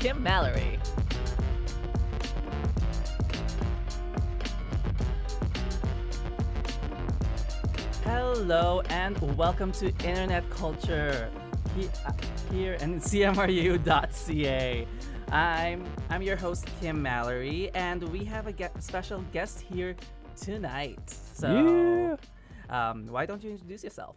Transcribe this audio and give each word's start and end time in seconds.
Kim 0.00 0.22
Mallory. 0.22 0.78
Hello 8.04 8.80
and 8.88 9.36
welcome 9.36 9.70
to 9.72 9.88
Internet 10.02 10.48
Culture 10.48 11.30
uh, 12.06 12.12
here 12.50 12.78
in 12.80 12.98
CMRU.ca. 12.98 14.86
I'm 15.30 15.84
I'm 16.08 16.22
your 16.22 16.36
host 16.36 16.66
Kim 16.80 17.02
Mallory, 17.02 17.70
and 17.74 18.02
we 18.04 18.24
have 18.24 18.46
a 18.46 18.54
ge- 18.54 18.70
special 18.78 19.22
guest 19.34 19.60
here 19.60 19.96
tonight. 20.34 21.10
So, 21.10 22.18
um, 22.70 23.06
why 23.06 23.26
don't 23.26 23.44
you 23.44 23.50
introduce 23.50 23.84
yourself? 23.84 24.16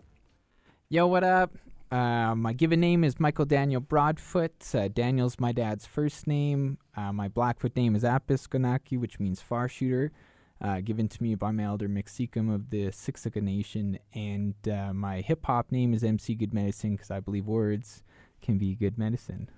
Yo, 0.88 1.08
what 1.08 1.26
up? 1.26 1.52
Uh, 1.94 2.34
my 2.34 2.54
given 2.54 2.80
name 2.80 3.04
is 3.04 3.20
Michael 3.20 3.46
Daniel 3.46 3.80
Broadfoot. 3.80 4.74
Uh, 4.74 4.88
Daniel's 4.88 5.40
my 5.40 5.52
dad's 5.52 5.86
first 5.86 6.26
name. 6.26 6.80
Uh, 6.98 7.14
my 7.14 7.28
Blackfoot 7.28 7.76
name 7.76 7.96
is 7.96 8.04
Apis 8.04 8.48
Ganaki, 8.48 9.00
which 9.00 9.20
means 9.20 9.42
far 9.42 9.70
shooter, 9.70 10.12
uh, 10.60 10.82
given 10.82 11.08
to 11.08 11.22
me 11.22 11.36
by 11.36 11.52
my 11.52 11.66
elder 11.66 11.88
Mexican 11.88 12.50
of 12.50 12.72
the 12.72 12.86
Siksika 12.88 13.44
Nation. 13.44 14.00
And 14.16 14.56
uh, 14.68 14.92
my 14.92 15.22
hip 15.22 15.46
hop 15.46 15.72
name 15.72 15.94
is 15.94 16.04
MC 16.04 16.34
Good 16.34 16.52
Medicine 16.52 16.96
because 16.96 17.12
I 17.12 17.20
believe 17.20 17.46
words 17.46 18.02
can 18.42 18.58
be 18.58 18.74
good 18.74 18.98
medicine. 18.98 19.52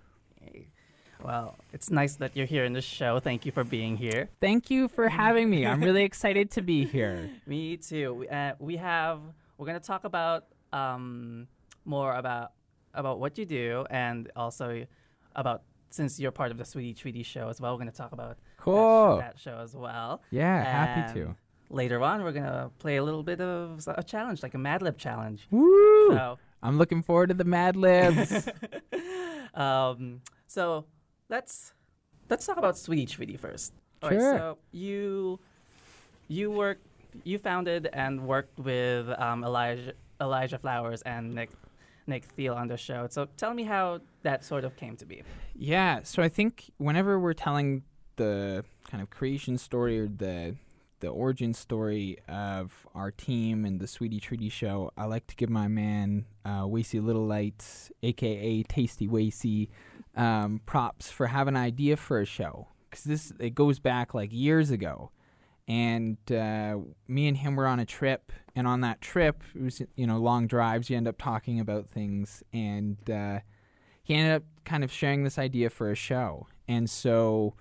Well, 1.24 1.56
it's 1.72 1.90
nice 1.90 2.16
that 2.16 2.36
you're 2.36 2.46
here 2.46 2.66
in 2.66 2.74
the 2.74 2.82
show. 2.82 3.22
Thank 3.22 3.46
you 3.46 3.54
for 3.54 3.64
being 3.64 3.96
here. 3.96 4.28
Thank 4.42 4.70
you 4.70 4.90
for 4.90 5.08
having 5.08 5.50
me. 5.50 5.66
I'm 5.66 5.82
really 5.82 6.04
excited 6.04 6.52
to 6.52 6.62
be 6.62 6.84
here. 6.84 7.30
Me 7.48 7.78
too. 7.78 8.14
We, 8.14 8.28
uh, 8.28 8.56
we 8.60 8.76
have 8.76 9.22
we're 9.58 9.68
gonna 9.68 9.80
talk 9.80 10.04
about 10.04 10.44
um, 10.74 11.48
more 11.86 12.16
about 12.16 12.52
about 12.94 13.20
what 13.20 13.38
you 13.38 13.46
do 13.46 13.86
and 13.90 14.32
also 14.36 14.86
about 15.36 15.64
since 15.90 16.20
you're 16.20 16.32
part 16.32 16.52
of 16.52 16.58
the 16.58 16.66
Sweetie 16.66 16.94
Treaty 16.94 17.24
show 17.24 17.50
as 17.50 17.60
well. 17.62 17.74
We're 17.74 17.80
gonna 17.80 17.92
talk 17.92 18.12
about 18.12 18.38
that 18.66 18.66
sh- 18.66 19.20
that, 19.20 19.40
show 19.40 19.58
as 19.60 19.76
well. 19.76 20.22
Yeah, 20.32 20.64
happy 20.64 21.14
to. 21.20 21.36
Later 21.70 22.02
on, 22.04 22.24
we're 22.24 22.32
gonna 22.32 22.70
play 22.80 22.98
a 22.98 23.04
little 23.04 23.24
bit 23.24 23.42
of 23.42 23.88
a 23.88 24.04
challenge, 24.04 24.44
like 24.44 24.54
a 24.54 24.58
Mad 24.58 24.82
Lib 24.82 24.98
challenge. 24.98 25.48
Woo! 25.52 26.10
So, 26.12 26.38
I'm 26.62 26.78
looking 26.78 27.02
forward 27.04 27.28
to 27.28 27.34
the 27.34 27.44
Mad 27.44 27.76
Libs. 27.76 28.48
um, 29.54 30.22
so 30.48 30.86
let's 31.30 31.74
let's 32.30 32.46
talk 32.46 32.58
about 32.58 32.78
Sweetie 32.78 33.06
Treaty 33.06 33.38
first. 33.38 33.74
All 34.04 34.10
right, 34.10 34.20
Sure. 34.20 34.38
so 34.38 34.58
you 34.72 35.40
you 36.28 36.52
work 36.52 36.80
you 37.24 37.38
founded 37.40 37.90
and 37.94 38.28
worked 38.28 38.60
with 38.60 39.08
um, 39.20 39.44
Elijah 39.44 39.94
Elijah 40.22 40.58
Flowers 40.58 41.02
and 41.04 41.34
Nick 41.34 41.50
Nick 42.08 42.26
Thiel 42.26 42.54
on 42.54 42.68
the 42.68 42.78
show. 42.78 43.08
So 43.10 43.28
tell 43.38 43.54
me 43.54 43.64
how 43.64 44.02
that 44.24 44.44
sort 44.44 44.64
of 44.64 44.76
came 44.76 44.96
to 44.98 45.06
be. 45.06 45.24
Yeah, 45.56 46.02
so 46.04 46.22
I 46.22 46.30
think 46.30 46.72
whenever 46.78 47.20
we're 47.20 47.34
telling 47.34 47.84
the 48.16 48.64
kind 48.90 49.02
of 49.02 49.10
creation 49.10 49.58
story 49.58 50.00
or 50.00 50.08
the 50.08 50.56
the 51.02 51.08
origin 51.10 51.54
story 51.54 52.18
of 52.30 52.72
our 52.96 53.12
team 53.12 53.66
and 53.66 53.80
the 53.80 53.88
Sweetie 53.88 54.22
Treaty 54.22 54.50
show, 54.50 54.92
I 54.98 55.06
like 55.06 55.28
to 55.28 55.36
give 55.36 55.50
my 55.50 55.68
man 55.68 56.26
uh, 56.46 56.66
Little 56.66 57.26
Lights, 57.26 57.92
aka 58.02 58.64
Tasty 58.64 59.08
Wasey, 59.08 59.68
um, 60.16 60.62
props 60.66 61.12
for 61.12 61.28
having 61.28 61.56
an 61.56 61.62
idea 61.62 61.98
for 61.98 62.22
a 62.22 62.26
show 62.26 62.70
because 62.90 63.04
this 63.04 63.34
it 63.40 63.54
goes 63.56 63.80
back 63.80 64.14
like 64.14 64.32
years 64.32 64.72
ago, 64.72 65.12
and 65.68 66.18
uh, 66.32 66.78
me 67.08 67.28
and 67.28 67.38
him 67.38 67.56
were 67.56 67.68
on 67.68 67.80
a 67.80 67.86
trip, 67.86 68.32
and 68.56 68.68
on 68.68 68.82
that 68.82 69.02
trip 69.02 69.44
it 69.56 69.62
was 69.62 69.82
you 69.96 70.08
know 70.08 70.18
long 70.18 70.48
drives. 70.48 70.90
You 70.90 70.98
end 70.98 71.08
up 71.08 71.18
talking 71.18 71.60
about 71.60 71.88
things, 71.88 72.44
and 72.54 72.98
uh, 73.10 73.40
he 74.04 74.14
ended 74.14 74.36
up 74.36 74.44
kind 74.64 74.84
of 74.84 74.92
sharing 74.92 75.24
this 75.24 75.38
idea 75.38 75.70
for 75.70 75.92
a 75.92 75.96
show. 75.96 76.48
And 76.68 76.90
so 76.90 77.56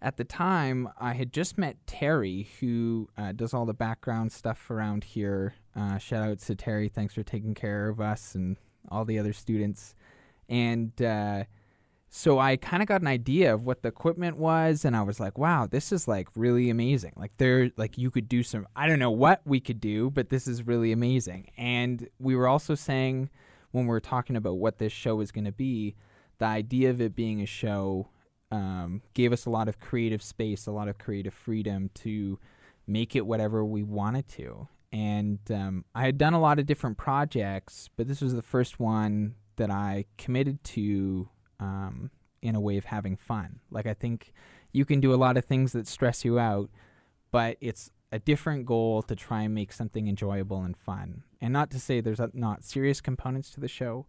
at 0.00 0.16
the 0.16 0.24
time, 0.24 0.88
I 1.00 1.12
had 1.12 1.32
just 1.32 1.58
met 1.58 1.76
Terry, 1.86 2.48
who 2.60 3.08
uh, 3.16 3.32
does 3.32 3.52
all 3.52 3.66
the 3.66 3.74
background 3.74 4.30
stuff 4.30 4.70
around 4.70 5.02
here. 5.02 5.54
Uh, 5.74 5.98
shout 5.98 6.28
out 6.28 6.38
to 6.40 6.54
Terry. 6.54 6.88
Thanks 6.88 7.14
for 7.14 7.22
taking 7.22 7.54
care 7.54 7.88
of 7.88 8.00
us 8.00 8.34
and 8.34 8.56
all 8.90 9.04
the 9.04 9.18
other 9.18 9.32
students. 9.32 9.94
And 10.48 11.00
uh, 11.02 11.44
so 12.10 12.38
I 12.38 12.56
kind 12.56 12.82
of 12.82 12.88
got 12.88 13.02
an 13.02 13.06
idea 13.06 13.52
of 13.52 13.64
what 13.64 13.82
the 13.82 13.88
equipment 13.88 14.38
was, 14.38 14.84
and 14.84 14.96
I 14.96 15.02
was 15.02 15.20
like, 15.20 15.36
"Wow, 15.36 15.66
this 15.66 15.92
is 15.92 16.08
like 16.08 16.28
really 16.34 16.70
amazing! 16.70 17.12
Like 17.16 17.36
there, 17.36 17.70
like 17.76 17.98
you 17.98 18.10
could 18.10 18.28
do 18.28 18.42
some. 18.42 18.66
I 18.74 18.88
don't 18.88 18.98
know 18.98 19.10
what 19.10 19.42
we 19.44 19.60
could 19.60 19.80
do, 19.80 20.10
but 20.10 20.30
this 20.30 20.46
is 20.46 20.66
really 20.66 20.92
amazing." 20.92 21.50
And 21.56 22.08
we 22.18 22.34
were 22.34 22.48
also 22.48 22.74
saying 22.74 23.30
when 23.72 23.84
we 23.84 23.90
were 23.90 24.00
talking 24.00 24.36
about 24.36 24.56
what 24.58 24.78
this 24.78 24.92
show 24.92 25.16
was 25.16 25.30
going 25.30 25.44
to 25.44 25.52
be, 25.52 25.96
the 26.38 26.46
idea 26.46 26.90
of 26.90 27.00
it 27.00 27.14
being 27.14 27.42
a 27.42 27.46
show 27.46 28.08
um, 28.50 29.02
gave 29.14 29.32
us 29.32 29.44
a 29.44 29.50
lot 29.50 29.68
of 29.68 29.78
creative 29.78 30.22
space, 30.22 30.66
a 30.66 30.72
lot 30.72 30.88
of 30.88 30.98
creative 30.98 31.34
freedom 31.34 31.90
to 31.94 32.38
make 32.86 33.14
it 33.14 33.26
whatever 33.26 33.64
we 33.64 33.82
wanted 33.82 34.26
to. 34.28 34.68
And 34.90 35.38
um, 35.50 35.84
I 35.94 36.06
had 36.06 36.16
done 36.16 36.32
a 36.32 36.40
lot 36.40 36.58
of 36.58 36.64
different 36.64 36.96
projects, 36.96 37.90
but 37.96 38.08
this 38.08 38.22
was 38.22 38.34
the 38.34 38.42
first 38.42 38.80
one 38.80 39.34
that 39.56 39.70
I 39.70 40.06
committed 40.16 40.64
to 40.64 41.28
um, 41.60 42.10
in 42.42 42.54
a 42.54 42.60
way 42.60 42.76
of 42.76 42.84
having 42.84 43.16
fun. 43.16 43.60
Like, 43.70 43.86
I 43.86 43.94
think 43.94 44.32
you 44.72 44.84
can 44.84 45.00
do 45.00 45.12
a 45.12 45.16
lot 45.16 45.36
of 45.36 45.44
things 45.44 45.72
that 45.72 45.86
stress 45.86 46.24
you 46.24 46.38
out, 46.38 46.70
but 47.30 47.56
it's 47.60 47.90
a 48.12 48.18
different 48.18 48.64
goal 48.64 49.02
to 49.02 49.14
try 49.14 49.42
and 49.42 49.54
make 49.54 49.72
something 49.72 50.08
enjoyable 50.08 50.62
and 50.62 50.76
fun. 50.76 51.22
And 51.40 51.52
not 51.52 51.70
to 51.70 51.80
say 51.80 52.00
there's 52.00 52.20
not 52.32 52.64
serious 52.64 53.00
components 53.00 53.50
to 53.50 53.60
the 53.60 53.68
show, 53.68 54.06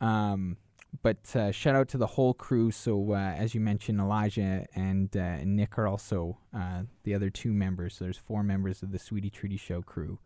um, 0.00 0.56
but 1.02 1.36
uh, 1.36 1.52
shout 1.52 1.76
out 1.76 1.88
to 1.88 1.98
the 1.98 2.06
whole 2.06 2.34
crew. 2.34 2.70
So, 2.70 3.12
uh, 3.12 3.34
as 3.36 3.54
you 3.54 3.60
mentioned, 3.60 4.00
Elijah 4.00 4.66
and, 4.74 5.14
uh, 5.16 5.44
Nick 5.44 5.78
are 5.78 5.86
also 5.86 6.38
uh, 6.56 6.82
the 7.04 7.14
other 7.14 7.30
two 7.30 7.52
members. 7.52 7.96
So, 7.96 8.04
there's 8.04 8.18
four 8.18 8.42
members 8.42 8.82
of 8.82 8.90
the 8.90 8.98
Sweetie 8.98 9.30
Treaty 9.30 9.56
Show 9.56 9.82
crew. 9.82 10.18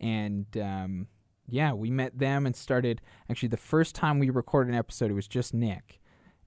And 0.00 0.46
um, 0.58 1.06
yeah, 1.48 1.72
we 1.72 1.90
met 1.90 2.18
them 2.18 2.46
and 2.46 2.56
started. 2.56 3.00
Actually, 3.30 3.48
the 3.50 3.56
first 3.56 3.94
time 3.94 4.18
we 4.18 4.30
recorded 4.30 4.72
an 4.72 4.78
episode, 4.78 5.10
it 5.10 5.14
was 5.14 5.28
just 5.28 5.54
Nick. 5.54 6.00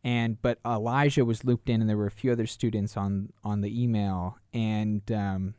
And 0.03 0.41
but 0.41 0.59
Elijah 0.65 1.25
was 1.25 1.43
looped 1.43 1.69
in, 1.69 1.81
and 1.81 1.89
there 1.89 1.97
were 1.97 2.07
a 2.07 2.11
few 2.11 2.31
other 2.31 2.47
students 2.47 2.95
on 2.95 3.33
on 3.43 3.61
the 3.61 3.83
email. 3.83 4.37
And 4.53 5.09
um, 5.11 5.55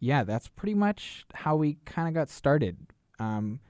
yeah, 0.00 0.24
that's 0.24 0.48
pretty 0.48 0.74
much 0.74 1.24
how 1.34 1.56
we 1.56 1.78
kind 1.84 2.08
of 2.08 2.14
got 2.14 2.28
started. 2.28 2.76
Um, 3.18 3.60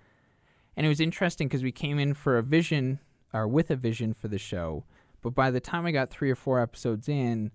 and 0.77 0.85
it 0.87 0.89
was 0.89 1.01
interesting 1.01 1.49
because 1.49 1.63
we 1.63 1.73
came 1.73 1.99
in 1.99 2.15
for 2.15 2.39
a 2.39 2.43
vision 2.43 3.01
or 3.33 3.49
with 3.49 3.71
a 3.71 3.77
vision 3.77 4.15
for 4.15 4.29
the 4.29 4.39
show, 4.39 4.85
but 5.23 5.35
by 5.35 5.51
the 5.51 5.61
time 5.61 5.87
I 5.87 5.91
got 5.91 6.11
three 6.11 6.31
or 6.31 6.37
four 6.37 6.61
episodes 6.61 7.09
in, 7.09 7.51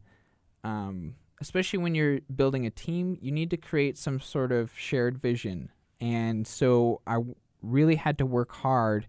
um, 0.63 1.15
especially 1.41 1.79
when 1.79 1.95
you're 1.95 2.19
building 2.35 2.65
a 2.65 2.69
team, 2.69 3.17
you 3.21 3.31
need 3.31 3.49
to 3.51 3.57
create 3.57 3.97
some 3.97 4.19
sort 4.19 4.51
of 4.51 4.71
shared 4.77 5.21
vision. 5.21 5.69
And 5.99 6.45
so 6.45 7.01
I 7.07 7.19
really 7.63 7.95
had 7.95 8.17
to 8.19 8.25
work 8.25 8.51
hard 8.51 9.07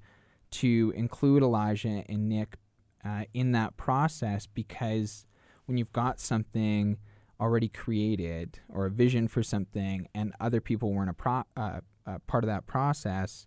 to 0.52 0.92
include 0.96 1.42
Elijah 1.42 2.04
and 2.08 2.28
Nick 2.28 2.56
uh, 3.04 3.24
in 3.34 3.52
that 3.52 3.76
process 3.76 4.46
because 4.46 5.26
when 5.66 5.76
you've 5.76 5.92
got 5.92 6.20
something 6.20 6.96
already 7.40 7.68
created 7.68 8.60
or 8.68 8.86
a 8.86 8.90
vision 8.90 9.28
for 9.28 9.42
something 9.42 10.08
and 10.14 10.32
other 10.40 10.60
people 10.60 10.92
weren't 10.92 11.10
a 11.10 11.14
pro- 11.14 11.44
uh, 11.56 11.80
uh, 12.06 12.18
part 12.26 12.44
of 12.44 12.48
that 12.48 12.66
process, 12.66 13.46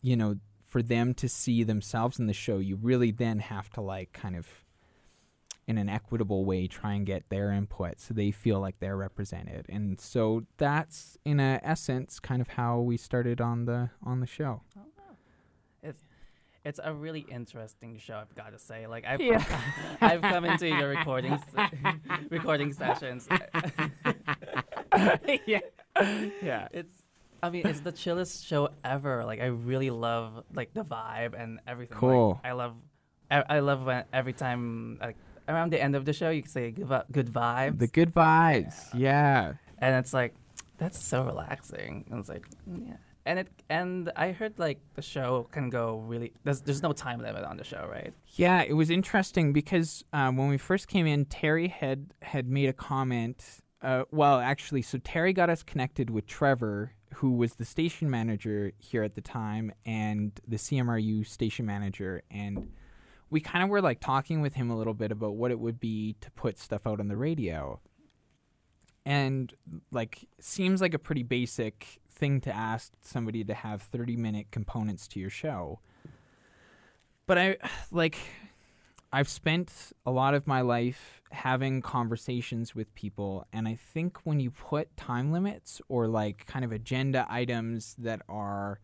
you 0.00 0.16
know, 0.16 0.36
for 0.66 0.82
them 0.82 1.12
to 1.12 1.28
see 1.28 1.64
themselves 1.64 2.18
in 2.18 2.26
the 2.26 2.32
show, 2.32 2.58
you 2.58 2.76
really 2.76 3.10
then 3.10 3.40
have 3.40 3.68
to 3.70 3.80
like 3.80 4.12
kind 4.12 4.36
of 4.36 4.61
in 5.68 5.78
an 5.78 5.88
equitable 5.88 6.44
way 6.44 6.66
try 6.66 6.94
and 6.94 7.06
get 7.06 7.28
their 7.28 7.52
input 7.52 8.00
so 8.00 8.12
they 8.12 8.30
feel 8.32 8.58
like 8.60 8.78
they're 8.80 8.96
represented. 8.96 9.66
And 9.68 10.00
so 10.00 10.44
that's 10.56 11.16
in 11.24 11.38
a 11.40 11.60
essence 11.62 12.18
kind 12.18 12.42
of 12.42 12.48
how 12.48 12.80
we 12.80 12.96
started 12.96 13.40
on 13.40 13.64
the 13.66 13.90
on 14.04 14.20
the 14.20 14.26
show. 14.26 14.62
Oh, 14.78 14.82
it's 15.82 16.02
it's 16.64 16.78
a 16.82 16.92
really 16.94 17.26
interesting 17.28 17.98
show, 17.98 18.14
I've 18.16 18.34
got 18.36 18.52
to 18.52 18.58
say. 18.58 18.86
Like 18.86 19.04
I've 19.06 19.20
Yeah. 19.20 19.44
I've 20.00 20.22
come 20.22 20.44
into 20.44 20.66
the 20.66 20.86
recording 20.86 21.32
s- 21.32 21.70
recording 22.30 22.72
sessions. 22.72 23.28
yeah. 25.46 25.60
Yeah. 26.42 26.68
It's 26.72 26.92
I 27.44 27.50
mean, 27.50 27.66
it's 27.66 27.80
the 27.80 27.90
chillest 27.90 28.46
show 28.46 28.68
ever. 28.84 29.24
Like 29.24 29.40
I 29.40 29.46
really 29.46 29.90
love 29.90 30.44
like 30.54 30.72
the 30.74 30.84
vibe 30.84 31.40
and 31.40 31.58
everything. 31.66 31.96
Like, 31.96 32.00
Cool. 32.00 32.40
I 32.44 32.52
love 32.52 32.74
I, 33.30 33.42
I 33.48 33.58
love 33.60 33.84
when 33.84 34.04
every 34.12 34.32
time 34.32 34.98
like 35.00 35.16
around 35.48 35.72
the 35.72 35.82
end 35.82 35.96
of 35.96 36.04
the 36.04 36.12
show 36.12 36.30
you 36.30 36.42
can 36.42 36.50
say 36.50 36.70
good 36.70 36.86
vi- 36.86 37.04
good 37.10 37.32
vibes. 37.32 37.78
The 37.78 37.86
good 37.88 38.14
vibes. 38.14 38.74
Yeah. 38.94 39.54
and 39.78 39.96
it's 39.96 40.12
like 40.14 40.34
that's 40.78 40.98
so 41.02 41.24
relaxing. 41.24 42.04
And 42.10 42.20
it's 42.20 42.28
like 42.28 42.46
yeah. 42.66 42.96
And 43.24 43.38
it 43.40 43.48
and 43.68 44.10
I 44.16 44.32
heard 44.32 44.58
like 44.58 44.80
the 44.94 45.02
show 45.02 45.46
can 45.52 45.70
go 45.70 45.98
really 46.06 46.32
there's 46.44 46.60
there's 46.62 46.82
no 46.82 46.92
time 46.92 47.20
limit 47.20 47.44
on 47.44 47.56
the 47.56 47.64
show, 47.64 47.86
right? 47.90 48.12
Yeah, 48.34 48.62
it 48.62 48.72
was 48.72 48.90
interesting 48.90 49.52
because 49.52 50.04
um, 50.12 50.36
when 50.36 50.48
we 50.48 50.58
first 50.58 50.88
came 50.88 51.06
in, 51.06 51.26
Terry 51.26 51.68
had 51.68 52.06
had 52.20 52.48
made 52.48 52.68
a 52.68 52.72
comment. 52.72 53.44
Uh, 53.80 54.04
well, 54.12 54.38
actually, 54.40 54.82
so 54.82 54.98
Terry 54.98 55.32
got 55.32 55.50
us 55.50 55.62
connected 55.64 56.08
with 56.10 56.26
Trevor, 56.26 56.92
who 57.14 57.32
was 57.32 57.54
the 57.56 57.64
station 57.64 58.08
manager 58.10 58.72
here 58.78 59.02
at 59.02 59.14
the 59.16 59.20
time, 59.20 59.72
and 59.84 60.32
the 60.46 60.56
CMRU 60.56 61.26
station 61.26 61.66
manager. 61.66 62.22
And 62.30 62.70
we 63.32 63.40
kind 63.40 63.64
of 63.64 63.70
were 63.70 63.80
like 63.80 63.98
talking 63.98 64.42
with 64.42 64.54
him 64.54 64.70
a 64.70 64.76
little 64.76 64.92
bit 64.92 65.10
about 65.10 65.36
what 65.36 65.50
it 65.50 65.58
would 65.58 65.80
be 65.80 66.14
to 66.20 66.30
put 66.32 66.58
stuff 66.58 66.86
out 66.86 67.00
on 67.00 67.08
the 67.08 67.16
radio. 67.16 67.80
And 69.06 69.52
like 69.90 70.28
seems 70.38 70.82
like 70.82 70.92
a 70.92 70.98
pretty 70.98 71.22
basic 71.22 71.98
thing 72.10 72.42
to 72.42 72.54
ask 72.54 72.92
somebody 73.00 73.42
to 73.44 73.54
have 73.54 73.80
30 73.80 74.16
minute 74.16 74.48
components 74.50 75.08
to 75.08 75.18
your 75.18 75.30
show. 75.30 75.80
But 77.26 77.38
I 77.38 77.56
like 77.90 78.18
I've 79.10 79.30
spent 79.30 79.72
a 80.04 80.10
lot 80.10 80.34
of 80.34 80.46
my 80.46 80.60
life 80.60 81.22
having 81.30 81.80
conversations 81.80 82.74
with 82.74 82.94
people 82.94 83.46
and 83.50 83.66
I 83.66 83.76
think 83.76 84.18
when 84.24 84.40
you 84.40 84.50
put 84.50 84.94
time 84.98 85.32
limits 85.32 85.80
or 85.88 86.06
like 86.06 86.46
kind 86.46 86.66
of 86.66 86.72
agenda 86.72 87.26
items 87.30 87.96
that 87.98 88.20
are 88.28 88.78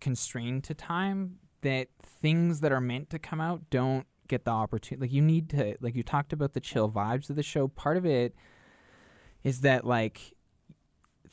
constrained 0.00 0.64
to 0.64 0.74
time 0.74 1.38
that 1.62 1.88
things 2.04 2.60
that 2.60 2.72
are 2.72 2.80
meant 2.80 3.10
to 3.10 3.18
come 3.18 3.40
out 3.40 3.62
don't 3.70 4.06
get 4.30 4.44
the 4.44 4.50
opportunity 4.50 5.06
like 5.06 5.12
you 5.12 5.20
need 5.20 5.50
to 5.50 5.76
like 5.80 5.96
you 5.96 6.04
talked 6.04 6.32
about 6.32 6.52
the 6.52 6.60
chill 6.60 6.90
vibes 6.90 7.28
of 7.28 7.36
the 7.36 7.42
show. 7.42 7.68
Part 7.68 7.96
of 7.96 8.06
it 8.06 8.34
is 9.42 9.62
that 9.62 9.84
like 9.84 10.34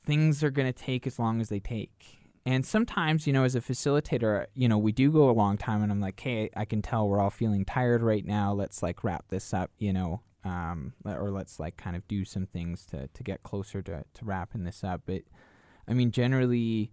things 0.06 0.44
are 0.44 0.50
going 0.50 0.72
to 0.72 0.78
take 0.78 1.06
as 1.06 1.20
long 1.20 1.40
as 1.40 1.50
they 1.50 1.60
take. 1.60 2.18
And 2.46 2.66
sometimes 2.66 3.28
you 3.28 3.34
know 3.34 3.44
as 3.44 3.56
a 3.56 3.62
facilitator 3.62 4.48
you 4.56 4.68
know 4.68 4.78
we 4.78 4.92
do 4.92 5.12
go 5.12 5.30
a 5.30 5.32
long 5.32 5.58
time 5.58 5.84
and 5.84 5.92
i'm 5.92 6.00
like 6.00 6.20
hey 6.20 6.50
i 6.56 6.64
can 6.64 6.82
tell 6.82 7.08
we're 7.08 7.20
all 7.20 7.30
feeling 7.30 7.66
tired 7.66 8.02
right 8.02 8.26
now. 8.26 8.54
Let's 8.54 8.82
like 8.82 9.04
wrap 9.04 9.26
this 9.30 9.54
up 9.54 9.72
you 9.78 9.94
know 9.94 10.22
um, 10.44 10.94
or 11.04 11.30
let's 11.30 11.60
like 11.60 11.76
kind 11.76 11.96
of 11.98 12.08
do 12.08 12.24
some 12.24 12.46
things 12.46 12.86
to, 12.86 13.10
to 13.14 13.24
get 13.24 13.44
closer 13.44 13.82
to, 13.82 14.06
to 14.14 14.26
wrapping 14.26 14.64
this 14.64 14.84
up. 14.84 15.02
But 15.06 15.22
i 15.88 15.94
mean 15.94 16.12
generally 16.12 16.92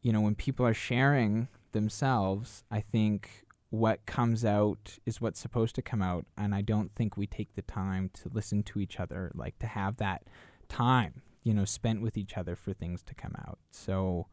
you 0.00 0.12
know 0.12 0.20
when 0.20 0.34
people 0.34 0.66
are 0.66 0.74
sharing 0.74 1.48
themselves 1.72 2.64
i 2.70 2.80
think 2.80 3.44
what 3.70 4.06
comes 4.06 4.44
out 4.44 4.98
is 5.04 5.20
what's 5.20 5.38
supposed 5.38 5.74
to 5.74 5.82
come 5.82 6.00
out 6.00 6.24
and 6.36 6.54
i 6.54 6.60
don't 6.60 6.94
think 6.94 7.16
we 7.16 7.26
take 7.26 7.54
the 7.54 7.62
time 7.62 8.10
to 8.14 8.30
listen 8.32 8.62
to 8.62 8.80
each 8.80 8.98
other 8.98 9.30
like 9.34 9.58
to 9.58 9.66
have 9.66 9.96
that 9.98 10.22
time 10.68 11.22
you 11.48 11.54
know 11.54 11.64
spent 11.64 12.02
with 12.02 12.18
each 12.18 12.36
other 12.36 12.54
for 12.54 12.74
things 12.74 13.02
to 13.02 13.14
come 13.14 13.34
out. 13.46 13.58
So 13.70 14.26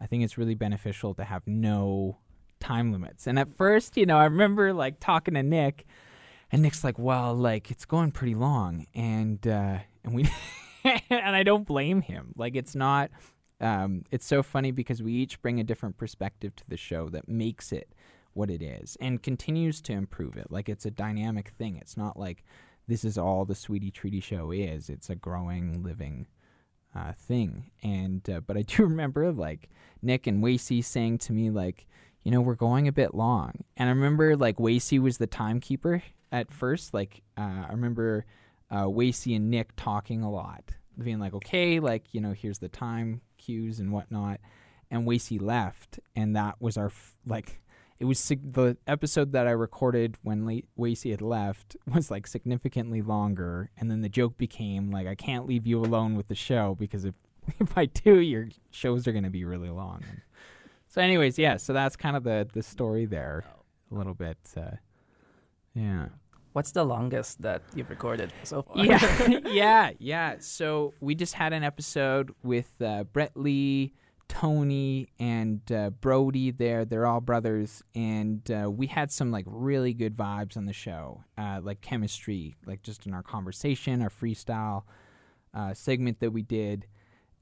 i 0.00 0.06
think 0.06 0.24
it's 0.24 0.38
really 0.38 0.54
beneficial 0.54 1.14
to 1.14 1.24
have 1.24 1.46
no 1.46 2.16
time 2.58 2.90
limits. 2.90 3.26
And 3.26 3.38
at 3.38 3.54
first 3.56 3.98
you 3.98 4.06
know 4.06 4.16
i 4.16 4.24
remember 4.24 4.72
like 4.72 4.98
talking 4.98 5.34
to 5.34 5.42
nick 5.42 5.86
and 6.50 6.62
nick's 6.62 6.82
like 6.82 6.98
well 6.98 7.34
like 7.34 7.70
it's 7.70 7.84
going 7.84 8.12
pretty 8.12 8.34
long 8.34 8.86
and 8.94 9.46
uh 9.46 9.78
and 10.04 10.14
we 10.14 10.28
and 11.10 11.36
i 11.36 11.42
don't 11.42 11.66
blame 11.66 12.00
him. 12.00 12.32
Like 12.34 12.56
it's 12.56 12.74
not 12.74 13.10
um 13.60 14.04
it's 14.10 14.26
so 14.26 14.42
funny 14.42 14.70
because 14.70 15.02
we 15.02 15.12
each 15.12 15.42
bring 15.42 15.58
a 15.58 15.64
different 15.64 15.96
perspective 15.96 16.54
to 16.56 16.64
the 16.68 16.76
show 16.76 17.08
that 17.08 17.28
makes 17.28 17.72
it 17.72 17.92
what 18.38 18.50
it 18.50 18.62
is 18.62 18.96
and 19.00 19.22
continues 19.22 19.80
to 19.82 19.92
improve 19.92 20.36
it. 20.36 20.50
Like 20.50 20.68
it's 20.68 20.86
a 20.86 20.90
dynamic 20.90 21.48
thing. 21.58 21.76
It's 21.76 21.96
not 21.96 22.18
like 22.18 22.44
this 22.86 23.04
is 23.04 23.18
all 23.18 23.44
the 23.44 23.54
Sweetie 23.54 23.90
Treaty 23.90 24.20
show 24.20 24.50
is. 24.50 24.88
It's 24.88 25.10
a 25.10 25.16
growing, 25.16 25.82
living 25.82 26.26
uh, 26.94 27.12
thing. 27.12 27.70
And 27.82 28.28
uh, 28.30 28.40
but 28.40 28.56
I 28.56 28.62
do 28.62 28.82
remember 28.84 29.32
like 29.32 29.68
Nick 30.02 30.26
and 30.26 30.42
Wacy 30.42 30.82
saying 30.84 31.18
to 31.18 31.32
me 31.32 31.50
like, 31.50 31.86
you 32.22 32.30
know, 32.30 32.40
we're 32.40 32.54
going 32.54 32.88
a 32.88 32.92
bit 32.92 33.14
long. 33.14 33.52
And 33.76 33.88
I 33.88 33.92
remember 33.92 34.36
like 34.36 34.56
Wacy 34.56 35.00
was 35.00 35.18
the 35.18 35.26
timekeeper 35.26 36.02
at 36.32 36.52
first. 36.52 36.94
Like 36.94 37.22
uh, 37.36 37.64
I 37.68 37.72
remember 37.72 38.24
uh, 38.70 38.84
Wacy 38.84 39.34
and 39.34 39.50
Nick 39.50 39.74
talking 39.76 40.22
a 40.22 40.30
lot, 40.30 40.70
being 41.02 41.18
like, 41.18 41.34
okay, 41.34 41.80
like 41.80 42.04
you 42.12 42.20
know, 42.20 42.32
here's 42.32 42.58
the 42.58 42.68
time 42.68 43.20
and 43.48 43.92
whatnot. 43.92 44.40
And 44.90 45.06
Wacy 45.06 45.40
left, 45.40 46.00
and 46.16 46.34
that 46.36 46.56
was 46.60 46.76
our 46.76 46.86
f- 46.86 47.14
like 47.26 47.60
it 47.98 48.04
was 48.04 48.18
sig- 48.18 48.52
the 48.52 48.76
episode 48.86 49.32
that 49.32 49.46
I 49.46 49.50
recorded 49.50 50.16
when 50.22 50.46
Le- 50.46 50.62
Wacy 50.78 51.10
had 51.10 51.20
left 51.20 51.76
was 51.94 52.10
like 52.10 52.26
significantly 52.26 53.02
longer, 53.02 53.70
and 53.76 53.90
then 53.90 54.00
the 54.00 54.08
joke 54.08 54.38
became 54.38 54.90
like 54.90 55.06
I 55.06 55.14
can't 55.14 55.46
leave 55.46 55.66
you 55.66 55.80
alone 55.80 56.14
with 56.14 56.28
the 56.28 56.34
show 56.34 56.74
because 56.78 57.04
if 57.04 57.14
if 57.60 57.76
I 57.76 57.86
do, 57.86 58.20
your 58.20 58.48
shows 58.70 59.06
are 59.06 59.12
going 59.12 59.24
to 59.24 59.30
be 59.30 59.44
really 59.44 59.70
long. 59.70 60.02
so, 60.88 61.00
anyways, 61.02 61.38
yeah, 61.38 61.56
so 61.56 61.72
that's 61.72 61.96
kind 61.96 62.16
of 62.16 62.24
the 62.24 62.48
the 62.52 62.62
story 62.62 63.04
there, 63.06 63.44
a 63.90 63.94
little 63.94 64.14
bit. 64.14 64.38
Uh, 64.56 64.76
yeah. 65.74 66.06
What's 66.58 66.72
the 66.72 66.82
longest 66.82 67.40
that 67.42 67.62
you've 67.72 67.88
recorded 67.88 68.32
so 68.42 68.62
far? 68.62 68.84
Yeah, 68.84 69.38
yeah, 69.46 69.90
yeah. 70.00 70.34
So 70.40 70.92
we 71.00 71.14
just 71.14 71.34
had 71.34 71.52
an 71.52 71.62
episode 71.62 72.34
with 72.42 72.82
uh, 72.82 73.04
Brett 73.04 73.30
Lee. 73.36 73.94
Tony 74.26 75.08
and 75.20 75.60
uh, 75.72 75.88
Brody 75.90 76.50
there. 76.50 76.84
They're 76.84 77.06
all 77.06 77.20
brothers, 77.20 77.82
and 77.94 78.42
uh, 78.50 78.68
we 78.70 78.86
had 78.88 79.10
some 79.12 79.30
like 79.30 79.44
really 79.48 79.94
good 79.94 80.16
vibes 80.16 80.56
on 80.56 80.66
the 80.66 80.72
show, 80.74 81.22
uh, 81.38 81.60
like 81.62 81.80
chemistry, 81.80 82.56
like 82.66 82.82
just 82.82 83.06
in 83.06 83.14
our 83.14 83.22
conversation, 83.22 84.02
our 84.02 84.10
freestyle 84.10 84.82
uh, 85.54 85.72
segment 85.74 86.18
that 86.20 86.32
we 86.32 86.42
did, 86.42 86.86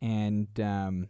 and 0.02 0.46
um, 0.60 1.08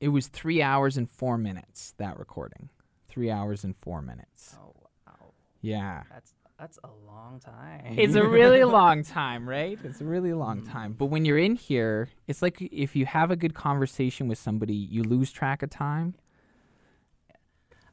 it 0.00 0.08
was 0.08 0.28
three 0.28 0.62
hours 0.62 0.96
and 0.96 1.10
four 1.10 1.36
minutes 1.36 1.92
that 1.98 2.18
recording, 2.18 2.70
three 3.10 3.30
hours 3.30 3.64
and 3.64 3.76
four 3.76 4.00
minutes. 4.00 4.56
Oh 4.58 4.72
wow, 5.06 5.32
Yeah. 5.60 6.04
that's 6.10 6.32
that's 6.58 6.78
a 6.84 6.88
long 7.06 7.38
time. 7.38 7.94
It's 7.98 8.14
a 8.14 8.26
really 8.26 8.64
long 8.78 9.02
time, 9.02 9.48
right? 9.48 9.78
It's 9.84 10.00
a 10.00 10.04
really 10.04 10.32
long 10.32 10.64
time. 10.64 10.92
But 10.94 11.06
when 11.06 11.24
you're 11.24 11.38
in 11.38 11.54
here, 11.54 12.08
it's 12.26 12.40
like 12.40 12.60
if 12.62 12.96
you 12.96 13.04
have 13.06 13.30
a 13.30 13.36
good 13.36 13.54
conversation 13.54 14.26
with 14.28 14.38
somebody, 14.38 14.74
you 14.74 15.02
lose 15.02 15.30
track 15.30 15.62
of 15.62 15.70
time. 15.70 16.14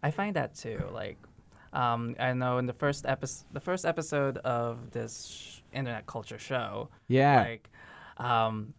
I 0.02 0.12
find 0.12 0.36
that 0.36 0.56
too. 0.56 0.82
Like, 0.92 1.18
um, 1.72 2.16
I 2.20 2.34
know 2.34 2.58
in 2.58 2.66
the 2.66 2.74
first 2.74 3.06
episode, 3.06 3.46
the 3.54 3.60
first 3.60 3.86
episode 3.86 4.38
of 4.40 4.92
this 4.92 5.26
sh- 5.28 5.60
internet 5.74 6.06
culture 6.06 6.38
show, 6.40 6.90
Yeah. 7.08 7.42
like, 7.42 7.70
um, 8.18 8.74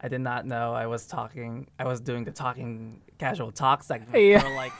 I 0.00 0.08
did 0.08 0.20
not 0.22 0.46
know 0.46 0.72
I 0.72 0.86
was 0.86 1.06
talking. 1.06 1.68
I 1.78 1.84
was 1.84 2.00
doing 2.00 2.24
the 2.24 2.32
talking 2.32 3.02
casual 3.18 3.50
talk 3.52 3.82
segment 3.82 4.22
Yeah. 4.24 4.40
for 4.40 4.54
like 4.54 4.72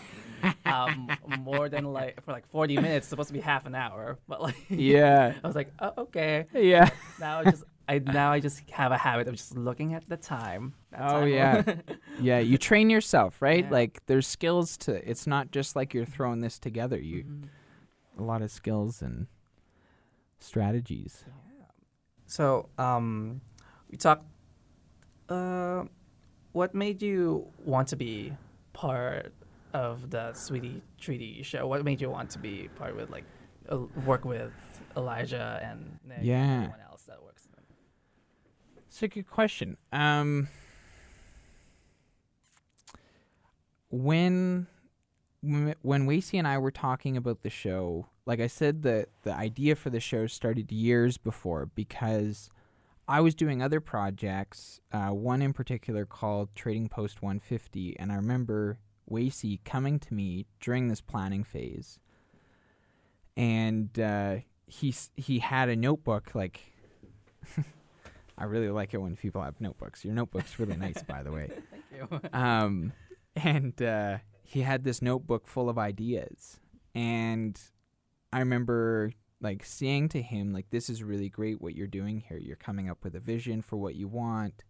um, 0.65 1.09
more 1.45 1.69
than 1.69 1.85
like 1.85 2.23
for 2.25 2.33
like 2.33 2.47
forty 2.49 2.77
minutes. 2.77 3.07
Supposed 3.09 3.29
to 3.29 3.33
be 3.35 3.41
half 3.41 3.67
an 3.67 3.75
hour, 3.75 4.19
but 4.29 4.41
like 4.43 4.57
yeah. 4.69 5.35
I 5.45 5.47
was 5.47 5.57
like, 5.57 5.73
oh, 5.79 5.93
okay. 5.99 6.47
Yeah. 6.55 6.91
Now 7.19 7.41
I 7.41 7.45
just 7.45 7.65
I 7.89 7.99
now 7.99 8.33
I 8.33 8.41
just 8.41 8.69
have 8.71 8.93
a 8.93 8.97
habit 8.99 9.29
of 9.29 9.35
just 9.37 9.57
looking 9.57 9.95
at 9.95 10.09
the 10.09 10.17
time. 10.17 10.75
Oh, 10.99 11.25
yeah. 11.25 11.63
Yeah, 12.21 12.39
you 12.41 12.59
train 12.59 12.91
yourself, 12.91 13.41
right? 13.41 13.65
Yeah. 13.65 13.71
Like 13.71 14.01
there's 14.07 14.27
skills 14.27 14.77
to 14.79 15.09
it's 15.09 15.27
not 15.27 15.51
just 15.53 15.75
like 15.75 15.95
you're 15.95 16.05
throwing 16.05 16.41
this 16.41 16.59
together. 16.59 16.99
You 16.99 17.25
Mhm. 17.25 17.49
a 18.19 18.23
lot 18.23 18.43
of 18.43 18.51
skills 18.51 19.01
and 19.03 19.27
strategies. 20.39 21.25
So, 22.27 22.69
um, 22.79 23.41
we 23.91 23.97
talked. 23.97 24.25
Uh, 25.29 25.85
what 26.53 26.75
made 26.75 27.03
you 27.03 27.47
want 27.65 27.89
to 27.89 27.97
be 27.97 28.33
part 28.73 29.33
of 29.73 30.11
the 30.11 30.33
Sweetie 30.35 30.83
Treaty 30.99 31.43
show? 31.43 31.67
What 31.67 31.85
made 31.85 32.01
you 32.01 32.11
want 32.11 32.31
to 32.31 32.39
be 32.39 32.69
part 32.77 32.97
with 32.97 33.11
like 33.11 33.25
uh, 33.71 33.79
work 34.05 34.25
with 34.25 34.53
Elijah 34.97 35.61
and 35.63 35.99
Nick 36.07 36.19
Yeah. 36.23 36.43
and 36.43 36.65
everyone 36.65 36.81
else 36.91 37.03
that 37.03 37.23
works? 37.23 37.47
in? 37.57 37.63
It's 38.89 39.03
a 39.03 39.09
good 39.09 39.29
question. 39.31 39.77
Um, 39.93 40.49
when 43.91 44.67
when 45.43 45.75
when 45.83 46.07
Wacy 46.07 46.39
and 46.39 46.47
I 46.47 46.59
were 46.59 46.71
talking 46.71 47.17
about 47.17 47.43
the 47.43 47.51
show, 47.51 48.07
like 48.27 48.41
I 48.41 48.47
said, 48.47 48.83
the 48.83 49.07
the 49.23 49.33
idea 49.35 49.75
for 49.77 49.91
the 49.91 50.01
show 50.01 50.27
started 50.27 50.71
years 50.73 51.17
before 51.19 51.67
because 51.67 52.51
I 53.09 53.21
was 53.21 53.35
doing 53.35 53.63
other 53.63 53.81
projects. 53.81 54.81
Uh, 54.93 55.09
one 55.09 55.43
in 55.43 55.53
particular 55.53 56.05
called 56.07 56.51
Trading 56.55 56.89
Post 56.89 57.23
150, 57.23 57.99
and 57.99 58.13
I 58.13 58.17
remember 58.17 58.79
Wacy 59.11 59.61
coming 59.65 59.99
to 60.01 60.15
me 60.15 60.47
during 60.61 60.89
this 60.89 61.01
planning 61.01 61.45
phase, 61.45 61.99
and 63.37 63.99
uh, 63.99 64.37
he 64.67 64.95
he 65.17 65.39
had 65.39 65.69
a 65.69 65.77
notebook 65.77 66.35
like. 66.35 66.61
I 68.39 68.45
really 68.45 68.71
like 68.71 68.95
it 68.95 68.99
when 68.99 69.17
people 69.17 69.43
have 69.43 69.61
notebooks. 69.61 70.03
Your 70.03 70.15
notebook's 70.15 70.59
really 70.59 70.77
nice, 70.79 71.03
by 71.03 71.23
the 71.23 71.31
way. 71.31 71.51
Thank 71.71 72.11
you. 72.11 72.21
Um, 72.33 72.93
and 73.37 73.81
uh, 73.83 74.19
he 74.43 74.63
had 74.63 74.83
this 74.83 75.03
notebook 75.03 75.47
full 75.47 75.69
of 75.69 75.77
ideas, 75.79 76.59
and 76.95 77.61
I 78.33 78.39
remember 78.39 79.13
like 79.43 79.65
saying 79.65 80.11
to 80.11 80.23
him, 80.23 80.53
like, 80.53 80.71
"This 80.71 80.89
is 80.89 81.03
really 81.03 81.29
great 81.29 81.61
what 81.61 81.75
you're 81.75 81.87
doing 81.87 82.21
here. 82.21 82.39
You're 82.39 82.57
coming 82.57 82.89
up 82.89 83.05
with 83.05 83.15
a 83.15 83.21
vision 83.21 83.61
for 83.61 83.77
what 83.77 83.95
you 83.95 84.09
want." 84.09 84.65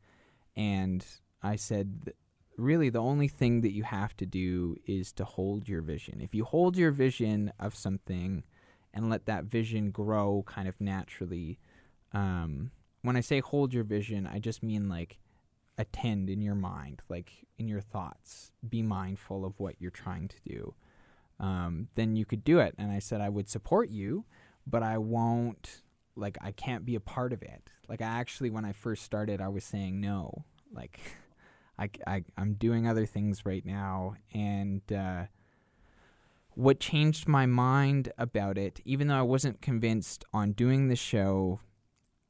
And 0.56 1.06
I 1.42 1.56
said, 1.56 2.12
"Really, 2.60 2.90
the 2.90 3.02
only 3.02 3.28
thing 3.28 3.62
that 3.62 3.72
you 3.72 3.84
have 3.84 4.16
to 4.18 4.26
do 4.26 4.76
is 4.86 5.12
to 5.14 5.24
hold 5.24 5.68
your 5.68 5.82
vision. 5.82 6.20
If 6.20 6.34
you 6.34 6.44
hold 6.44 6.76
your 6.76 6.90
vision 6.92 7.52
of 7.58 7.74
something, 7.74 8.44
and 8.94 9.08
let 9.10 9.26
that 9.26 9.44
vision 9.44 9.90
grow 9.90 10.42
kind 10.46 10.68
of 10.68 10.80
naturally." 10.80 11.58
Um, 12.12 12.70
when 13.02 13.16
I 13.16 13.20
say 13.22 13.40
hold 13.40 13.72
your 13.72 13.84
vision, 13.84 14.26
I 14.26 14.38
just 14.40 14.62
mean 14.62 14.88
like 14.88 15.18
attend 15.78 16.28
in 16.28 16.42
your 16.42 16.54
mind, 16.54 17.02
like 17.08 17.46
in 17.58 17.66
your 17.68 17.80
thoughts. 17.80 18.52
Be 18.68 18.82
mindful 18.82 19.44
of 19.44 19.58
what 19.58 19.76
you're 19.80 19.90
trying 19.90 20.28
to 20.28 20.36
do. 20.44 20.74
um, 21.38 21.88
then 21.94 22.16
you 22.16 22.24
could 22.24 22.44
do 22.44 22.58
it. 22.60 22.74
And 22.78 22.90
I 22.92 22.98
said, 22.98 23.20
I 23.20 23.28
would 23.30 23.48
support 23.48 23.88
you, 23.90 24.24
but 24.66 24.82
I 24.82 24.98
won't, 24.98 25.82
like, 26.14 26.36
I 26.42 26.52
can't 26.52 26.84
be 26.84 26.94
a 26.94 27.00
part 27.00 27.32
of 27.32 27.42
it. 27.42 27.70
Like, 27.88 28.02
I 28.02 28.06
actually, 28.20 28.50
when 28.50 28.64
I 28.66 28.72
first 28.72 29.04
started, 29.04 29.40
I 29.40 29.48
was 29.48 29.64
saying 29.64 30.00
no. 30.00 30.44
Like, 30.72 31.00
I, 31.80 31.90
I, 32.06 32.24
I'm 32.36 32.54
doing 32.54 32.86
other 32.86 33.06
things 33.06 33.44
right 33.44 33.64
now. 33.64 34.14
And, 34.32 34.82
uh, 34.92 35.24
what 36.54 36.80
changed 36.80 37.26
my 37.26 37.46
mind 37.46 38.12
about 38.18 38.58
it, 38.58 38.80
even 38.84 39.08
though 39.08 39.18
I 39.18 39.22
wasn't 39.22 39.62
convinced 39.62 40.24
on 40.32 40.52
doing 40.52 40.88
the 40.88 40.96
show, 40.96 41.60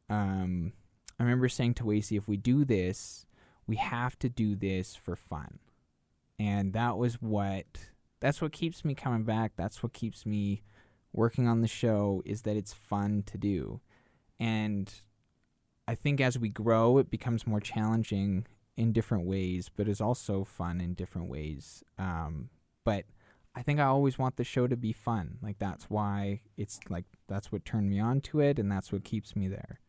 um, 0.09 0.73
I 1.19 1.23
remember 1.23 1.49
saying 1.49 1.75
to 1.75 1.85
Wacy, 1.85 2.17
if 2.17 2.29
we 2.29 2.37
do 2.37 2.65
this, 2.65 3.27
we 3.67 3.77
have 3.77 4.19
to 4.21 4.29
do 4.29 4.55
this 4.55 4.95
for 4.95 5.17
fun. 5.17 5.59
And 6.39 6.73
that 6.73 6.97
was 6.97 7.21
what 7.21 7.67
that's 8.21 8.41
what 8.41 8.53
keeps 8.53 8.85
me 8.85 8.95
coming 8.95 9.25
back. 9.25 9.53
That's 9.57 9.83
what 9.83 9.93
keeps 9.93 10.25
me 10.25 10.63
working 11.13 11.49
on 11.49 11.61
the 11.61 11.69
show 11.69 12.23
is 12.25 12.43
that 12.43 12.57
it's 12.57 12.73
fun 12.73 13.23
to 13.27 13.39
do. 13.39 13.81
And 14.39 14.93
I 15.89 15.95
think 15.95 16.21
as 16.21 16.39
we 16.39 16.49
grow, 16.49 16.99
it 16.99 17.11
becomes 17.11 17.47
more 17.47 17.61
challenging 17.61 18.47
in 18.77 18.93
different 18.93 19.25
ways, 19.27 19.71
but 19.75 19.89
is 19.89 20.01
also 20.01 20.45
fun 20.45 20.81
in 20.81 20.95
different 20.95 21.29
ways. 21.29 21.85
Um, 21.99 22.51
but 22.85 23.05
I 23.55 23.63
think 23.63 23.81
I 23.81 23.85
always 23.85 24.19
want 24.19 24.37
the 24.37 24.45
show 24.45 24.67
to 24.67 24.77
be 24.77 24.93
fun. 24.93 25.39
Like 25.43 25.59
that's 25.59 25.85
why 25.91 26.41
it's 26.57 26.81
like 26.89 27.05
that's 27.29 27.51
what 27.51 27.65
turned 27.65 27.91
me 27.91 27.99
on 27.99 28.21
to 28.23 28.41
it, 28.41 28.59
and 28.59 28.71
that's 28.71 28.93
what 28.93 29.05
keeps 29.05 29.35
me 29.35 29.49
there. 29.49 29.81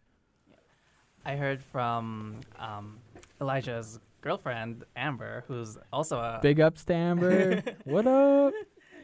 I 1.24 1.36
heard 1.36 1.64
from 1.64 2.38
um, 2.58 2.98
Elijah's 3.40 4.00
girlfriend 4.22 4.84
Amber, 4.96 5.44
who's 5.48 5.78
also 5.94 6.18
a 6.18 6.40
big 6.42 6.60
ups 6.60 6.84
to 6.86 6.94
Amber. 6.94 7.64
what 7.84 8.08
up? 8.08 8.54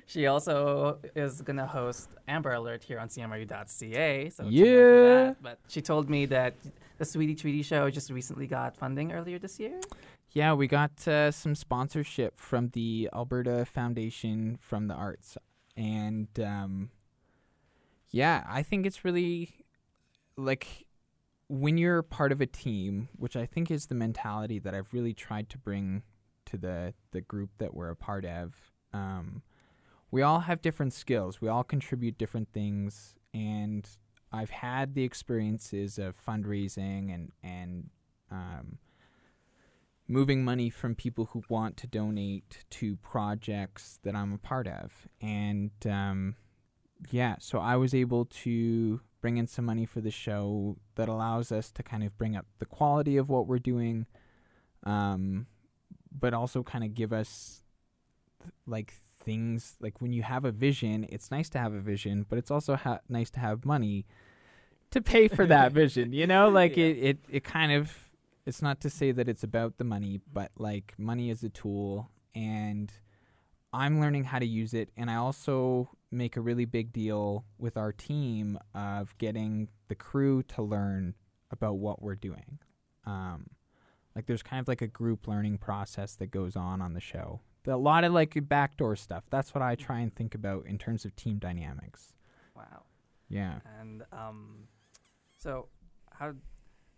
She 0.07 0.25
also 0.25 0.99
is 1.15 1.41
gonna 1.41 1.67
host 1.67 2.09
Amber 2.29 2.53
Alert 2.53 2.81
here 2.81 2.97
on 2.97 3.09
CMRU.ca. 3.09 4.29
So 4.29 4.47
yeah. 4.47 5.33
But 5.41 5.59
she 5.67 5.81
told 5.81 6.09
me 6.09 6.25
that 6.27 6.55
the 6.97 7.03
Sweetie 7.05 7.35
Treaty 7.35 7.61
Show 7.61 7.89
just 7.89 8.09
recently 8.09 8.47
got 8.47 8.75
funding 8.75 9.11
earlier 9.11 9.37
this 9.37 9.59
year. 9.59 9.79
Yeah, 10.31 10.53
we 10.53 10.67
got 10.67 11.05
uh, 11.07 11.31
some 11.31 11.55
sponsorship 11.55 12.39
from 12.39 12.69
the 12.69 13.09
Alberta 13.13 13.65
Foundation 13.65 14.57
from 14.61 14.87
the 14.87 14.93
Arts, 14.93 15.37
and 15.75 16.27
um, 16.39 16.89
yeah, 18.09 18.45
I 18.47 18.63
think 18.63 18.85
it's 18.85 19.03
really 19.03 19.55
like 20.37 20.85
when 21.49 21.77
you're 21.77 22.01
part 22.01 22.31
of 22.31 22.39
a 22.39 22.45
team, 22.45 23.09
which 23.17 23.35
I 23.35 23.45
think 23.45 23.71
is 23.71 23.87
the 23.87 23.95
mentality 23.95 24.59
that 24.59 24.73
I've 24.73 24.93
really 24.93 25.13
tried 25.13 25.49
to 25.49 25.57
bring 25.57 26.03
to 26.45 26.57
the 26.57 26.93
the 27.11 27.21
group 27.21 27.49
that 27.57 27.73
we're 27.73 27.89
a 27.89 27.95
part 27.95 28.23
of. 28.23 28.53
Um, 28.93 29.41
we 30.11 30.21
all 30.21 30.39
have 30.41 30.61
different 30.61 30.93
skills. 30.93 31.41
We 31.41 31.49
all 31.49 31.63
contribute 31.63 32.17
different 32.17 32.49
things, 32.53 33.15
and 33.33 33.87
I've 34.31 34.49
had 34.49 34.93
the 34.93 35.03
experiences 35.03 35.97
of 35.97 36.15
fundraising 36.23 37.13
and 37.13 37.31
and 37.43 37.89
um, 38.31 38.77
moving 40.07 40.43
money 40.43 40.69
from 40.69 40.95
people 40.95 41.25
who 41.31 41.43
want 41.49 41.77
to 41.77 41.87
donate 41.87 42.65
to 42.69 42.95
projects 42.97 43.99
that 44.03 44.15
I'm 44.15 44.33
a 44.33 44.37
part 44.37 44.67
of. 44.67 45.07
And 45.21 45.71
um, 45.85 46.35
yeah, 47.11 47.35
so 47.39 47.59
I 47.59 47.75
was 47.75 47.93
able 47.93 48.25
to 48.25 49.01
bring 49.21 49.37
in 49.37 49.47
some 49.47 49.65
money 49.65 49.85
for 49.85 49.99
the 49.99 50.11
show 50.11 50.77
that 50.95 51.09
allows 51.09 51.51
us 51.51 51.71
to 51.71 51.83
kind 51.83 52.03
of 52.03 52.17
bring 52.17 52.35
up 52.35 52.45
the 52.59 52.65
quality 52.65 53.17
of 53.17 53.29
what 53.29 53.47
we're 53.47 53.59
doing, 53.59 54.05
um, 54.83 55.47
but 56.17 56.33
also 56.33 56.63
kind 56.63 56.83
of 56.83 56.93
give 56.93 57.11
us 57.11 57.63
like 58.65 58.93
things 59.27 59.75
like 59.81 59.99
when 60.01 60.13
you 60.13 60.23
have 60.23 60.45
a 60.45 60.51
vision, 60.51 61.05
it's 61.09 61.29
nice 61.29 61.49
to 61.49 61.59
have 61.59 61.73
a 61.73 61.79
vision, 61.81 62.25
but 62.29 62.39
it's 62.39 62.49
also 62.49 62.75
ha- 62.75 63.01
nice 63.09 63.29
to 63.31 63.39
have 63.41 63.65
money 63.65 64.05
to 64.91 65.01
pay 65.01 65.27
for 65.27 65.45
that 65.55 65.73
vision. 65.73 66.13
You 66.13 66.25
know, 66.25 66.47
like 66.49 66.77
Yeah. 66.77 66.85
it, 66.85 66.97
it, 67.09 67.17
it 67.29 67.43
kind 67.43 67.71
of 67.73 67.93
it's 68.45 68.61
not 68.61 68.79
to 68.81 68.89
say 68.89 69.11
that 69.11 69.27
it's 69.27 69.43
about 69.43 69.77
the 69.77 69.83
money, 69.83 70.21
but 70.31 70.51
like 70.57 70.93
money 70.97 71.29
is 71.29 71.43
a 71.43 71.49
tool 71.49 72.09
and 72.33 72.91
I'm 73.73 73.99
learning 73.99 74.23
how 74.23 74.39
to 74.39 74.45
use 74.47 74.73
it 74.73 74.89
and 74.95 75.11
I 75.11 75.15
also 75.15 75.89
make 76.09 76.37
a 76.37 76.41
really 76.41 76.63
big 76.63 76.93
deal 76.93 77.43
with 77.57 77.75
our 77.75 77.91
team 77.91 78.57
of 78.73 79.13
getting 79.17 79.67
the 79.89 79.95
crew 79.95 80.41
to 80.43 80.61
learn 80.61 81.15
about 81.51 81.77
what 81.79 82.01
we're 82.01 82.15
doing. 82.15 82.59
Um, 83.05 83.47
like 84.15 84.25
there's 84.25 84.41
kind 84.43 84.61
of 84.61 84.67
like 84.69 84.81
a 84.81 84.87
group 84.87 85.27
learning 85.27 85.57
process 85.57 86.15
that 86.15 86.31
goes 86.31 86.55
on 86.55 86.81
on 86.81 86.93
the 86.93 87.01
show. 87.01 87.41
A 87.65 87.75
lot 87.75 88.03
of 88.03 88.13
like 88.13 88.37
backdoor 88.47 88.95
stuff. 88.95 89.23
That's 89.29 89.53
what 89.53 89.61
I 89.61 89.75
try 89.75 89.99
and 89.99 90.13
think 90.13 90.35
about 90.35 90.65
in 90.65 90.77
terms 90.77 91.03
of 91.05 91.15
team 91.15 91.37
dynamics. 91.37 92.13
Wow. 92.55 92.83
Yeah. 93.29 93.59
And 93.79 94.03
um, 94.11 94.67
so 95.37 95.67
how 96.11 96.33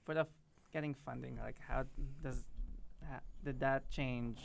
for 0.04 0.14
the 0.14 0.22
f- 0.22 0.28
getting 0.72 0.94
funding, 0.94 1.38
like 1.44 1.56
how 1.68 1.86
does 2.24 2.46
ha- 3.10 3.22
did 3.44 3.60
that 3.62 3.90
change 3.90 4.38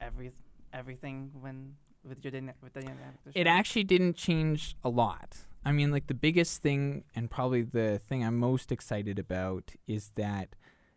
every 0.00 0.30
everything 0.72 1.30
when 1.40 1.74
with 2.08 2.24
your 2.24 2.30
dyna- 2.30 2.54
with 2.62 2.72
the 2.74 2.80
dynamic? 2.80 3.16
It 3.34 3.46
actually 3.46 3.84
didn't 3.84 4.16
change 4.16 4.76
a 4.84 4.88
lot. 4.88 5.38
I 5.64 5.72
mean, 5.72 5.90
like 5.90 6.06
the 6.08 6.14
biggest 6.14 6.62
thing, 6.62 7.04
and 7.16 7.30
probably 7.30 7.62
the 7.62 7.98
thing 7.98 8.22
I'm 8.22 8.38
most 8.38 8.70
excited 8.70 9.18
about, 9.18 9.72
is 9.86 10.12
that 10.16 10.50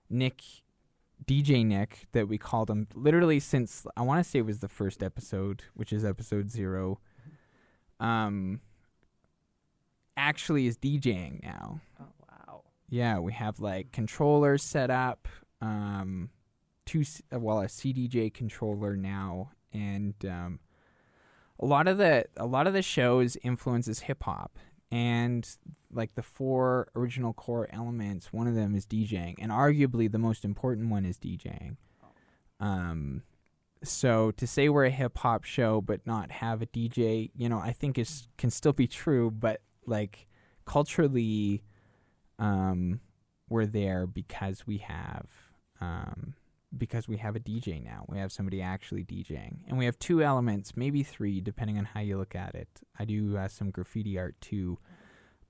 Nick, 0.10 0.42
DJ 1.26 1.66
Nick, 1.66 2.08
that 2.12 2.28
we 2.28 2.38
called 2.38 2.70
him 2.70 2.88
literally 2.94 3.40
since 3.40 3.86
I 3.96 4.02
want 4.02 4.24
to 4.24 4.30
say 4.30 4.40
it 4.40 4.46
was 4.46 4.60
the 4.60 4.68
first 4.68 5.04
episode, 5.04 5.64
which 5.74 5.92
is 5.92 6.06
episode 6.06 6.50
zero, 6.50 7.00
um, 8.00 8.62
actually 10.16 10.68
is 10.68 10.78
DJing 10.78 11.44
now. 11.44 11.82
Oh 12.00 12.06
wow. 12.30 12.64
Yeah, 12.90 13.20
we 13.20 13.34
have 13.34 13.60
like 13.60 13.92
controllers 13.92 14.64
set 14.64 14.90
up, 14.90 15.28
um, 15.62 16.30
two 16.86 17.04
uh, 17.34 17.40
well 17.40 17.62
a 17.62 17.66
CDJ 17.66 18.34
controller 18.34 18.96
now, 18.96 19.52
and 19.74 20.14
um, 20.26 20.60
a 21.60 21.66
lot 21.66 21.88
of 21.88 21.98
the 21.98 22.26
a 22.38 22.46
lot 22.46 22.68
of 22.68 22.74
the 22.74 22.82
show's 22.82 23.38
influences 23.44 24.02
hip 24.02 24.24
hop, 24.24 24.58
and 24.92 25.48
like 25.92 26.16
the 26.16 26.24
four 26.24 26.90
original 26.96 27.34
core 27.34 27.68
elements, 27.72 28.32
one 28.32 28.48
of 28.48 28.56
them 28.56 28.76
is 28.76 28.86
DJing, 28.86 29.36
and 29.40 29.52
arguably 29.52 30.12
the 30.12 30.20
most 30.20 30.46
important 30.46 30.90
one 30.90 31.06
is 31.06 31.18
DJing. 31.18 31.78
Um, 32.60 33.24
so 33.84 34.32
to 34.32 34.48
say 34.48 34.70
we're 34.70 34.86
a 34.86 34.90
hip 34.90 35.18
hop 35.18 35.44
show 35.44 35.82
but 35.82 36.06
not 36.06 36.32
have 36.32 36.62
a 36.62 36.66
DJ, 36.66 37.32
you 37.36 37.50
know, 37.50 37.60
I 37.60 37.74
think 37.74 37.98
is 37.98 38.28
can 38.38 38.50
still 38.50 38.74
be 38.74 38.88
true, 38.88 39.32
but 39.32 39.62
like 39.86 40.28
culturally 40.66 41.64
um, 42.40 43.00
we're 43.50 43.66
there 43.66 44.08
because 44.08 44.66
we 44.66 44.78
have 44.80 45.28
um, 45.80 46.34
because 46.76 47.08
we 47.08 47.18
have 47.18 47.36
a 47.36 47.40
DJ 47.40 47.84
now. 47.84 48.06
We 48.08 48.18
have 48.18 48.32
somebody 48.32 48.62
actually 48.62 49.04
DJing, 49.04 49.60
and 49.68 49.78
we 49.78 49.86
have 49.86 49.98
two 50.00 50.22
elements, 50.24 50.76
maybe 50.76 51.04
three, 51.04 51.40
depending 51.40 51.78
on 51.78 51.86
how 51.86 52.02
you 52.02 52.18
look 52.18 52.36
at 52.36 52.56
it. 52.56 52.68
I 53.00 53.06
do 53.06 53.38
uh, 53.38 53.48
some 53.48 53.72
graffiti 53.72 54.18
art 54.18 54.36
too, 54.42 54.80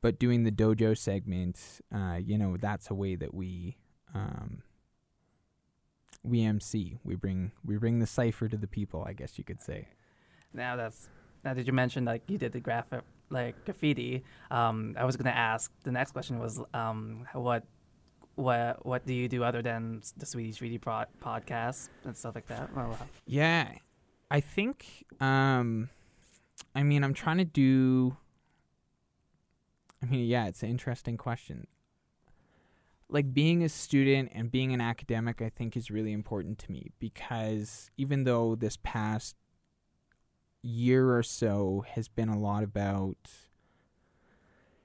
but 0.02 0.20
doing 0.20 0.44
the 0.44 0.52
dojo 0.52 0.98
segment, 0.98 1.82
uh, 1.94 2.18
you 2.24 2.38
know, 2.38 2.58
that's 2.58 2.90
a 2.92 2.94
way 2.94 3.16
that 3.16 3.34
we 3.34 3.78
um, 4.14 4.62
we 6.24 6.44
MC. 6.44 7.00
We 7.04 7.16
bring 7.16 7.52
we 7.66 7.78
bring 7.78 8.00
the 8.00 8.08
cipher 8.08 8.48
to 8.48 8.58
the 8.58 8.68
people. 8.68 9.04
I 9.08 9.14
guess 9.14 9.38
you 9.38 9.44
could 9.44 9.62
say. 9.62 9.88
Now 10.54 10.76
that's 10.76 11.10
now 11.44 11.54
that 11.54 11.66
you 11.66 11.74
mentioned 11.74 12.06
like 12.06 12.24
you 12.28 12.38
did 12.38 12.52
the 12.52 12.60
graphic 12.60 13.02
like 13.30 13.66
graffiti. 13.66 14.24
Um, 14.52 14.96
I 14.98 15.06
was 15.06 15.18
gonna 15.18 15.32
ask. 15.32 15.72
The 15.84 15.92
next 15.92 16.12
question 16.12 16.40
was 16.40 16.62
um, 16.74 17.26
what 17.34 17.64
what 18.38 18.86
what 18.86 19.06
do 19.06 19.13
you 19.13 19.27
do 19.27 19.44
other 19.44 19.62
than 19.62 20.01
the 20.15 20.25
Sweetie 20.25 20.53
Treaty 20.53 20.77
pro- 20.77 21.06
podcast 21.22 21.89
and 22.06 22.15
stuff 22.15 22.36
like 22.36 22.48
that? 22.48 22.74
Well, 22.75 22.98
uh, 23.00 23.06
Yeah, 23.25 23.72
I 24.29 24.39
think. 24.39 25.06
Um, 25.20 25.89
I 26.75 26.84
mean, 26.84 27.03
I'm 27.03 27.13
trying 27.13 27.38
to 27.39 27.46
do. 27.46 28.15
I 30.01 30.06
mean, 30.06 30.27
yeah, 30.27 30.48
it's 30.48 30.62
an 30.62 30.70
interesting 30.70 31.17
question. 31.17 31.65
Like 33.10 33.34
being 33.34 33.63
a 33.63 33.70
student 33.70 34.32
and 34.36 34.51
being 34.51 34.74
an 34.74 34.82
academic, 34.82 35.41
I 35.41 35.50
think 35.50 35.75
is 35.75 35.89
really 35.89 36.12
important 36.13 36.60
to 36.60 36.72
me 36.72 36.91
because 37.00 37.89
even 37.98 38.24
though 38.25 38.53
this 38.56 38.77
past 38.84 39.36
year 40.62 41.15
or 41.15 41.24
so 41.24 41.86
has 41.88 42.08
been 42.08 42.29
a 42.29 42.38
lot 42.38 42.63
about 42.63 43.17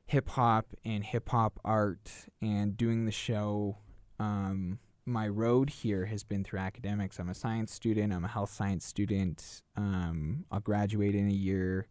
hip 0.06 0.28
hop 0.30 0.74
and 0.84 1.04
hip 1.04 1.28
hop 1.30 1.58
art 1.64 2.10
and 2.40 2.76
doing 2.76 3.04
the 3.06 3.12
show, 3.12 3.78
um, 4.18 4.78
my 5.04 5.26
road 5.26 5.68
here 5.70 6.06
has 6.06 6.22
been 6.22 6.44
through 6.44 6.60
academics. 6.60 7.18
I'm 7.18 7.28
a 7.28 7.34
science 7.34 7.72
student. 7.72 8.12
I'm 8.12 8.24
a 8.24 8.28
health 8.28 8.52
science 8.52 8.84
student. 8.84 9.62
Um, 9.76 10.44
I'll 10.50 10.60
graduate 10.60 11.14
in 11.14 11.26
a 11.28 11.32
year, 11.32 11.88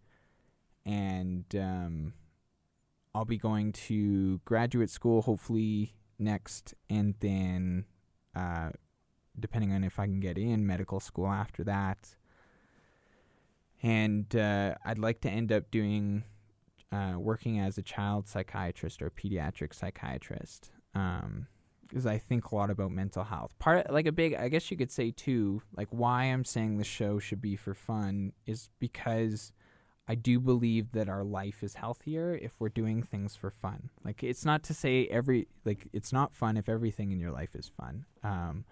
and 0.86 1.44
um, 1.56 2.14
I'll 3.14 3.26
be 3.26 3.38
going 3.38 3.74
to 3.74 4.40
graduate 4.46 4.90
school 4.90 5.22
hopefully 5.24 5.96
next, 6.20 6.74
and 6.90 7.16
then, 7.20 7.86
uh, 8.36 8.70
depending 9.38 9.74
on 9.74 9.84
if 9.84 10.00
I 10.00 10.06
can 10.06 10.20
get 10.22 10.38
in 10.38 10.66
medical 10.66 11.00
school 11.00 11.28
after 11.28 11.64
that. 11.66 12.16
and 13.84 14.36
uh, 14.36 14.76
I'd 14.86 15.00
like 15.00 15.22
to 15.22 15.30
end 15.30 15.52
up 15.52 15.72
doing 15.72 16.24
uh, 16.92 17.14
working 17.18 17.60
as 17.60 17.78
a 17.78 17.82
child 17.82 18.28
psychiatrist 18.28 19.02
or 19.02 19.10
pediatric 19.10 19.74
psychiatrist. 19.74 20.72
Um, 20.94 21.48
because 21.88 22.06
I 22.06 22.20
think 22.20 22.52
a 22.52 22.56
lot 22.56 22.70
about 22.70 22.92
mental 22.92 23.26
health. 23.26 23.52
Part 23.60 23.92
like 23.92 24.06
a 24.06 24.14
big, 24.14 24.34
I 24.34 24.48
guess 24.48 24.72
you 24.72 24.78
could 24.78 24.92
say 24.92 25.12
too, 25.12 25.62
like 25.76 25.90
why 25.92 26.24
I'm 26.24 26.46
saying 26.46 26.78
the 26.78 26.86
show 26.86 27.20
should 27.20 27.42
be 27.42 27.58
for 27.58 27.74
fun 27.74 28.32
is 28.46 28.70
because 28.80 29.52
I 30.08 30.16
do 30.16 30.40
believe 30.40 30.94
that 30.94 31.10
our 31.10 31.24
life 31.24 31.64
is 31.64 31.76
healthier 31.76 32.34
if 32.34 32.54
we're 32.60 32.70
doing 32.70 33.04
things 33.04 33.36
for 33.36 33.52
fun. 33.52 33.90
Like 34.06 34.24
it's 34.24 34.46
not 34.46 34.64
to 34.64 34.74
say 34.74 35.08
every 35.08 35.48
like 35.66 35.88
it's 35.92 36.14
not 36.14 36.34
fun 36.34 36.56
if 36.56 36.70
everything 36.70 37.12
in 37.12 37.20
your 37.20 37.32
life 37.32 37.56
is 37.56 37.70
fun. 37.70 38.06
Um, 38.24 38.64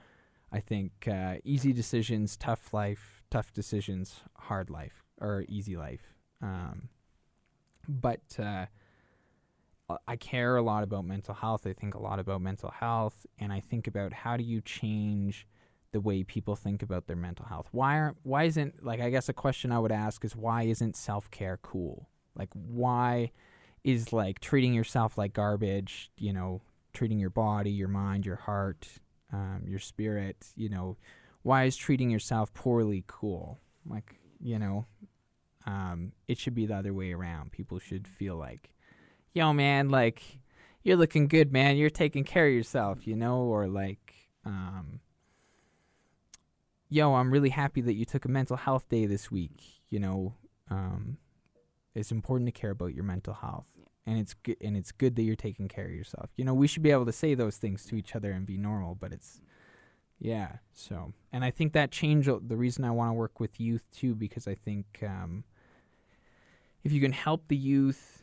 I 0.51 0.59
think 0.59 1.07
uh, 1.07 1.35
easy 1.43 1.73
decisions, 1.73 2.35
tough 2.35 2.73
life, 2.73 3.21
tough 3.29 3.53
decisions, 3.53 4.21
hard 4.35 4.69
life, 4.69 5.03
or 5.19 5.45
easy 5.47 5.75
life. 5.75 6.15
Um, 6.41 6.89
but 7.87 8.21
uh, 8.37 8.65
I 10.07 10.15
care 10.17 10.57
a 10.57 10.61
lot 10.61 10.83
about 10.83 11.05
mental 11.05 11.33
health. 11.33 11.65
I 11.65 11.73
think 11.73 11.95
a 11.95 11.99
lot 11.99 12.19
about 12.19 12.41
mental 12.41 12.69
health, 12.69 13.25
and 13.39 13.51
I 13.51 13.59
think 13.59 13.87
about 13.87 14.13
how 14.13 14.37
do 14.37 14.43
you 14.43 14.61
change 14.61 15.47
the 15.91 15.99
way 15.99 16.23
people 16.23 16.55
think 16.55 16.83
about 16.83 17.07
their 17.07 17.15
mental 17.15 17.45
health. 17.45 17.67
Why 17.71 17.97
aren't 17.97 18.17
why 18.23 18.43
isn't 18.43 18.83
like 18.83 18.99
I 18.99 19.09
guess 19.09 19.29
a 19.29 19.33
question 19.33 19.71
I 19.71 19.79
would 19.79 19.91
ask 19.91 20.23
is 20.23 20.35
why 20.35 20.63
isn't 20.63 20.95
self 20.95 21.31
care 21.31 21.57
cool? 21.61 22.07
Like 22.35 22.49
why 22.53 23.31
is 23.83 24.13
like 24.13 24.39
treating 24.39 24.73
yourself 24.73 25.17
like 25.17 25.33
garbage? 25.33 26.11
You 26.17 26.33
know, 26.33 26.61
treating 26.93 27.19
your 27.19 27.31
body, 27.31 27.71
your 27.71 27.87
mind, 27.87 28.25
your 28.25 28.35
heart, 28.35 28.87
um, 29.33 29.63
your 29.65 29.79
spirit. 29.79 30.47
You 30.55 30.69
know, 30.69 30.97
why 31.41 31.63
is 31.63 31.75
treating 31.75 32.11
yourself 32.11 32.53
poorly 32.53 33.03
cool? 33.07 33.59
Like 33.87 34.19
you 34.39 34.59
know, 34.59 34.85
um, 35.69 36.13
it 36.27 36.37
should 36.39 36.55
be 36.55 36.65
the 36.65 36.75
other 36.75 36.93
way 36.93 37.11
around. 37.13 37.51
People 37.51 37.79
should 37.79 38.07
feel 38.07 38.35
like 38.35 38.69
yo 39.33 39.53
man 39.53 39.89
like 39.89 40.23
you're 40.83 40.97
looking 40.97 41.27
good 41.27 41.51
man. 41.51 41.77
You're 41.77 41.89
taking 41.89 42.23
care 42.23 42.47
of 42.47 42.53
yourself 42.53 43.05
you 43.05 43.15
know 43.15 43.41
or 43.41 43.67
like 43.67 44.13
um 44.45 45.01
yo 46.89 47.13
i'm 47.13 47.29
really 47.29 47.49
happy 47.49 47.81
that 47.81 47.93
you 47.93 48.05
took 48.05 48.25
a 48.25 48.29
mental 48.29 48.57
health 48.57 48.87
day 48.89 49.05
this 49.05 49.29
week 49.29 49.61
you 49.89 49.99
know. 49.99 50.33
Um 50.69 51.17
it's 51.95 52.11
important 52.11 52.47
to 52.47 52.51
care 52.51 52.69
about 52.69 52.93
your 52.93 53.03
mental 53.03 53.33
health. 53.33 53.67
And 54.05 54.17
it's 54.17 54.33
good 54.33 54.57
and 54.61 54.77
it's 54.77 54.91
good 54.91 55.15
that 55.15 55.23
you're 55.23 55.35
taking 55.35 55.67
care 55.67 55.85
of 55.85 55.91
yourself. 55.91 56.29
You 56.35 56.45
know 56.45 56.53
we 56.53 56.67
should 56.67 56.83
be 56.83 56.91
able 56.91 57.05
to 57.05 57.11
say 57.11 57.35
those 57.35 57.57
things 57.57 57.85
to 57.85 57.95
each 57.95 58.15
other 58.15 58.31
and 58.31 58.45
be 58.45 58.57
normal 58.57 58.95
but 58.95 59.11
it's 59.11 59.41
yeah 60.19 60.57
so. 60.73 61.13
And 61.31 61.43
i 61.43 61.51
think 61.51 61.73
that 61.73 61.91
change 61.91 62.25
the 62.25 62.57
reason 62.57 62.83
i 62.85 62.91
want 62.91 63.09
to 63.09 63.13
work 63.13 63.39
with 63.39 63.59
youth 63.59 63.83
too 63.91 64.15
because 64.15 64.47
i 64.47 64.55
think 64.55 64.85
um 65.03 65.43
if 66.83 66.91
you 66.91 67.01
can 67.01 67.11
help 67.11 67.47
the 67.47 67.55
youth 67.55 68.19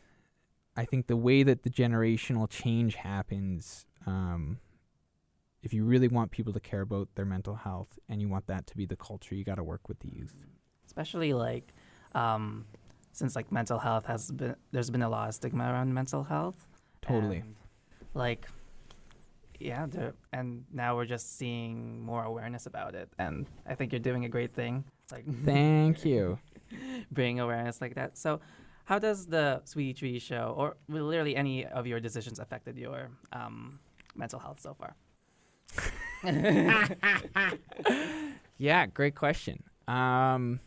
I 0.76 0.84
think 0.84 1.06
the 1.06 1.16
way 1.16 1.42
that 1.42 1.62
the 1.62 1.70
generational 1.70 2.48
change 2.48 2.96
happens, 2.96 3.86
um, 4.06 4.58
if 5.62 5.72
you 5.72 5.84
really 5.84 6.08
want 6.08 6.30
people 6.30 6.52
to 6.52 6.60
care 6.60 6.82
about 6.82 7.08
their 7.14 7.24
mental 7.24 7.54
health 7.54 7.98
and 8.08 8.20
you 8.20 8.28
want 8.28 8.46
that 8.48 8.66
to 8.68 8.76
be 8.76 8.84
the 8.84 8.96
culture, 8.96 9.34
you 9.34 9.42
got 9.42 9.54
to 9.54 9.64
work 9.64 9.88
with 9.88 9.98
the 10.00 10.08
youth. 10.08 10.34
Especially 10.86 11.32
like, 11.32 11.72
um, 12.14 12.66
since 13.12 13.34
like 13.34 13.50
mental 13.50 13.78
health 13.78 14.04
has 14.04 14.30
been, 14.30 14.54
there's 14.70 14.90
been 14.90 15.02
a 15.02 15.08
lot 15.08 15.28
of 15.28 15.34
stigma 15.34 15.64
around 15.64 15.92
mental 15.94 16.22
health. 16.22 16.66
Totally. 17.00 17.42
Like, 18.12 18.46
yeah, 19.58 19.86
and 20.34 20.64
now 20.70 20.96
we're 20.96 21.06
just 21.06 21.38
seeing 21.38 22.00
more 22.02 22.24
awareness 22.24 22.66
about 22.66 22.94
it, 22.94 23.08
and 23.18 23.46
I 23.66 23.74
think 23.74 23.92
you're 23.92 24.00
doing 24.00 24.26
a 24.26 24.28
great 24.28 24.52
thing. 24.52 24.84
Like, 25.10 25.24
thank 25.44 26.04
you. 26.04 26.38
bringing 27.10 27.40
awareness 27.40 27.80
like 27.80 27.94
that. 27.94 28.18
So, 28.18 28.40
how 28.84 28.98
does 28.98 29.26
the 29.26 29.62
Sweetie 29.64 29.94
Treaty 29.94 30.18
show, 30.18 30.54
or 30.56 30.76
literally 30.88 31.34
any 31.34 31.66
of 31.66 31.86
your 31.86 31.98
decisions, 31.98 32.38
affected 32.38 32.78
your 32.78 33.10
um, 33.32 33.80
mental 34.14 34.38
health 34.38 34.60
so 34.60 34.74
far? 34.74 34.94
yeah, 38.58 38.86
great 38.86 39.14
question. 39.14 39.62
Um, 39.88 40.60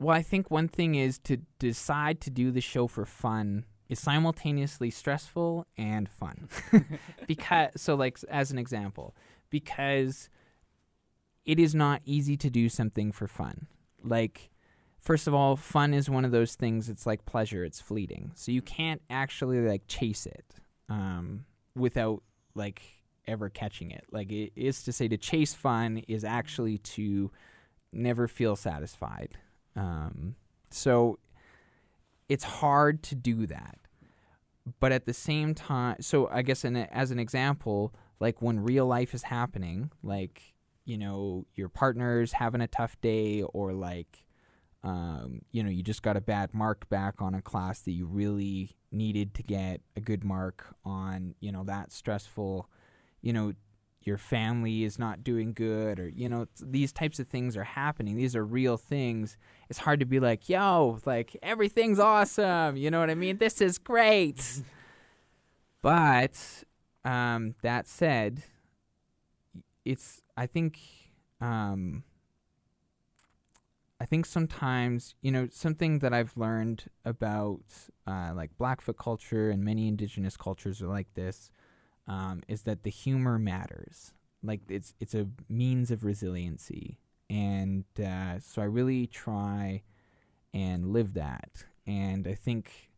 well, 0.00 0.16
I 0.16 0.22
think 0.22 0.50
one 0.50 0.68
thing 0.68 0.94
is 0.94 1.18
to 1.20 1.38
decide 1.58 2.20
to 2.22 2.30
do 2.30 2.50
the 2.50 2.60
show 2.60 2.86
for 2.86 3.04
fun 3.04 3.64
is 3.88 3.98
simultaneously 3.98 4.90
stressful 4.90 5.66
and 5.76 6.08
fun. 6.08 6.48
because 7.26 7.70
so 7.76 7.94
like 7.94 8.18
as 8.28 8.50
an 8.50 8.58
example, 8.58 9.14
because 9.50 10.28
it 11.48 11.58
is 11.58 11.74
not 11.74 12.02
easy 12.04 12.36
to 12.36 12.50
do 12.50 12.68
something 12.68 13.10
for 13.10 13.26
fun. 13.26 13.66
Like 14.04 14.50
first 15.00 15.26
of 15.26 15.32
all, 15.32 15.56
fun 15.56 15.94
is 15.94 16.10
one 16.10 16.26
of 16.26 16.30
those 16.30 16.54
things. 16.54 16.90
It's 16.90 17.06
like 17.06 17.24
pleasure; 17.24 17.64
it's 17.64 17.80
fleeting, 17.80 18.32
so 18.34 18.52
you 18.52 18.60
can't 18.60 19.00
actually 19.08 19.66
like 19.66 19.82
chase 19.88 20.26
it 20.26 20.44
um, 20.90 21.46
without 21.74 22.22
like 22.54 22.82
ever 23.26 23.48
catching 23.48 23.90
it. 23.90 24.04
Like 24.12 24.30
it 24.30 24.52
is 24.56 24.82
to 24.84 24.92
say, 24.92 25.08
to 25.08 25.16
chase 25.16 25.54
fun 25.54 26.02
is 26.06 26.22
actually 26.22 26.78
to 26.78 27.30
never 27.92 28.28
feel 28.28 28.54
satisfied. 28.54 29.38
Um, 29.74 30.34
so 30.70 31.18
it's 32.28 32.44
hard 32.44 33.02
to 33.04 33.14
do 33.14 33.46
that. 33.46 33.78
But 34.80 34.92
at 34.92 35.06
the 35.06 35.14
same 35.14 35.54
time, 35.54 35.96
so 36.02 36.28
I 36.28 36.42
guess 36.42 36.62
in 36.62 36.76
a, 36.76 36.86
as 36.92 37.10
an 37.10 37.18
example, 37.18 37.94
like 38.20 38.42
when 38.42 38.60
real 38.60 38.84
life 38.86 39.14
is 39.14 39.22
happening, 39.22 39.90
like 40.02 40.42
you 40.88 40.98
know 40.98 41.46
your 41.54 41.68
partner's 41.68 42.32
having 42.32 42.60
a 42.60 42.66
tough 42.66 43.00
day, 43.00 43.42
or 43.42 43.72
like 43.72 44.24
um, 44.84 45.40
you 45.50 45.62
know, 45.62 45.70
you 45.70 45.82
just 45.82 46.02
got 46.02 46.16
a 46.16 46.20
bad 46.20 46.54
mark 46.54 46.88
back 46.88 47.20
on 47.20 47.34
a 47.34 47.42
class 47.42 47.80
that 47.80 47.92
you 47.92 48.06
really 48.06 48.76
needed 48.92 49.34
to 49.34 49.42
get 49.42 49.80
a 49.96 50.00
good 50.00 50.24
mark 50.24 50.64
on, 50.84 51.34
you 51.40 51.50
know, 51.50 51.64
that 51.64 51.92
stressful, 51.92 52.68
you 53.20 53.32
know, 53.32 53.52
your 54.02 54.16
family 54.16 54.84
is 54.84 54.98
not 54.98 55.24
doing 55.24 55.52
good 55.52 55.98
or, 55.98 56.08
you 56.08 56.28
know, 56.28 56.46
these 56.62 56.92
types 56.92 57.18
of 57.18 57.26
things 57.26 57.56
are 57.56 57.64
happening. 57.64 58.16
These 58.16 58.36
are 58.36 58.44
real 58.44 58.76
things. 58.76 59.36
It's 59.68 59.80
hard 59.80 60.00
to 60.00 60.06
be 60.06 60.20
like, 60.20 60.48
yo, 60.48 60.98
like 61.04 61.36
everything's 61.42 61.98
awesome. 61.98 62.76
You 62.76 62.90
know 62.90 63.00
what 63.00 63.10
I 63.10 63.14
mean? 63.14 63.38
This 63.38 63.60
is 63.60 63.78
great. 63.78 64.62
but 65.82 66.38
um, 67.04 67.56
that 67.62 67.88
said, 67.88 68.44
it's, 69.84 70.22
I 70.38 70.46
think, 70.46 70.78
um, 71.40 72.04
I 74.00 74.04
think 74.04 74.24
sometimes, 74.24 75.16
you 75.20 75.32
know, 75.32 75.48
something 75.50 75.98
that 75.98 76.14
I've 76.14 76.36
learned 76.36 76.84
about 77.04 77.64
uh, 78.06 78.32
like 78.36 78.56
Blackfoot 78.56 78.98
culture 78.98 79.50
and 79.50 79.64
many 79.64 79.88
indigenous 79.88 80.36
cultures 80.36 80.80
are 80.80 80.86
like 80.86 81.12
this 81.14 81.50
um, 82.06 82.42
is 82.46 82.62
that 82.62 82.84
the 82.84 82.90
humor 82.90 83.36
matters. 83.36 84.12
Like 84.44 84.60
it's 84.68 84.94
it's 85.00 85.16
a 85.16 85.26
means 85.48 85.90
of 85.90 86.04
resiliency, 86.04 87.00
and 87.28 87.84
uh, 87.98 88.38
so 88.38 88.62
I 88.62 88.66
really 88.66 89.08
try 89.08 89.82
and 90.54 90.92
live 90.92 91.14
that. 91.14 91.64
And 91.84 92.28
I 92.28 92.34
think 92.34 92.90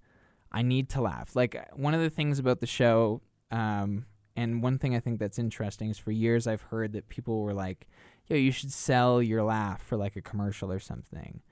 I 0.52 0.60
need 0.60 0.90
to 0.90 1.00
laugh. 1.00 1.34
Like 1.34 1.56
one 1.72 1.94
of 1.94 2.02
the 2.02 2.10
things 2.10 2.38
about 2.38 2.60
the 2.60 2.66
show, 2.66 3.22
um, 3.50 4.04
and 4.36 4.62
one 4.62 4.78
thing 4.78 4.94
I 4.94 5.00
think 5.00 5.18
that's 5.18 5.38
interesting 5.38 5.90
is 5.90 5.98
for 5.98 6.12
years 6.12 6.46
I've 6.46 6.62
heard 6.62 6.92
that 6.92 7.08
people 7.08 7.42
were 7.42 7.54
like, 7.54 7.88
yo, 8.26 8.36
you 8.36 8.52
should 8.52 8.72
sell 8.72 9.20
your 9.22 9.42
laugh 9.42 9.82
for 9.82 9.96
like 9.96 10.16
a 10.16 10.22
commercial 10.22 10.70
or 10.70 10.78
something. 10.78 11.42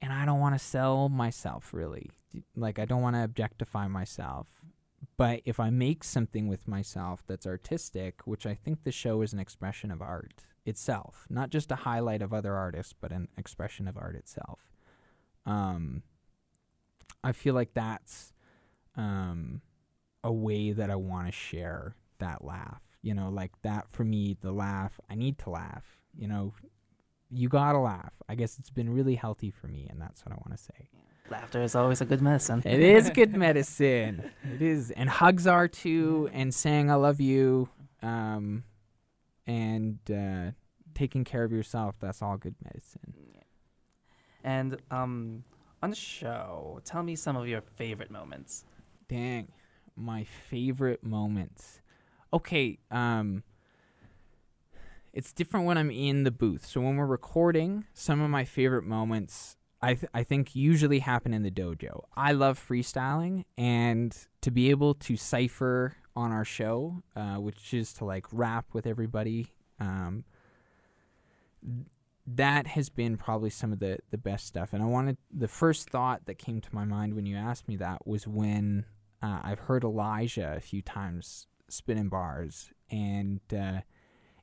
And 0.00 0.12
I 0.12 0.24
don't 0.24 0.40
want 0.40 0.54
to 0.54 0.64
sell 0.64 1.08
myself 1.08 1.74
really. 1.74 2.10
Like 2.56 2.78
I 2.78 2.84
don't 2.84 3.02
want 3.02 3.16
to 3.16 3.24
objectify 3.24 3.88
myself. 3.88 4.46
But 5.16 5.42
if 5.44 5.58
I 5.58 5.70
make 5.70 6.04
something 6.04 6.48
with 6.48 6.68
myself 6.68 7.24
that's 7.26 7.46
artistic, 7.46 8.26
which 8.26 8.46
I 8.46 8.54
think 8.54 8.84
the 8.84 8.92
show 8.92 9.22
is 9.22 9.32
an 9.32 9.40
expression 9.40 9.90
of 9.90 10.00
art 10.00 10.44
itself, 10.64 11.26
not 11.28 11.50
just 11.50 11.72
a 11.72 11.76
highlight 11.76 12.22
of 12.22 12.32
other 12.32 12.54
artists, 12.54 12.94
but 12.98 13.12
an 13.12 13.28
expression 13.36 13.88
of 13.88 13.96
art 13.96 14.14
itself. 14.14 14.60
Um, 15.44 16.02
I 17.24 17.32
feel 17.32 17.54
like 17.54 17.74
that's 17.74 18.32
um, 18.96 19.60
a 20.22 20.32
way 20.32 20.72
that 20.72 20.90
I 20.90 20.96
want 20.96 21.26
to 21.26 21.32
share 21.32 21.96
that 22.18 22.44
laugh. 22.44 22.82
You 23.02 23.14
know, 23.14 23.28
like 23.28 23.52
that 23.62 23.86
for 23.90 24.04
me, 24.04 24.36
the 24.40 24.52
laugh, 24.52 25.00
I 25.08 25.14
need 25.14 25.38
to 25.38 25.50
laugh 25.50 25.98
you 26.18 26.26
know, 26.26 26.52
you 27.30 27.48
gotta 27.48 27.78
laugh. 27.78 28.12
I 28.28 28.34
guess 28.34 28.58
it's 28.58 28.70
been 28.70 28.92
really 28.92 29.14
healthy 29.14 29.50
for 29.50 29.68
me, 29.68 29.86
and 29.88 30.00
that's 30.00 30.24
what 30.26 30.32
I 30.32 30.36
want 30.36 30.58
to 30.58 30.62
say. 30.62 30.90
Laughter 31.30 31.62
is 31.62 31.74
always 31.74 32.00
a 32.00 32.04
good 32.04 32.20
medicine. 32.20 32.62
it 32.64 32.80
is 32.80 33.10
good 33.14 33.36
medicine. 33.36 34.30
It 34.52 34.62
is, 34.62 34.90
and 34.90 35.08
hugs 35.08 35.46
are 35.46 35.68
too, 35.68 36.28
and 36.32 36.52
saying 36.52 36.90
"I 36.90 36.94
love 36.94 37.20
you," 37.20 37.68
um, 38.02 38.64
and 39.46 39.98
uh, 40.10 40.52
taking 40.94 41.24
care 41.24 41.44
of 41.44 41.52
yourself. 41.52 41.94
That's 42.00 42.22
all 42.22 42.36
good 42.36 42.56
medicine. 42.64 43.14
And 44.44 44.78
um, 44.90 45.44
on 45.82 45.90
the 45.90 45.96
show, 45.96 46.80
tell 46.84 47.02
me 47.02 47.14
some 47.16 47.36
of 47.36 47.46
your 47.46 47.60
favorite 47.60 48.10
moments. 48.10 48.64
Dang, 49.08 49.48
my 49.96 50.24
favorite 50.48 51.04
moments. 51.04 51.82
Okay, 52.32 52.78
um, 52.90 53.42
it's 55.12 55.32
different 55.32 55.66
when 55.66 55.78
I'm 55.78 55.90
in 55.90 56.24
the 56.24 56.30
booth. 56.30 56.66
So 56.66 56.80
when 56.80 56.96
we're 56.96 57.06
recording, 57.06 57.84
some 57.94 58.20
of 58.20 58.30
my 58.30 58.44
favorite 58.44 58.84
moments 58.84 59.56
I 59.80 59.94
th- 59.94 60.10
I 60.12 60.24
think 60.24 60.56
usually 60.56 60.98
happen 60.98 61.32
in 61.32 61.42
the 61.42 61.50
dojo. 61.50 62.02
I 62.16 62.32
love 62.32 62.58
freestyling 62.58 63.44
and 63.56 64.16
to 64.40 64.50
be 64.50 64.70
able 64.70 64.94
to 64.94 65.16
cipher 65.16 65.96
on 66.16 66.32
our 66.32 66.44
show, 66.44 67.02
uh, 67.14 67.36
which 67.36 67.72
is 67.72 67.92
to 67.94 68.04
like 68.04 68.26
rap 68.32 68.66
with 68.72 68.86
everybody. 68.86 69.52
Um, 69.78 70.24
that 72.26 72.66
has 72.66 72.88
been 72.88 73.16
probably 73.16 73.50
some 73.50 73.72
of 73.72 73.78
the 73.78 73.98
the 74.10 74.18
best 74.18 74.46
stuff. 74.46 74.72
And 74.72 74.82
I 74.82 74.86
wanted 74.86 75.16
the 75.32 75.48
first 75.48 75.90
thought 75.90 76.26
that 76.26 76.38
came 76.38 76.60
to 76.60 76.74
my 76.74 76.84
mind 76.84 77.14
when 77.14 77.26
you 77.26 77.36
asked 77.36 77.68
me 77.68 77.76
that 77.76 78.06
was 78.06 78.26
when 78.26 78.84
uh, 79.22 79.40
I've 79.44 79.60
heard 79.60 79.84
Elijah 79.84 80.54
a 80.56 80.60
few 80.60 80.82
times 80.82 81.46
spinning 81.68 82.08
bars, 82.08 82.70
and 82.90 83.40
uh, 83.52 83.80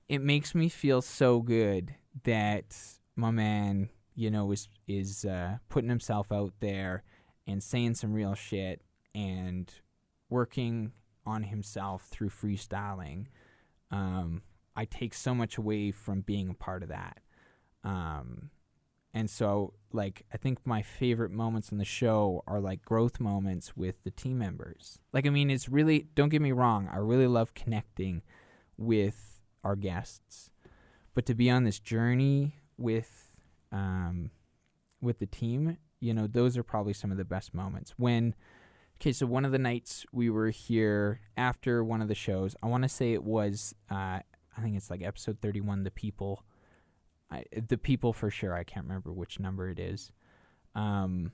it 0.07 0.21
makes 0.21 0.55
me 0.55 0.69
feel 0.69 1.01
so 1.01 1.41
good 1.41 1.95
that 2.23 2.77
my 3.15 3.31
man, 3.31 3.89
you 4.15 4.29
know, 4.31 4.51
is 4.51 4.67
is 4.87 5.25
uh, 5.25 5.57
putting 5.69 5.89
himself 5.89 6.31
out 6.31 6.53
there 6.59 7.03
and 7.47 7.61
saying 7.61 7.95
some 7.95 8.13
real 8.13 8.35
shit 8.35 8.81
and 9.13 9.71
working 10.29 10.91
on 11.25 11.43
himself 11.43 12.07
through 12.09 12.29
freestyling. 12.29 13.25
Um, 13.91 14.41
I 14.75 14.85
take 14.85 15.13
so 15.13 15.33
much 15.33 15.57
away 15.57 15.91
from 15.91 16.21
being 16.21 16.49
a 16.49 16.53
part 16.53 16.83
of 16.83 16.89
that. 16.89 17.19
Um, 17.83 18.49
and 19.15 19.29
so, 19.29 19.73
like, 19.93 20.25
I 20.33 20.37
think 20.37 20.59
my 20.65 20.81
favorite 20.81 21.31
moments 21.31 21.71
in 21.71 21.77
the 21.77 21.85
show 21.85 22.43
are 22.47 22.59
like 22.59 22.83
growth 22.83 23.21
moments 23.21 23.75
with 23.75 24.03
the 24.03 24.11
team 24.11 24.37
members. 24.37 24.99
Like, 25.13 25.25
I 25.25 25.29
mean, 25.29 25.49
it's 25.49 25.69
really, 25.69 26.07
don't 26.15 26.27
get 26.27 26.41
me 26.41 26.51
wrong, 26.51 26.89
I 26.91 26.97
really 26.97 27.25
love 27.25 27.53
connecting 27.53 28.23
with 28.77 29.41
our 29.63 29.77
guests. 29.77 30.51
But 31.13 31.25
to 31.27 31.33
be 31.33 31.49
on 31.49 31.63
this 31.63 31.79
journey 31.79 32.57
with, 32.77 33.31
um, 33.71 34.31
with 34.99 35.19
the 35.19 35.27
team, 35.27 35.77
you 36.01 36.13
know, 36.13 36.27
those 36.27 36.57
are 36.57 36.63
probably 36.63 36.91
some 36.91 37.09
of 37.09 37.15
the 37.17 37.23
best 37.23 37.53
moments. 37.53 37.93
When, 37.95 38.35
okay, 38.99 39.13
so 39.13 39.25
one 39.25 39.45
of 39.45 39.53
the 39.53 39.59
nights 39.59 40.05
we 40.11 40.29
were 40.29 40.49
here 40.49 41.21
after 41.37 41.85
one 41.85 42.01
of 42.01 42.09
the 42.09 42.15
shows, 42.15 42.53
I 42.61 42.67
want 42.67 42.83
to 42.83 42.89
say 42.89 43.13
it 43.13 43.23
was, 43.23 43.75
uh, 43.89 44.19
I 44.57 44.61
think 44.61 44.75
it's 44.75 44.89
like 44.89 45.01
episode 45.01 45.37
31, 45.41 45.85
The 45.85 45.91
People 45.91 46.43
I, 47.31 47.43
the 47.67 47.77
people 47.77 48.13
for 48.13 48.29
sure. 48.29 48.53
I 48.53 48.63
can't 48.63 48.85
remember 48.85 49.11
which 49.11 49.39
number 49.39 49.69
it 49.69 49.79
is. 49.79 50.11
Um, 50.75 51.31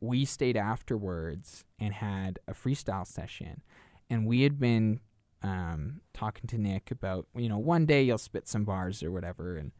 we 0.00 0.24
stayed 0.24 0.56
afterwards 0.56 1.64
and 1.78 1.92
had 1.94 2.38
a 2.48 2.52
freestyle 2.52 3.06
session, 3.06 3.62
and 4.08 4.26
we 4.26 4.42
had 4.42 4.58
been 4.58 5.00
um, 5.42 6.00
talking 6.12 6.46
to 6.48 6.58
Nick 6.58 6.90
about 6.90 7.26
you 7.34 7.48
know 7.48 7.58
one 7.58 7.86
day 7.86 8.02
you'll 8.02 8.18
spit 8.18 8.48
some 8.48 8.64
bars 8.64 9.02
or 9.02 9.10
whatever, 9.10 9.56
and 9.56 9.72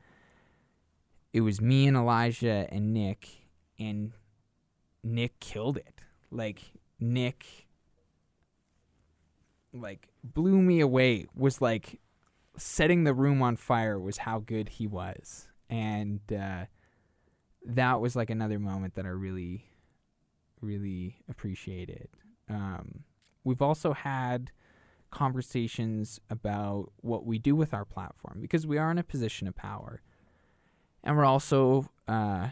it 1.32 1.40
was 1.40 1.60
me 1.60 1.86
and 1.86 1.96
Elijah 1.96 2.66
and 2.70 2.92
Nick, 2.92 3.28
and 3.78 4.12
Nick 5.02 5.40
killed 5.40 5.76
it. 5.76 6.00
Like 6.30 6.60
Nick, 7.00 7.46
like 9.72 10.08
blew 10.22 10.60
me 10.60 10.80
away. 10.80 11.26
Was 11.34 11.60
like 11.60 12.00
setting 12.56 13.04
the 13.04 13.14
room 13.14 13.40
on 13.42 13.56
fire. 13.56 13.98
Was 13.98 14.18
how 14.18 14.40
good 14.40 14.68
he 14.68 14.86
was 14.86 15.48
and 15.74 16.20
uh, 16.32 16.66
that 17.66 18.00
was 18.00 18.14
like 18.14 18.30
another 18.30 18.60
moment 18.60 18.94
that 18.94 19.06
I 19.06 19.08
really, 19.08 19.64
really 20.60 21.16
appreciated. 21.28 22.08
Um, 22.48 23.02
we've 23.42 23.62
also 23.62 23.92
had 23.92 24.52
conversations 25.10 26.20
about 26.30 26.92
what 27.00 27.26
we 27.26 27.38
do 27.38 27.56
with 27.56 27.74
our 27.74 27.84
platform 27.84 28.38
because 28.40 28.66
we 28.66 28.78
are 28.78 28.90
in 28.92 28.98
a 28.98 29.02
position 29.02 29.48
of 29.48 29.56
power, 29.56 30.00
and 31.02 31.16
we're 31.16 31.24
also 31.24 31.90
uh, 32.06 32.50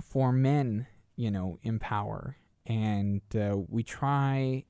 for 0.00 0.32
men, 0.32 0.86
you 1.16 1.32
know, 1.32 1.58
in 1.62 1.80
power, 1.80 2.36
and 2.64 3.22
uh, 3.34 3.56
we 3.68 3.82
try 3.82 4.64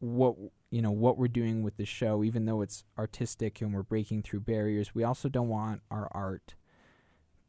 what 0.00 0.34
you 0.72 0.82
know 0.82 0.90
what 0.90 1.16
we're 1.16 1.28
doing 1.28 1.62
with 1.62 1.76
the 1.76 1.84
show 1.84 2.24
even 2.24 2.44
though 2.44 2.60
it's 2.60 2.82
artistic 2.98 3.60
and 3.60 3.72
we're 3.72 3.84
breaking 3.84 4.20
through 4.20 4.40
barriers 4.40 4.96
we 4.96 5.04
also 5.04 5.28
don't 5.28 5.48
want 5.48 5.80
our 5.92 6.08
art 6.10 6.56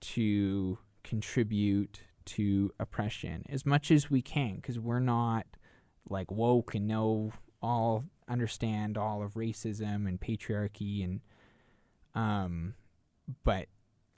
to 0.03 0.77
contribute 1.03 2.01
to 2.25 2.71
oppression 2.79 3.43
as 3.49 3.65
much 3.65 3.89
as 3.89 4.09
we 4.09 4.21
can 4.21 4.55
because 4.55 4.79
we're 4.79 4.99
not 4.99 5.45
like 6.09 6.29
woke 6.29 6.75
and 6.75 6.87
know 6.87 7.31
all 7.61 8.03
understand 8.27 8.97
all 8.97 9.23
of 9.23 9.33
racism 9.33 10.07
and 10.07 10.19
patriarchy 10.19 11.03
and 11.03 11.21
um 12.15 12.73
but 13.43 13.67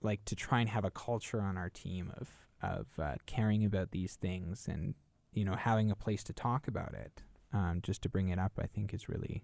like 0.01 0.23
to 0.25 0.35
try 0.35 0.59
and 0.59 0.69
have 0.69 0.85
a 0.85 0.91
culture 0.91 1.41
on 1.41 1.57
our 1.57 1.69
team 1.69 2.11
of 2.17 2.29
of 2.63 2.87
uh, 2.99 3.15
caring 3.27 3.63
about 3.63 3.91
these 3.91 4.15
things 4.15 4.67
and 4.67 4.95
you 5.33 5.45
know 5.45 5.55
having 5.55 5.91
a 5.91 5.95
place 5.95 6.23
to 6.23 6.33
talk 6.33 6.67
about 6.67 6.93
it 6.93 7.21
um, 7.53 7.79
just 7.83 8.01
to 8.01 8.09
bring 8.09 8.29
it 8.29 8.39
up 8.39 8.53
i 8.61 8.65
think 8.65 8.93
is 8.93 9.07
really 9.07 9.43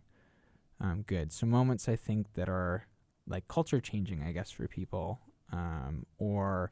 um, 0.80 1.04
good. 1.06 1.32
So 1.32 1.46
moments 1.46 1.88
i 1.88 1.96
think 1.96 2.34
that 2.34 2.50
are 2.50 2.88
like 3.28 3.48
culture 3.48 3.80
changing 3.80 4.24
i 4.24 4.32
guess 4.32 4.50
for 4.50 4.68
people 4.68 5.20
um, 5.52 6.06
or 6.18 6.72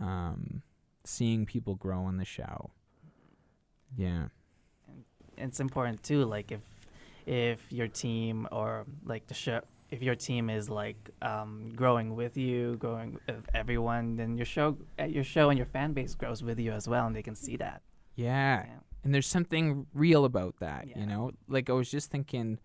um, 0.00 0.62
seeing 1.04 1.46
people 1.46 1.74
grow 1.74 2.08
in 2.08 2.16
the 2.16 2.24
show. 2.24 2.70
Yeah. 3.96 4.26
it's 5.36 5.60
important 5.60 6.02
too, 6.02 6.24
like 6.24 6.52
if 6.52 6.60
if 7.26 7.60
your 7.70 7.88
team 7.88 8.48
or 8.50 8.86
like 9.04 9.26
the 9.26 9.34
show 9.34 9.60
if 9.90 10.02
your 10.02 10.14
team 10.14 10.48
is 10.50 10.70
like 10.70 11.10
um, 11.20 11.70
growing 11.74 12.14
with 12.14 12.36
you, 12.36 12.76
growing 12.76 13.18
with 13.26 13.44
everyone, 13.54 14.16
then 14.16 14.36
your 14.36 14.46
show, 14.46 14.76
uh, 14.98 15.04
your 15.04 15.24
show, 15.24 15.50
and 15.50 15.58
your 15.58 15.66
fan 15.66 15.92
base 15.92 16.14
grows 16.14 16.42
with 16.42 16.60
you 16.60 16.72
as 16.72 16.88
well, 16.88 17.06
and 17.06 17.14
they 17.14 17.22
can 17.22 17.34
see 17.34 17.56
that. 17.56 17.82
Yeah, 18.14 18.64
yeah. 18.66 18.78
and 19.02 19.12
there's 19.12 19.26
something 19.26 19.86
real 19.92 20.24
about 20.24 20.56
that. 20.60 20.88
Yeah. 20.88 21.00
You 21.00 21.06
know, 21.06 21.32
like 21.48 21.68
I 21.68 21.72
was 21.72 21.90
just 21.90 22.10
thinking, 22.10 22.58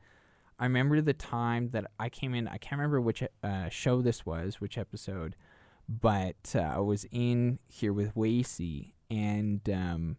I 0.57 0.65
remember 0.65 1.01
the 1.01 1.13
time 1.13 1.69
that 1.71 1.91
I 1.99 2.09
came 2.09 2.33
in. 2.33 2.47
I 2.47 2.57
can't 2.57 2.79
remember 2.79 3.01
which 3.01 3.23
uh, 3.43 3.69
show 3.69 4.01
this 4.01 4.25
was, 4.25 4.61
which 4.61 4.77
episode, 4.77 5.35
but 5.87 6.53
uh, 6.55 6.59
I 6.59 6.79
was 6.79 7.05
in 7.11 7.59
here 7.67 7.91
with 7.91 8.15
Wacy, 8.15 8.93
and 9.09 9.61
um, 9.69 10.17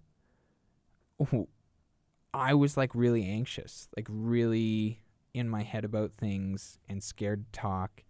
I 2.35 2.55
was 2.55 2.77
like 2.77 2.95
really 2.95 3.25
anxious, 3.25 3.89
like 3.97 4.07
really 4.11 5.01
in 5.33 5.49
my 5.49 5.63
head 5.63 5.85
about 5.85 6.13
things 6.19 6.79
and 6.89 7.03
scared 7.03 7.53
to 7.53 7.61
talk. 7.61 8.05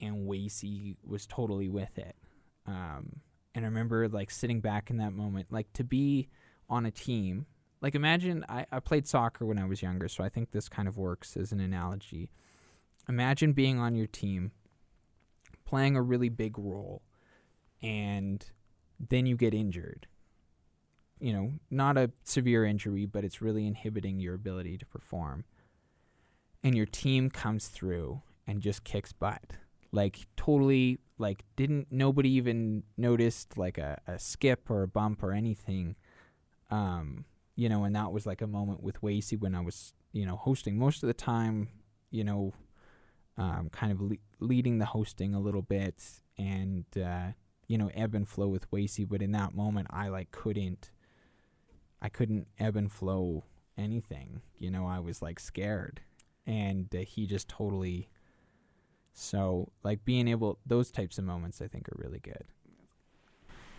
And 0.00 0.28
Wacy 0.28 0.96
was 1.06 1.26
totally 1.26 1.68
with 1.68 1.96
it. 1.98 2.16
Um, 2.66 3.20
and 3.54 3.64
I 3.64 3.68
remember 3.68 4.08
like 4.08 4.30
sitting 4.30 4.60
back 4.60 4.90
in 4.90 4.96
that 4.96 5.12
moment, 5.12 5.46
like 5.50 5.72
to 5.74 5.84
be 5.84 6.28
on 6.68 6.84
a 6.84 6.90
team 6.90 7.46
like 7.84 7.94
imagine 7.94 8.46
I, 8.48 8.64
I 8.72 8.80
played 8.80 9.06
soccer 9.06 9.44
when 9.44 9.58
I 9.58 9.66
was 9.66 9.82
younger, 9.82 10.08
so 10.08 10.24
I 10.24 10.30
think 10.30 10.52
this 10.52 10.70
kind 10.70 10.88
of 10.88 10.96
works 10.96 11.36
as 11.36 11.52
an 11.52 11.60
analogy. 11.60 12.30
Imagine 13.10 13.52
being 13.52 13.78
on 13.78 13.94
your 13.94 14.06
team, 14.06 14.52
playing 15.66 15.94
a 15.94 16.00
really 16.00 16.30
big 16.30 16.58
role, 16.58 17.02
and 17.82 18.42
then 19.10 19.26
you 19.26 19.36
get 19.36 19.52
injured. 19.52 20.06
You 21.20 21.34
know, 21.34 21.52
not 21.70 21.98
a 21.98 22.10
severe 22.22 22.64
injury, 22.64 23.04
but 23.04 23.22
it's 23.22 23.42
really 23.42 23.66
inhibiting 23.66 24.18
your 24.18 24.32
ability 24.32 24.78
to 24.78 24.86
perform. 24.86 25.44
And 26.62 26.74
your 26.74 26.86
team 26.86 27.28
comes 27.28 27.68
through 27.68 28.22
and 28.46 28.62
just 28.62 28.84
kicks 28.84 29.12
butt. 29.12 29.58
Like 29.92 30.26
totally 30.38 31.00
like 31.18 31.44
didn't 31.54 31.88
nobody 31.90 32.30
even 32.30 32.84
noticed 32.96 33.58
like 33.58 33.76
a, 33.76 34.00
a 34.06 34.18
skip 34.18 34.70
or 34.70 34.84
a 34.84 34.88
bump 34.88 35.22
or 35.22 35.32
anything. 35.32 35.96
Um 36.70 37.26
you 37.56 37.68
know, 37.68 37.84
and 37.84 37.94
that 37.94 38.12
was 38.12 38.26
like 38.26 38.42
a 38.42 38.46
moment 38.46 38.82
with 38.82 39.00
Wacy 39.00 39.38
when 39.38 39.54
I 39.54 39.60
was, 39.60 39.92
you 40.12 40.26
know, 40.26 40.36
hosting 40.36 40.76
most 40.76 41.02
of 41.02 41.06
the 41.06 41.14
time, 41.14 41.68
you 42.10 42.24
know, 42.24 42.52
um, 43.36 43.68
kind 43.70 43.92
of 43.92 44.00
le- 44.00 44.16
leading 44.40 44.78
the 44.78 44.86
hosting 44.86 45.34
a 45.34 45.40
little 45.40 45.62
bit 45.62 46.02
and, 46.36 46.84
uh, 46.96 47.28
you 47.66 47.78
know, 47.78 47.90
ebb 47.94 48.14
and 48.14 48.28
flow 48.28 48.48
with 48.48 48.70
Wacy. 48.70 49.08
But 49.08 49.22
in 49.22 49.32
that 49.32 49.54
moment, 49.54 49.88
I 49.90 50.08
like 50.08 50.30
couldn't, 50.32 50.90
I 52.02 52.08
couldn't 52.08 52.48
ebb 52.58 52.76
and 52.76 52.90
flow 52.90 53.44
anything. 53.78 54.40
You 54.58 54.70
know, 54.70 54.86
I 54.86 54.98
was 54.98 55.22
like 55.22 55.38
scared. 55.38 56.00
And 56.46 56.94
uh, 56.94 56.98
he 56.98 57.26
just 57.26 57.48
totally, 57.48 58.08
so 59.12 59.70
like 59.82 60.04
being 60.04 60.28
able, 60.28 60.58
those 60.66 60.90
types 60.90 61.18
of 61.18 61.24
moments 61.24 61.62
I 61.62 61.68
think 61.68 61.88
are 61.88 61.96
really 61.96 62.20
good. 62.20 62.44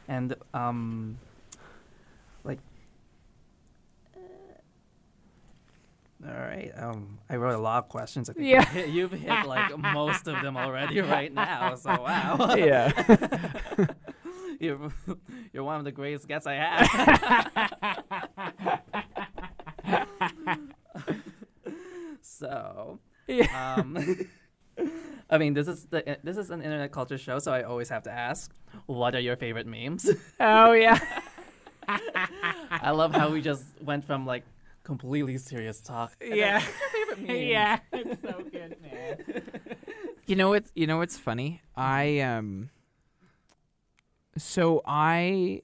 And, 0.08 0.36
um, 0.54 1.18
like 2.44 2.60
All 6.24 6.34
right. 6.34 6.72
Um, 6.78 7.20
I 7.30 7.36
wrote 7.36 7.56
a 7.56 7.62
lot 7.62 7.84
of 7.84 7.90
questions. 7.90 8.30
I 8.30 8.34
think 8.34 8.48
Yeah. 8.48 8.60
you've 8.60 8.70
hit, 8.70 8.90
you've 8.90 9.12
hit 9.12 9.46
like 9.48 9.78
most 9.94 10.28
of 10.28 10.42
them 10.42 10.56
already 10.58 11.02
right 11.02 11.32
now. 11.34 11.76
So 11.76 11.90
wow. 12.02 12.56
Yeah. 12.56 12.92
you're 14.60 14.92
you're 15.54 15.64
one 15.64 15.78
of 15.80 15.84
the 15.86 15.92
greatest 15.92 16.28
guests 16.28 16.48
I 16.48 16.54
have. 16.56 17.96
so, 22.22 23.00
Yeah. 23.28 23.76
um, 23.78 23.98
I 25.30 25.38
mean, 25.38 25.54
this 25.54 25.68
is 25.68 25.86
the 25.86 26.18
this 26.24 26.38
is 26.38 26.50
an 26.52 26.62
internet 26.62 26.92
culture 26.92 27.18
show, 27.18 27.40
so 27.40 27.52
I 27.52 27.64
always 27.64 27.90
have 27.90 28.04
to 28.04 28.12
ask, 28.12 28.54
what 28.86 29.16
are 29.16 29.20
your 29.20 29.36
favorite 29.36 29.68
memes? 29.68 30.10
oh 30.40 30.72
yeah. 30.74 31.00
I 31.88 32.92
love 32.92 33.14
how 33.14 33.30
we 33.30 33.42
just 33.42 33.64
went 33.82 34.06
from 34.06 34.26
like 34.26 34.44
completely 34.86 35.38
serious 35.38 35.82
talk. 35.82 36.16
and 36.22 36.36
Yeah. 36.36 36.54
"What's 36.60 36.68
your 36.94 37.16
favorite 37.18 37.48
yeah, 37.48 37.80
it's 37.92 38.22
so 38.22 38.44
good, 38.52 38.78
man. 38.82 39.44
you 40.26 40.38
know 40.38 40.50
what? 40.50 40.66
You 40.76 40.88
know 40.88 41.00
what's 41.00 41.18
funny? 41.18 41.62
I 41.76 42.20
um. 42.20 42.70
So 44.38 44.82
I 44.86 45.62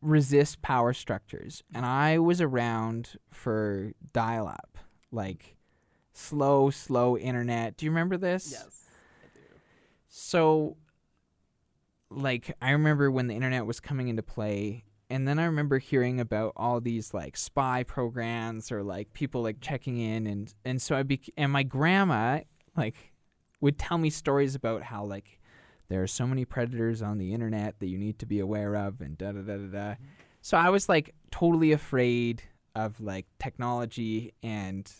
resist 0.00 0.62
power 0.62 0.92
structures, 0.92 1.62
and 1.74 1.84
I 1.84 2.18
was 2.18 2.40
around 2.40 3.18
for 3.30 3.92
dial-up, 4.12 4.78
like 5.10 5.56
slow, 6.12 6.70
slow 6.70 7.16
internet. 7.16 7.76
Do 7.76 7.86
you 7.86 7.90
remember 7.90 8.16
this? 8.16 8.52
Yes. 8.52 8.84
I 9.22 9.26
do. 9.34 9.54
So, 10.08 10.76
like, 12.10 12.54
I 12.60 12.70
remember 12.72 13.10
when 13.10 13.26
the 13.28 13.34
internet 13.34 13.64
was 13.66 13.80
coming 13.80 14.08
into 14.08 14.22
play, 14.22 14.83
and 15.10 15.26
then 15.28 15.38
I 15.38 15.44
remember 15.44 15.78
hearing 15.78 16.20
about 16.20 16.52
all 16.56 16.80
these 16.80 17.14
like 17.14 17.36
spy 17.36 17.82
programs 17.82 18.72
or 18.72 18.82
like 18.82 19.12
people 19.12 19.42
like 19.42 19.60
checking 19.60 19.98
in, 19.98 20.26
and 20.26 20.52
and 20.64 20.80
so 20.80 20.96
I 20.96 21.02
bec- 21.02 21.30
and 21.36 21.52
my 21.52 21.62
grandma 21.62 22.40
like 22.76 23.12
would 23.60 23.78
tell 23.78 23.98
me 23.98 24.10
stories 24.10 24.54
about 24.54 24.82
how 24.82 25.04
like 25.04 25.40
there 25.88 26.02
are 26.02 26.06
so 26.06 26.26
many 26.26 26.44
predators 26.44 27.02
on 27.02 27.18
the 27.18 27.32
internet 27.32 27.78
that 27.80 27.86
you 27.86 27.98
need 27.98 28.18
to 28.20 28.26
be 28.26 28.40
aware 28.40 28.74
of, 28.76 29.00
and 29.00 29.16
da 29.18 29.32
da 29.32 29.40
da 29.40 29.56
da 29.56 29.66
da. 29.66 29.94
So 30.40 30.56
I 30.56 30.70
was 30.70 30.88
like 30.88 31.14
totally 31.30 31.72
afraid 31.72 32.42
of 32.74 33.00
like 33.00 33.26
technology 33.38 34.32
and 34.42 34.90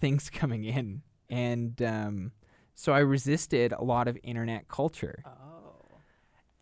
things 0.00 0.30
coming 0.32 0.64
in, 0.64 1.02
and 1.28 1.80
um, 1.82 2.32
so 2.74 2.92
I 2.92 3.00
resisted 3.00 3.72
a 3.72 3.84
lot 3.84 4.08
of 4.08 4.16
internet 4.22 4.68
culture. 4.68 5.22
Oh. 5.26 5.60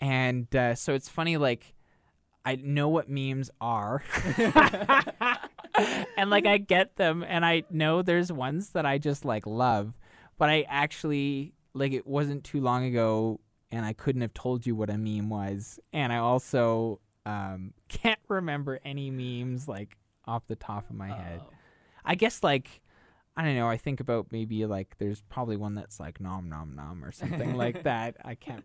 And 0.01 0.55
uh, 0.55 0.75
so 0.75 0.95
it's 0.95 1.09
funny, 1.09 1.37
like, 1.37 1.75
I 2.45 2.57
know 2.57 2.89
what 2.89 3.09
memes 3.09 3.51
are. 3.61 4.03
and, 6.17 6.31
like, 6.31 6.47
I 6.47 6.59
get 6.59 6.97
them, 6.97 7.25
and 7.27 7.45
I 7.45 7.65
know 7.71 8.03
there's 8.03 8.33
ones 8.33 8.71
that 8.71 8.87
I 8.87 8.99
just, 8.99 9.25
like, 9.25 9.47
love. 9.47 9.93
But 10.39 10.49
I 10.49 10.63
actually, 10.69 11.53
like, 11.75 11.93
it 11.93 12.07
wasn't 12.07 12.45
too 12.45 12.61
long 12.61 12.85
ago, 12.85 13.41
and 13.71 13.85
I 13.85 13.93
couldn't 13.93 14.23
have 14.23 14.35
told 14.35 14.67
you 14.67 14.75
what 14.75 14.91
a 14.91 14.97
meme 14.97 15.29
was. 15.29 15.79
And 15.93 16.13
I 16.13 16.19
also 16.19 17.01
um, 17.27 17.75
can't 17.89 18.21
remember 18.29 18.81
any 18.85 19.11
memes, 19.11 19.69
like, 19.69 19.97
off 20.27 20.47
the 20.47 20.57
top 20.57 20.89
of 20.89 20.97
my 20.97 21.09
head. 21.09 21.41
Oh. 21.43 21.51
I 22.05 22.15
guess, 22.15 22.43
like, 22.43 22.81
I 23.37 23.45
don't 23.45 23.55
know. 23.57 23.69
I 23.69 23.77
think 23.77 24.01
about 24.01 24.29
maybe, 24.33 24.65
like, 24.67 24.97
there's 24.99 25.23
probably 25.29 25.57
one 25.57 25.75
that's, 25.75 26.01
like, 26.01 26.21
nom 26.21 26.49
nom 26.49 26.75
nom 26.75 27.05
or 27.05 27.13
something 27.13 27.55
like 27.57 27.83
that. 27.85 28.17
I 28.25 28.35
can't 28.35 28.65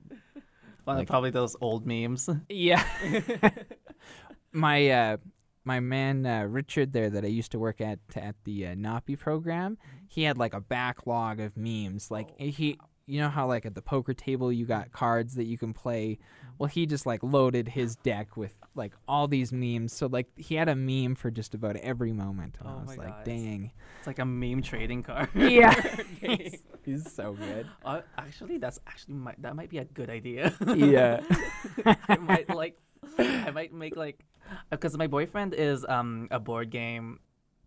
One 0.85 0.95
of 0.97 0.99
Like- 1.01 1.07
probably 1.07 1.29
those 1.31 1.55
old 1.61 1.85
memes. 1.85 2.29
Yeah. 2.49 2.83
my 4.51 4.89
uh 4.89 5.17
my 5.65 5.79
man 5.79 6.25
uh, 6.25 6.43
Richard 6.43 6.91
there 6.91 7.09
that 7.09 7.23
I 7.23 7.27
used 7.27 7.51
to 7.53 7.59
work 7.59 7.79
at 7.79 7.99
at 8.15 8.35
the 8.43 8.67
uh, 8.67 8.75
Napi 8.75 9.17
program, 9.17 9.77
he 10.09 10.23
had 10.23 10.37
like 10.37 10.53
a 10.53 10.59
backlog 10.59 11.39
of 11.39 11.55
memes. 11.55 12.11
Like 12.11 12.29
Oh, 12.39 12.45
he 12.45 12.77
you 13.05 13.19
know 13.21 13.29
how 13.29 13.47
like 13.47 13.65
at 13.65 13.73
the 13.75 13.81
poker 13.81 14.13
table 14.13 14.51
you 14.51 14.65
got 14.65 14.91
cards 14.91 15.35
that 15.35 15.45
you 15.45 15.57
can 15.57 15.73
play. 15.73 16.19
Well, 16.59 16.67
he 16.67 16.85
just 16.85 17.05
like 17.05 17.23
loaded 17.23 17.67
his 17.69 17.95
deck 17.97 18.35
with 18.37 18.53
like 18.75 18.93
all 19.07 19.27
these 19.27 19.51
memes. 19.53 19.93
So 19.93 20.07
like 20.07 20.27
he 20.37 20.55
had 20.55 20.67
a 20.69 20.75
meme 20.75 21.15
for 21.15 21.31
just 21.31 21.53
about 21.55 21.77
every 21.77 22.11
moment. 22.13 22.57
And 22.59 22.67
Oh 22.69 22.73
I 22.79 22.81
was 22.83 22.97
my 22.97 23.03
like, 23.05 23.15
God. 23.15 23.23
dang. 23.25 23.71
It's 23.99 24.07
like 24.07 24.19
a 24.19 24.25
meme 24.25 24.61
trading 24.61 25.01
card. 25.03 25.29
Yeah. 25.33 25.73
He's 26.85 27.11
so 27.11 27.33
good. 27.33 27.67
Uh, 27.85 28.01
actually, 28.17 28.57
that's 28.57 28.79
actually 28.87 29.15
might 29.15 29.41
that 29.41 29.55
might 29.55 29.69
be 29.69 29.77
a 29.79 29.85
good 29.85 30.09
idea. 30.09 30.53
Yeah. 30.75 31.19
I 32.07 32.15
might 32.17 32.49
like, 32.49 32.77
I 33.19 33.51
might 33.51 33.73
make 33.73 33.95
like, 33.95 34.23
because 34.69 34.97
my 34.97 35.07
boyfriend 35.07 35.53
is 35.53 35.85
um 35.87 36.27
a 36.31 36.39
board 36.39 36.69
game, 36.69 37.19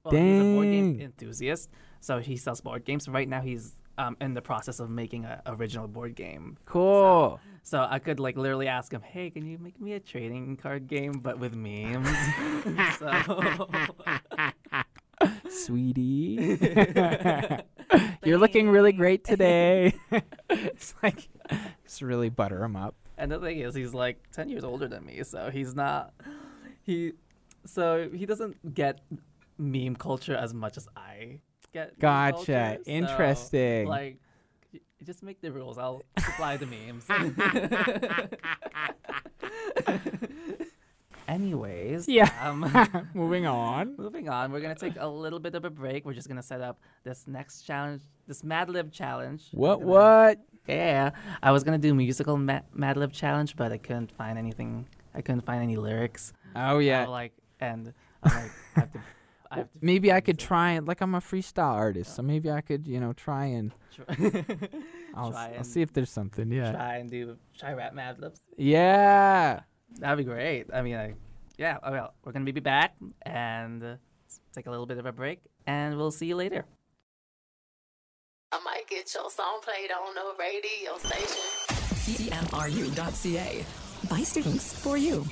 well, 0.04 0.14
he's 0.14 0.40
a 0.40 0.44
board 0.44 0.70
game 0.70 0.92
Dang. 0.94 1.02
enthusiast. 1.02 1.70
So 2.00 2.18
he 2.18 2.36
sells 2.36 2.60
board 2.60 2.84
games. 2.84 3.08
Right 3.08 3.28
now, 3.28 3.40
he's 3.40 3.74
um 3.98 4.16
in 4.20 4.34
the 4.34 4.42
process 4.42 4.80
of 4.80 4.90
making 4.90 5.24
a 5.24 5.42
original 5.46 5.88
board 5.88 6.14
game. 6.14 6.56
Cool. 6.64 7.40
So 7.62 7.86
I 7.88 7.98
could 7.98 8.20
like 8.20 8.36
literally 8.36 8.68
ask 8.68 8.92
him, 8.92 9.02
"Hey, 9.02 9.30
can 9.30 9.44
you 9.46 9.58
make 9.58 9.80
me 9.80 9.94
a 9.94 10.00
trading 10.00 10.56
card 10.56 10.86
game 10.86 11.12
but 11.12 11.38
with 11.38 11.54
memes?" 11.54 12.08
so 12.98 13.68
Sweetie. 15.48 16.56
You're 18.26 18.38
looking 18.38 18.68
really 18.68 18.92
great 18.92 19.22
today. 19.24 19.94
it's 20.50 20.94
like 21.00 21.28
just 21.84 22.02
really 22.02 22.28
butter 22.28 22.64
him 22.64 22.74
up. 22.74 22.96
And 23.16 23.30
the 23.30 23.38
thing 23.38 23.60
is, 23.60 23.74
he's 23.74 23.94
like 23.94 24.18
ten 24.32 24.48
years 24.48 24.64
older 24.64 24.88
than 24.88 25.06
me, 25.06 25.22
so 25.22 25.48
he's 25.50 25.74
not 25.74 26.12
he, 26.82 27.12
so 27.64 28.10
he 28.12 28.26
doesn't 28.26 28.74
get 28.74 29.00
meme 29.58 29.94
culture 29.96 30.34
as 30.34 30.52
much 30.52 30.76
as 30.76 30.88
I 30.96 31.38
get. 31.72 31.98
Gotcha. 31.98 32.34
culture, 32.34 32.78
so, 32.84 32.90
Interesting. 32.90 33.86
like, 33.86 34.18
just 35.04 35.22
make 35.22 35.40
the 35.40 35.52
rules. 35.52 35.78
I'll 35.78 36.02
supply 36.18 36.56
the 36.56 36.66
memes. 36.66 37.06
Anyways, 41.28 42.08
Yeah. 42.08 42.30
Um, 42.40 42.60
Moving 43.14 43.46
on. 43.46 43.94
moving 43.98 44.28
on, 44.28 44.52
we're 44.52 44.60
gonna 44.60 44.74
take 44.74 44.94
a 44.98 45.06
little 45.08 45.38
bit 45.38 45.54
of 45.54 45.64
a 45.64 45.70
break. 45.70 46.04
We're 46.04 46.14
just 46.14 46.28
gonna 46.28 46.42
set 46.42 46.60
up 46.60 46.78
this 47.04 47.26
next 47.26 47.62
challenge, 47.62 48.02
this 48.26 48.44
Mad 48.44 48.68
Lib 48.70 48.92
challenge. 48.92 49.44
What? 49.52 49.80
Gonna- 49.80 49.90
What? 49.90 50.38
yeah, 50.68 51.10
I 51.42 51.50
was 51.52 51.64
gonna 51.64 51.78
do 51.78 51.94
musical 51.94 52.36
Ma- 52.36 52.60
Mad 52.72 52.96
Lib 52.96 53.12
challenge, 53.12 53.56
but 53.56 53.72
I 53.72 53.78
couldn't 53.78 54.12
find 54.12 54.38
anything. 54.38 54.86
I 55.14 55.20
couldn't 55.22 55.42
find 55.42 55.62
any 55.62 55.76
lyrics. 55.76 56.32
Oh 56.54 56.76
I'm 56.76 56.80
yeah. 56.82 57.06
like, 57.06 57.32
and 57.60 57.92
I'm 58.22 58.32
like, 58.34 58.50
I 58.76 58.80
have 58.80 58.92
to. 58.92 59.00
I 59.50 59.56
have 59.58 59.72
to 59.72 59.78
Maybe 59.82 60.12
I 60.12 60.20
could 60.20 60.38
try 60.38 60.70
and 60.72 60.86
like 60.86 61.00
I'm 61.00 61.14
a 61.14 61.20
freestyle 61.20 61.72
artist, 61.72 62.14
so 62.14 62.22
maybe 62.22 62.50
I 62.50 62.60
could 62.60 62.86
you 62.86 63.00
know 63.00 63.12
try 63.12 63.46
and 63.46 63.72
I'll, 65.14 65.30
Try 65.30 65.54
I'll 65.56 65.64
see 65.64 65.82
if 65.82 65.92
there's 65.92 66.10
something. 66.10 66.50
Yeah. 66.52 66.72
try 66.72 66.96
and 66.98 67.10
do 67.10 67.36
try 67.58 67.72
rap 67.72 67.94
Mad 67.94 68.18
Libs. 68.20 68.40
Yeah. 68.56 69.60
That'd 69.98 70.18
be 70.18 70.24
great. 70.24 70.66
I 70.72 70.82
mean, 70.82 70.96
I, 70.96 71.14
yeah. 71.58 71.78
oh, 71.82 71.90
Well, 71.90 72.14
we're 72.24 72.32
gonna 72.32 72.44
be 72.44 72.60
back 72.60 72.94
and 73.22 73.82
uh, 73.82 73.96
take 74.54 74.66
a 74.66 74.70
little 74.70 74.86
bit 74.86 74.98
of 74.98 75.06
a 75.06 75.12
break, 75.12 75.40
and 75.66 75.96
we'll 75.96 76.10
see 76.10 76.26
you 76.26 76.36
later. 76.36 76.64
I 78.52 78.60
might 78.64 78.86
get 78.88 79.12
your 79.14 79.30
song 79.30 79.60
played 79.62 79.90
on 79.90 80.14
the 80.14 80.34
radio 80.38 80.96
station. 80.98 81.42
CMRU.ca. 82.06 83.64
By 84.08 84.20
students 84.22 84.72
for 84.72 84.96
you. 84.96 85.26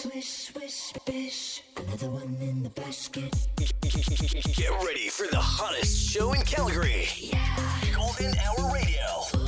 Swish, 0.00 0.28
swish, 0.48 0.92
bish. 1.06 1.62
Another 1.76 2.08
one 2.10 2.36
in 2.40 2.62
the 2.62 2.70
basket. 2.70 3.34
Get 3.56 4.70
ready 4.84 5.08
for 5.08 5.26
the 5.30 5.38
hottest 5.38 6.10
show 6.10 6.32
in 6.32 6.40
Calgary. 6.42 7.06
Yeah. 7.20 7.56
Golden 7.94 8.34
Hour 8.38 8.72
Radio. 8.72 9.41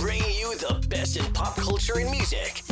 Bringing 0.00 0.34
you 0.38 0.54
the 0.56 0.84
best 0.88 1.16
in 1.16 1.32
pop 1.32 1.56
culture 1.56 1.98
and 1.98 2.10
music. 2.10 2.62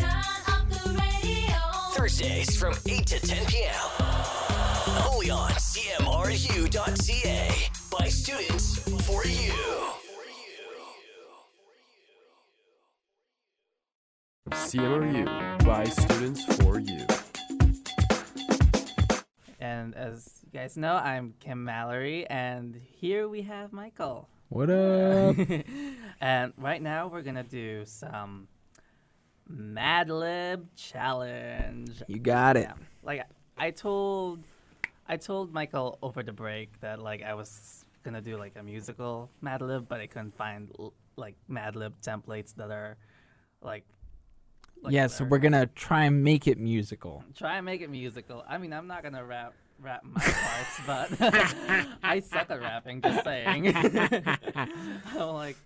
Thursdays 1.92 2.56
from 2.56 2.74
8 2.86 3.06
to 3.06 3.20
10 3.20 3.46
p.m. 3.46 3.74
Only 5.10 5.30
on 5.30 5.50
CMRU.ca. 5.50 7.50
By 7.90 8.08
students 8.08 8.78
for 9.06 9.26
you. 9.26 9.52
CMRU 14.50 15.64
by 15.64 15.84
students 15.84 16.44
for 16.56 16.78
you. 16.78 17.04
And 19.58 19.94
as 19.96 20.40
you 20.44 20.50
guys 20.52 20.76
know, 20.76 20.94
I'm 20.94 21.34
Kim 21.40 21.64
Mallory, 21.64 22.26
and 22.28 22.80
here 23.00 23.28
we 23.28 23.42
have 23.42 23.72
Michael. 23.72 24.28
What 24.48 24.70
up? 24.70 25.36
and 26.20 26.52
right 26.56 26.80
now 26.80 27.08
we're 27.08 27.22
gonna 27.22 27.42
do 27.42 27.82
some 27.84 28.46
Mad 29.48 30.08
Lib 30.08 30.66
challenge. 30.76 32.02
you 32.06 32.18
got 32.18 32.56
it. 32.56 32.62
Yeah, 32.68 32.74
like 33.02 33.26
I 33.58 33.70
told, 33.70 34.44
I 35.08 35.16
told 35.16 35.52
Michael 35.52 35.98
over 36.02 36.22
the 36.22 36.32
break 36.32 36.80
that 36.80 37.00
like 37.02 37.22
I 37.22 37.34
was 37.34 37.84
gonna 38.04 38.20
do 38.20 38.36
like 38.38 38.52
a 38.56 38.62
musical 38.62 39.30
Mad 39.40 39.62
Lib, 39.62 39.88
but 39.88 40.00
I 40.00 40.06
couldn't 40.06 40.36
find 40.36 40.70
like 41.16 41.34
Mad 41.48 41.74
Lib 41.76 41.94
templates 42.00 42.54
that 42.56 42.70
are 42.70 42.96
like. 43.62 43.84
like 44.80 44.92
yeah. 44.94 45.08
So 45.08 45.24
are- 45.24 45.28
we're 45.28 45.38
gonna 45.38 45.66
try 45.66 46.04
and 46.04 46.22
make 46.22 46.46
it 46.46 46.58
musical. 46.58 47.24
try 47.36 47.56
and 47.56 47.66
make 47.66 47.80
it 47.80 47.90
musical. 47.90 48.44
I 48.48 48.58
mean, 48.58 48.72
I'm 48.72 48.86
not 48.86 49.02
gonna 49.02 49.24
rap 49.24 49.54
rap 49.80 50.02
my 50.04 50.20
parts, 50.20 50.80
but 50.86 51.10
I 52.02 52.20
suck 52.20 52.50
at 52.50 52.60
rapping. 52.60 53.00
Just 53.02 53.24
saying. 53.24 53.74
I'm 54.56 55.28
like, 55.34 55.56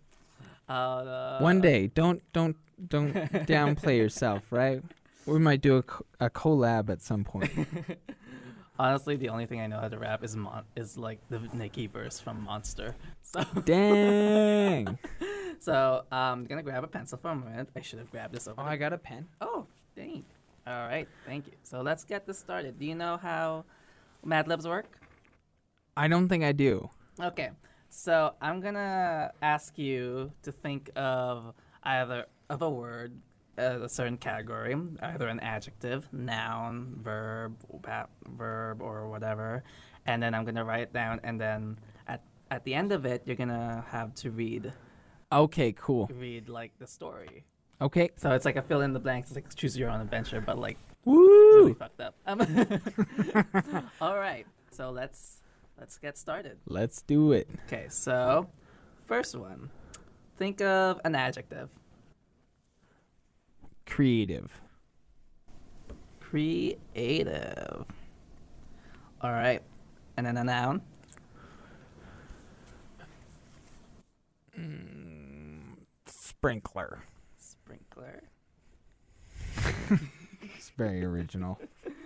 uh, 0.68 1.38
One 1.38 1.60
day, 1.60 1.88
don't 1.88 2.22
don't 2.32 2.56
don't 2.88 3.12
downplay 3.14 3.96
yourself, 3.96 4.42
right? 4.50 4.82
We 5.26 5.38
might 5.38 5.60
do 5.60 5.76
a, 5.76 5.82
co- 5.82 6.06
a 6.18 6.30
collab 6.30 6.88
at 6.90 7.02
some 7.02 7.24
point. 7.24 7.50
Honestly, 8.78 9.16
the 9.16 9.28
only 9.28 9.44
thing 9.44 9.60
I 9.60 9.66
know 9.66 9.78
how 9.78 9.88
to 9.88 9.98
rap 9.98 10.24
is 10.24 10.34
mon- 10.34 10.64
is 10.74 10.96
like 10.96 11.18
the 11.28 11.38
Nicki 11.52 11.86
verse 11.86 12.18
from 12.18 12.42
Monster. 12.42 12.96
So, 13.22 13.44
Dang. 13.64 14.98
so 15.60 16.04
I'm 16.10 16.46
gonna 16.46 16.62
grab 16.62 16.82
a 16.82 16.88
pencil 16.88 17.18
for 17.20 17.28
a 17.30 17.34
moment. 17.34 17.68
I 17.76 17.80
should 17.82 17.98
have 17.98 18.10
grabbed 18.10 18.34
this 18.34 18.48
over. 18.48 18.60
oh, 18.60 18.64
the- 18.64 18.70
I 18.70 18.76
got 18.76 18.92
a 18.92 18.98
pen. 18.98 19.28
Oh, 19.40 19.66
dang. 19.94 20.24
All 20.66 20.86
right, 20.86 21.06
thank 21.26 21.46
you. 21.46 21.52
So 21.62 21.80
let's 21.82 22.04
get 22.04 22.26
this 22.26 22.38
started. 22.38 22.78
Do 22.78 22.86
you 22.86 22.94
know 22.94 23.18
how 23.18 23.64
Mad 24.24 24.48
Libs 24.48 24.66
work? 24.66 24.86
I 25.96 26.08
don't 26.08 26.28
think 26.28 26.44
I 26.44 26.52
do. 26.52 26.88
Okay, 27.20 27.50
so 27.88 28.34
I'm 28.40 28.60
gonna 28.60 29.32
ask 29.42 29.76
you 29.78 30.32
to 30.42 30.52
think 30.52 30.90
of 30.96 31.52
either 31.82 32.26
of 32.48 32.62
a 32.62 32.70
word, 32.70 33.12
uh, 33.58 33.80
a 33.82 33.88
certain 33.88 34.16
category, 34.16 34.74
either 35.02 35.28
an 35.28 35.40
adjective, 35.40 36.10
noun, 36.12 36.96
verb, 37.02 37.56
verb, 38.36 38.80
or 38.80 39.08
whatever, 39.08 39.62
and 40.06 40.22
then 40.22 40.34
I'm 40.34 40.44
gonna 40.44 40.64
write 40.64 40.82
it 40.82 40.92
down, 40.92 41.20
and 41.24 41.40
then 41.40 41.78
at 42.06 42.22
at 42.50 42.64
the 42.64 42.74
end 42.74 42.92
of 42.92 43.04
it, 43.04 43.22
you're 43.26 43.36
gonna 43.36 43.84
have 43.88 44.14
to 44.16 44.30
read 44.30 44.72
Okay, 45.32 45.72
cool. 45.72 46.08
read 46.14 46.48
like 46.48 46.72
the 46.78 46.86
story. 46.86 47.44
Okay. 47.80 48.10
So 48.16 48.32
it's 48.32 48.44
like 48.44 48.56
a 48.56 48.62
fill 48.62 48.80
in 48.82 48.92
the 48.92 48.98
blanks, 49.00 49.30
it's 49.30 49.36
like 49.36 49.54
choose 49.54 49.76
your 49.76 49.88
own 49.90 50.00
adventure, 50.00 50.40
but 50.40 50.58
like 50.58 50.76
really 51.04 51.74
fucked 51.74 52.00
up. 52.00 52.14
Um, 52.26 52.40
all 54.00 54.16
right, 54.16 54.46
so 54.70 54.90
let's 54.90 55.42
let's 55.78 55.98
get 55.98 56.18
started. 56.18 56.58
Let's 56.66 57.02
do 57.02 57.32
it. 57.32 57.48
Okay, 57.66 57.86
so 57.88 58.48
first 59.06 59.34
one. 59.36 59.70
Think 60.36 60.60
of 60.62 61.00
an 61.04 61.14
adjective. 61.14 61.68
Creative. 63.86 64.50
Creative. 66.20 67.84
All 69.20 69.32
right. 69.32 69.62
And 70.16 70.26
then 70.26 70.36
a 70.36 70.44
noun. 70.44 70.82
Sprinkler. 76.06 77.02
Sprinkler. 77.36 78.22
It's 80.80 80.88
very 80.90 81.04
original. 81.04 81.58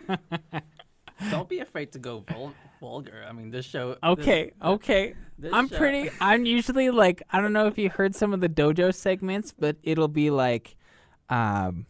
Don't 1.30 1.48
be 1.48 1.60
afraid 1.60 1.92
to 1.92 1.98
go 2.00 2.24
vul- 2.28 2.54
vulgar. 2.80 3.24
I 3.28 3.32
mean, 3.32 3.50
this 3.50 3.64
show. 3.64 3.90
this- 3.90 3.98
Okay, 4.02 4.52
okay. 4.62 5.14
this 5.38 5.52
I'm 5.52 5.68
show- 5.68 5.78
pretty. 5.78 6.10
I'm 6.20 6.44
usually 6.44 6.90
like 6.90 7.22
I 7.30 7.40
don't 7.40 7.52
know 7.52 7.66
if 7.66 7.78
you 7.78 7.88
heard 7.88 8.14
some 8.16 8.34
of 8.34 8.40
the 8.40 8.48
dojo 8.48 8.92
segments, 8.92 9.54
but 9.56 9.76
it'll 9.84 10.08
be 10.08 10.30
like, 10.30 10.76
um, 11.30 11.86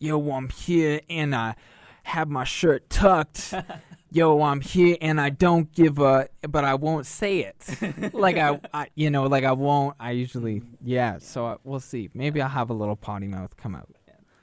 yo, 0.00 0.30
I'm 0.32 0.48
here 0.48 1.00
and 1.08 1.34
I 1.34 1.54
have 2.02 2.28
my 2.28 2.44
shirt 2.44 2.90
tucked. 2.90 3.54
Yo, 4.10 4.40
I'm 4.40 4.62
here 4.62 4.96
and 5.02 5.20
I 5.20 5.28
don't 5.28 5.70
give 5.74 5.98
a, 5.98 6.30
but 6.48 6.64
I 6.64 6.76
won't 6.76 7.04
say 7.04 7.40
it. 7.40 8.12
like 8.14 8.38
I, 8.38 8.58
I, 8.72 8.86
you 8.94 9.10
know, 9.10 9.24
like 9.24 9.44
I 9.44 9.52
won't. 9.52 9.96
I 10.00 10.12
usually, 10.12 10.62
yeah. 10.82 11.18
So 11.18 11.44
I, 11.44 11.56
we'll 11.62 11.78
see. 11.78 12.08
Maybe 12.14 12.40
I'll 12.40 12.48
have 12.48 12.70
a 12.70 12.72
little 12.72 12.96
potty 12.96 13.26
mouth 13.26 13.54
come 13.58 13.74
out. 13.74 13.90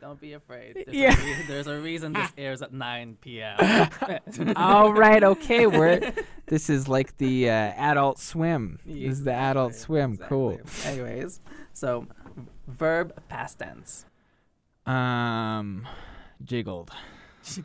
Yeah, 0.05 0.09
Don't 0.09 0.21
be 0.21 0.33
afraid. 0.33 0.75
There's, 0.85 0.95
Yeah. 0.95 1.19
a, 1.19 1.25
re- 1.25 1.45
there's 1.47 1.67
a 1.67 1.79
reason 1.79 2.13
this 2.13 2.31
airs 2.37 2.61
at 2.61 2.71
9 2.71 3.17
p.m. 3.21 3.57
All 4.55 4.93
right, 4.93 5.23
okay. 5.23 5.65
We're 5.65 6.13
this 6.45 6.69
is 6.69 6.87
like 6.87 7.17
the 7.17 7.49
uh, 7.49 7.53
Adult 7.53 8.19
Swim. 8.19 8.77
This 8.85 9.13
is 9.13 9.23
the 9.23 9.33
Adult 9.33 9.71
Exactly, 9.71 9.85
Swim. 9.85 10.17
Cool. 10.17 10.59
Anyways, 10.85 11.39
so 11.73 12.05
verb 12.67 13.13
past 13.29 13.57
tense. 13.59 14.05
Um, 14.85 15.87
jiggled. 16.43 16.91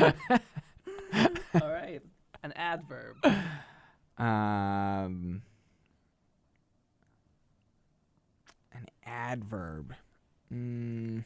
All 0.00 0.12
right. 1.54 2.00
An 2.42 2.52
adverb. 2.56 3.16
Um, 4.18 5.42
an 8.72 8.86
adverb. 9.32 9.94
Mm. 10.52 11.24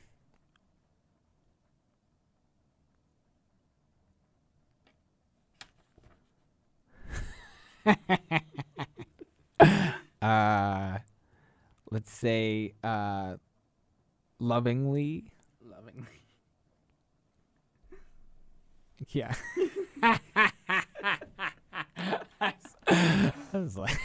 uh, 10.23 10.99
let's 11.91 12.13
say 12.13 12.75
uh, 12.85 13.37
lovingly. 14.39 15.25
Loving. 15.65 16.07
Yeah. 19.09 19.35
I 22.89 23.33
was 23.53 23.77
like, 23.77 23.99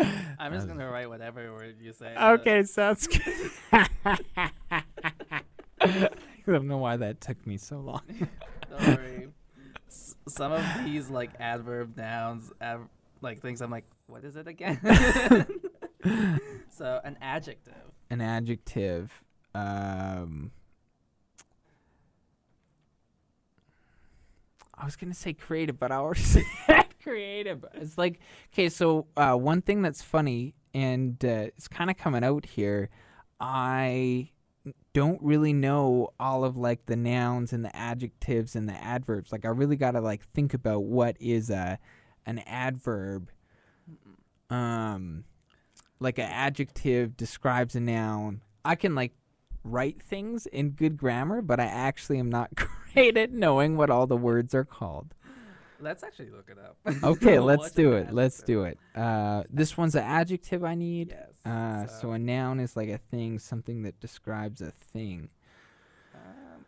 I'm 0.38 0.52
just 0.52 0.68
gonna 0.68 0.90
write 0.90 1.08
whatever 1.08 1.52
word 1.52 1.76
you 1.80 1.92
say. 1.92 2.14
okay, 2.16 2.62
sounds 2.64 3.06
good. 3.06 3.50
I 3.72 3.88
don't 6.46 6.66
know 6.66 6.78
why 6.78 6.96
that 6.96 7.20
took 7.20 7.46
me 7.46 7.56
so 7.56 7.78
long. 7.78 8.02
Don't 8.70 8.86
worry. 8.96 9.28
S- 9.88 10.14
some 10.28 10.52
of 10.52 10.64
these 10.84 11.10
like 11.10 11.30
adverb 11.40 11.96
nouns, 11.96 12.52
av- 12.62 12.88
like 13.20 13.40
things 13.40 13.60
I'm 13.60 13.70
like, 13.70 13.84
what 14.06 14.24
is 14.24 14.36
it 14.36 14.46
again? 14.48 14.78
so 16.70 17.00
an 17.04 17.16
adjective. 17.20 17.74
An 18.10 18.20
adjective. 18.20 19.10
Um, 19.54 20.50
I 24.76 24.84
was 24.84 24.96
gonna 24.96 25.14
say 25.14 25.32
creative, 25.32 25.78
but 25.78 25.92
I 25.92 25.96
already 25.96 26.20
said 26.20 26.44
creative. 27.02 27.64
It's 27.74 27.98
like 27.98 28.20
okay, 28.52 28.68
so 28.68 29.06
uh, 29.16 29.34
one 29.34 29.62
thing 29.62 29.82
that's 29.82 30.02
funny 30.02 30.54
and 30.74 31.22
uh, 31.24 31.48
it's 31.48 31.68
kind 31.68 31.90
of 31.90 31.96
coming 31.96 32.24
out 32.24 32.46
here. 32.46 32.90
I 33.40 34.30
don't 34.92 35.22
really 35.22 35.52
know 35.52 36.10
all 36.18 36.44
of 36.44 36.56
like 36.56 36.86
the 36.86 36.96
nouns 36.96 37.52
and 37.52 37.64
the 37.64 37.74
adjectives 37.74 38.56
and 38.56 38.68
the 38.68 38.84
adverbs. 38.84 39.32
Like 39.32 39.44
I 39.44 39.48
really 39.48 39.76
got 39.76 39.92
to 39.92 40.00
like 40.00 40.26
think 40.32 40.54
about 40.54 40.84
what 40.84 41.16
is 41.20 41.50
a 41.50 41.78
an 42.26 42.40
adverb. 42.40 43.30
Um 44.50 45.24
like 46.00 46.18
an 46.18 46.30
adjective 46.30 47.16
describes 47.16 47.74
a 47.74 47.80
noun. 47.80 48.42
I 48.64 48.74
can 48.74 48.94
like 48.94 49.12
write 49.62 50.02
things 50.02 50.46
in 50.46 50.70
good 50.70 50.96
grammar, 50.96 51.42
but 51.42 51.60
I 51.60 51.66
actually 51.66 52.18
am 52.18 52.30
not 52.30 52.50
great 52.92 53.16
at 53.16 53.32
knowing 53.32 53.76
what 53.76 53.90
all 53.90 54.06
the 54.06 54.16
words 54.16 54.54
are 54.54 54.64
called. 54.64 55.14
Let's 55.80 56.02
actually 56.02 56.30
look 56.30 56.50
it 56.50 56.58
up. 56.58 56.76
Okay, 57.04 57.38
let's 57.38 57.70
do 57.70 57.92
it. 57.92 58.12
Let's 58.12 58.42
do 58.42 58.64
it. 58.64 58.78
Uh, 58.94 59.44
this 59.50 59.76
one's 59.76 59.94
an 59.94 60.04
adjective 60.04 60.64
I 60.64 60.74
need. 60.74 61.16
Yes. 61.16 61.46
Uh, 61.46 61.86
so. 61.86 62.12
a 62.12 62.18
noun 62.18 62.60
is 62.60 62.76
like 62.76 62.88
a 62.88 62.98
thing, 62.98 63.38
something 63.38 63.82
that 63.82 63.98
describes 64.00 64.60
a 64.60 64.70
thing. 64.70 65.28
um, 66.14 66.64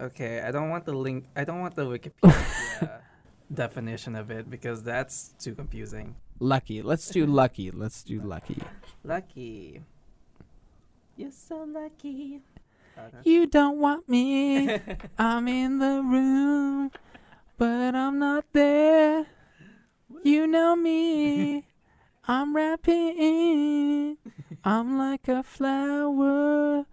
okay, 0.00 0.40
I 0.40 0.50
don't 0.50 0.70
want 0.70 0.84
the 0.84 0.92
link. 0.94 1.26
I 1.36 1.44
don't 1.44 1.60
want 1.60 1.76
the 1.76 1.86
Wikipedia 1.86 3.00
definition 3.54 4.16
of 4.16 4.30
it 4.30 4.50
because 4.50 4.82
that's 4.82 5.34
too 5.38 5.54
confusing. 5.54 6.16
Lucky. 6.40 6.82
Let's 6.82 7.08
do 7.08 7.26
lucky. 7.42 7.70
Let's 7.70 8.02
do 8.02 8.20
lucky. 8.20 8.60
Lucky. 9.04 9.82
You're 11.16 11.32
so 11.32 11.64
lucky. 11.64 12.42
Okay. 12.96 13.30
You 13.30 13.46
don't 13.46 13.78
want 13.78 14.08
me. 14.08 14.78
I'm 15.18 15.46
in 15.46 15.78
the 15.78 16.02
room, 16.02 16.90
but 17.58 17.94
I'm 17.94 18.18
not 18.18 18.44
there. 18.52 19.26
You 20.22 20.46
know 20.46 20.76
me. 20.76 21.64
I'm 22.28 22.54
rapping. 22.54 24.16
I'm 24.64 24.96
like 24.96 25.28
a 25.28 25.42
flower 25.42 26.86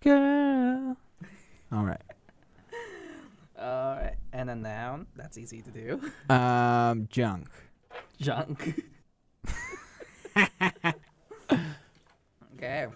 girl. 0.00 0.96
All 1.70 1.84
right. 1.84 2.02
All 3.58 3.94
right, 3.94 4.16
and 4.32 4.50
a 4.50 4.56
noun. 4.56 5.06
That's 5.14 5.38
easy 5.38 5.62
to 5.62 5.70
do. 5.70 6.00
Um, 6.34 7.06
junk. 7.08 7.48
Junk. 8.20 8.82
okay. 12.56 12.88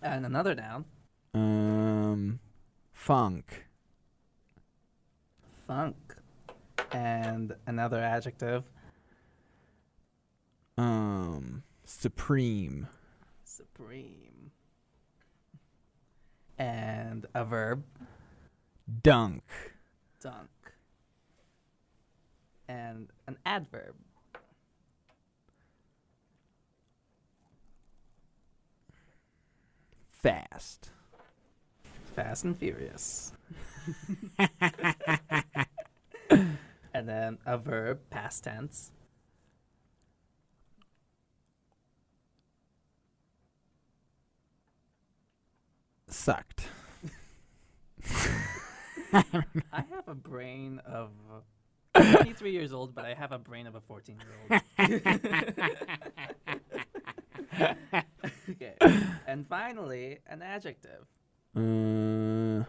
And 0.00 0.24
another 0.24 0.54
noun. 0.54 0.86
Um, 1.34 2.40
funk. 2.92 3.66
Funk. 5.70 6.16
And 6.90 7.54
another 7.64 8.02
adjective. 8.02 8.64
Um, 10.76 11.62
supreme. 11.84 12.88
Supreme. 13.44 14.50
And 16.58 17.26
a 17.36 17.44
verb. 17.44 17.84
Dunk. 19.04 19.44
Dunk. 20.20 20.50
And 22.68 23.06
an 23.28 23.38
adverb. 23.46 23.94
Fast. 30.10 30.90
Fast 32.16 32.42
and 32.42 32.58
Furious. 32.58 33.34
and 36.94 37.08
then 37.08 37.38
a 37.46 37.58
verb, 37.58 38.00
past 38.10 38.44
tense. 38.44 38.90
Sucked. 46.08 46.68
I 49.12 49.24
have 49.72 50.08
a 50.08 50.14
brain 50.14 50.80
of. 50.86 51.10
I'm 51.94 52.14
23 52.14 52.52
years 52.52 52.72
old, 52.72 52.94
but 52.94 53.04
I 53.04 53.14
have 53.14 53.32
a 53.32 53.38
brain 53.38 53.66
of 53.66 53.74
a 53.74 53.80
14 53.80 54.20
year 54.20 54.30
old. 54.40 54.52
okay. 58.50 58.74
And 59.26 59.46
finally, 59.46 60.18
an 60.26 60.42
adjective. 60.42 61.06
Uh, 61.56 62.64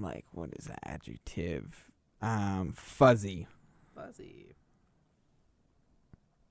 like 0.00 0.24
what 0.32 0.50
is 0.58 0.66
that 0.66 0.80
adjective? 0.84 1.90
Um, 2.22 2.72
fuzzy. 2.72 3.46
Fuzzy. 3.94 4.54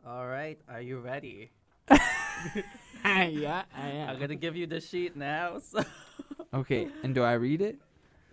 All 0.06 0.28
right, 0.28 0.60
are 0.70 0.82
you 0.82 1.00
ready? 1.00 1.52
yeah, 1.90 3.64
I 3.76 3.90
am. 3.90 4.10
I'm 4.10 4.20
gonna 4.20 4.36
give 4.36 4.56
you 4.56 4.68
the 4.68 4.82
sheet 4.82 5.16
now. 5.16 5.60
So 5.72 5.84
Okay, 6.54 6.88
and 7.04 7.16
do 7.16 7.24
I 7.24 7.34
read 7.34 7.62
it? 7.62 7.78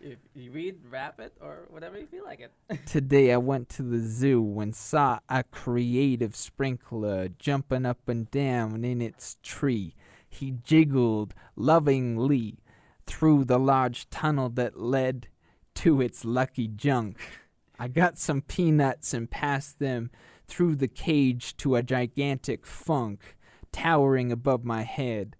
if 0.03 0.19
you 0.35 0.51
read, 0.51 0.77
rap 0.91 1.21
it, 1.21 1.35
or 1.41 1.67
whatever 1.69 1.99
you 1.99 2.07
feel 2.07 2.25
like 2.25 2.41
it. 2.41 2.53
Today 2.87 3.33
I 3.33 3.37
went 3.37 3.69
to 3.71 3.83
the 3.83 3.99
zoo 3.99 4.61
and 4.61 4.75
saw 4.75 5.21
a 5.29 5.45
creative 5.45 6.35
sprinkler 6.35 7.29
jumping 7.39 7.85
up 7.87 8.09
and 8.09 8.31
down 8.31 8.85
in 8.85 9.01
its 9.03 9.37
tree. 9.43 9.95
He 10.29 10.53
jiggled 10.65 11.35
lovingly 11.57 12.59
through 13.11 13.45
the 13.45 13.59
large 13.59 14.09
tunnel 14.09 14.49
that 14.49 14.79
led 14.79 15.27
to 15.75 16.01
its 16.01 16.25
lucky 16.25 16.69
junk. 16.69 17.19
I 17.77 17.89
got 17.89 18.19
some 18.19 18.41
peanuts 18.41 19.13
and 19.13 19.29
passed 19.29 19.81
them 19.81 20.11
through 20.47 20.77
the 20.77 20.89
cage 20.89 21.57
to 21.57 21.75
a 21.75 21.83
gigantic 21.83 22.65
funk 22.65 23.37
towering 23.73 24.31
above 24.31 24.65
my 24.65 24.83
head. 24.83 25.35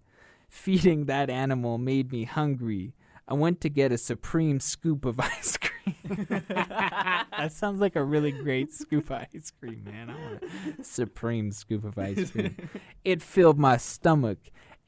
Feeding 0.49 1.05
that 1.05 1.29
animal 1.29 1.77
made 1.77 2.11
me 2.11 2.25
hungry. 2.25 2.93
I 3.25 3.35
went 3.35 3.61
to 3.61 3.69
get 3.69 3.93
a 3.93 3.97
supreme 3.97 4.59
scoop 4.59 5.05
of 5.05 5.17
ice 5.19 5.57
cream. 5.57 5.95
that 6.49 7.51
sounds 7.51 7.79
like 7.79 7.95
a 7.95 8.03
really 8.03 8.31
great 8.31 8.73
scoop 8.73 9.09
of 9.11 9.25
ice 9.33 9.53
cream, 9.57 9.83
man. 9.85 10.09
I 10.09 10.15
want 10.15 10.43
a 10.77 10.83
supreme 10.83 11.51
scoop 11.51 11.85
of 11.85 11.97
ice 11.97 12.31
cream. 12.31 12.57
it 13.05 13.21
filled 13.21 13.57
my 13.57 13.77
stomach. 13.77 14.39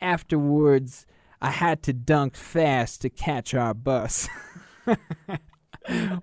Afterwards, 0.01 1.05
I 1.43 1.49
had 1.49 1.83
to 1.83 1.93
dunk 1.93 2.37
fast 2.37 3.01
to 3.01 3.09
catch 3.09 3.53
our 3.53 3.73
bus. 3.73 4.29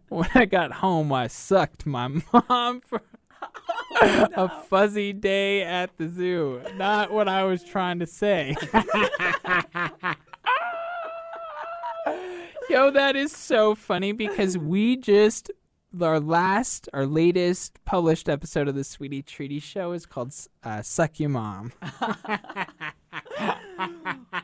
when 0.08 0.28
I 0.34 0.46
got 0.46 0.72
home, 0.72 1.12
I 1.12 1.26
sucked 1.26 1.84
my 1.84 2.08
mom 2.48 2.80
for 2.80 3.02
a 4.00 4.48
fuzzy 4.64 5.12
day 5.12 5.62
at 5.62 5.98
the 5.98 6.08
zoo. 6.08 6.62
Not 6.76 7.10
what 7.12 7.28
I 7.28 7.44
was 7.44 7.62
trying 7.62 7.98
to 7.98 8.06
say. 8.06 8.56
Yo, 12.70 12.90
that 12.90 13.14
is 13.14 13.30
so 13.30 13.74
funny 13.74 14.12
because 14.12 14.56
we 14.56 14.96
just 14.96 15.50
our 16.00 16.20
last, 16.20 16.88
our 16.92 17.06
latest 17.06 17.78
published 17.84 18.28
episode 18.28 18.68
of 18.68 18.74
the 18.74 18.84
Sweetie 18.84 19.22
Treaty 19.22 19.58
Show 19.60 19.92
is 19.92 20.06
called 20.06 20.34
uh, 20.62 20.82
"Suck 20.82 21.18
Your 21.20 21.30
Mom." 21.30 21.72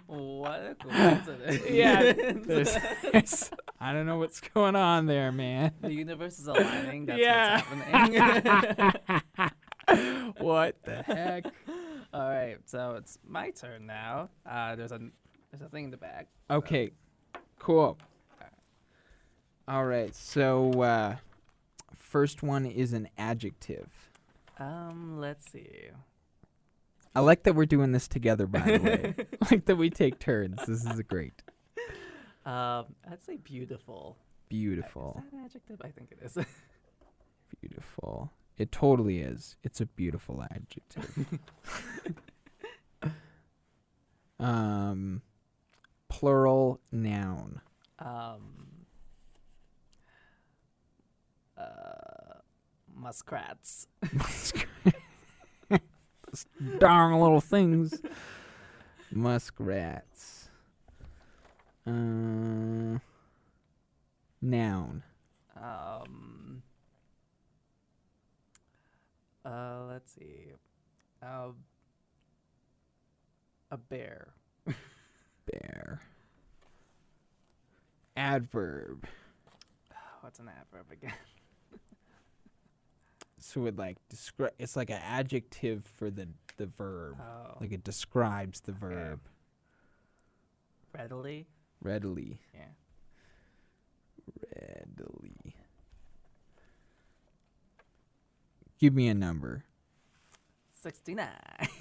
what 0.07 0.61
a 0.61 0.77
coincidence. 0.81 1.63
yeah, 1.71 2.13
there's- 2.13 2.79
there's- 3.03 3.51
I 3.81 3.93
don't 3.93 4.07
know 4.07 4.19
what's 4.19 4.41
going 4.41 4.75
on 4.75 5.07
there, 5.07 5.31
man. 5.33 5.73
the 5.83 5.93
universe 5.93 6.39
is 6.39 6.47
aligning. 6.47 7.07
That's 7.07 7.21
Yeah. 7.21 7.63
what's 7.69 7.83
happening. 7.85 9.53
What 10.41 10.83
the 10.83 11.01
heck? 11.05 11.45
All 12.13 12.29
right, 12.29 12.57
so 12.67 12.97
it's 12.99 13.19
my 13.25 13.51
turn 13.51 13.87
now. 13.87 14.31
Uh, 14.45 14.75
there's 14.75 14.91
a 14.91 14.99
there's 15.53 15.63
a 15.63 15.69
thing 15.69 15.85
in 15.85 15.91
the 15.93 15.97
bag. 15.97 16.27
Okay, 16.51 16.91
cool. 17.61 17.97
All 19.69 19.85
right, 19.85 20.13
so 20.15 20.73
uh, 20.83 21.17
first 22.07 22.43
one 22.43 22.65
is 22.67 22.93
an 22.93 23.09
adjective. 23.19 23.89
Um, 24.59 25.19
let's 25.19 25.51
see. 25.51 25.69
I 27.15 27.21
like 27.21 27.43
that 27.45 27.55
we're 27.55 27.67
doing 27.67 27.93
this 27.93 28.09
together, 28.09 28.47
by 28.47 28.61
the 28.61 28.79
way. 28.79 29.15
like 29.51 29.65
that 29.67 29.77
we 29.77 29.91
take 29.91 30.19
turns. 30.19 30.59
This 30.67 30.85
is 30.85 31.01
great. 31.03 31.43
Um, 32.45 32.87
I'd 33.11 33.23
say 33.23 33.37
beautiful. 33.37 34.17
Beautiful. 34.49 35.17
Is 35.19 35.31
that 35.31 35.39
an 35.39 35.45
adjective? 35.45 35.81
I 35.83 35.89
think 35.89 36.13
it 36.13 36.19
is. 36.25 36.39
Beautiful. 37.61 38.31
It 38.59 38.71
totally 38.71 39.21
is. 39.21 39.57
It's 39.65 39.81
a 39.81 39.87
beautiful 39.87 40.45
adjective. 40.51 41.39
um, 44.41 45.23
plural 46.09 46.81
noun. 46.93 47.61
um, 47.99 48.67
uh, 51.59 52.41
muskrats. 52.95 53.87
Darn 56.79 57.21
little 57.21 57.41
things. 57.41 58.01
Muskrats. 59.11 60.49
Uh, 61.87 62.99
noun. 64.43 65.03
Um, 65.57 66.63
uh, 69.45 69.85
let's 69.89 70.13
see. 70.13 70.53
Um, 71.23 71.55
a 73.71 73.77
bear. 73.77 74.29
Bear. 75.47 76.01
Adverb. 78.17 79.07
What's 80.21 80.39
an 80.41 80.49
adverb 80.49 80.91
again? 80.91 81.13
So 83.47 83.67
it 83.67 83.77
like 83.77 83.97
describe. 84.09 84.53
It's 84.59 84.75
like 84.75 84.91
an 84.91 85.01
adjective 85.05 85.85
for 85.97 86.11
the 86.11 86.27
the 86.57 86.67
verb. 86.67 87.17
Oh, 87.21 87.59
Like 87.61 87.71
it 87.73 87.85
describes 87.85 88.61
the 88.61 88.73
verb 88.73 89.21
readily. 90.93 91.47
readily. 91.81 92.41
Yeah. 92.53 92.63
Readily. 94.57 95.55
Give 98.81 98.95
me 98.95 99.07
a 99.09 99.15
number. 99.15 99.63
Sixty-nine. 100.83 101.29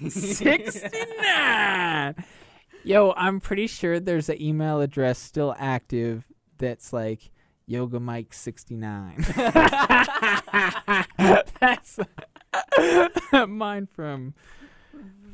69. 0.10 2.14
Yo, 2.84 3.12
I'm 3.16 3.40
pretty 3.40 3.66
sure 3.66 3.98
there's 3.98 4.28
an 4.28 4.40
email 4.40 4.80
address 4.80 5.18
still 5.18 5.52
active 5.58 6.24
that's 6.58 6.92
like 6.92 7.32
Yoga 7.66 8.00
Mike 8.00 8.32
69. 8.32 9.24
that's 11.60 11.98
mine 13.48 13.86
from 13.86 14.34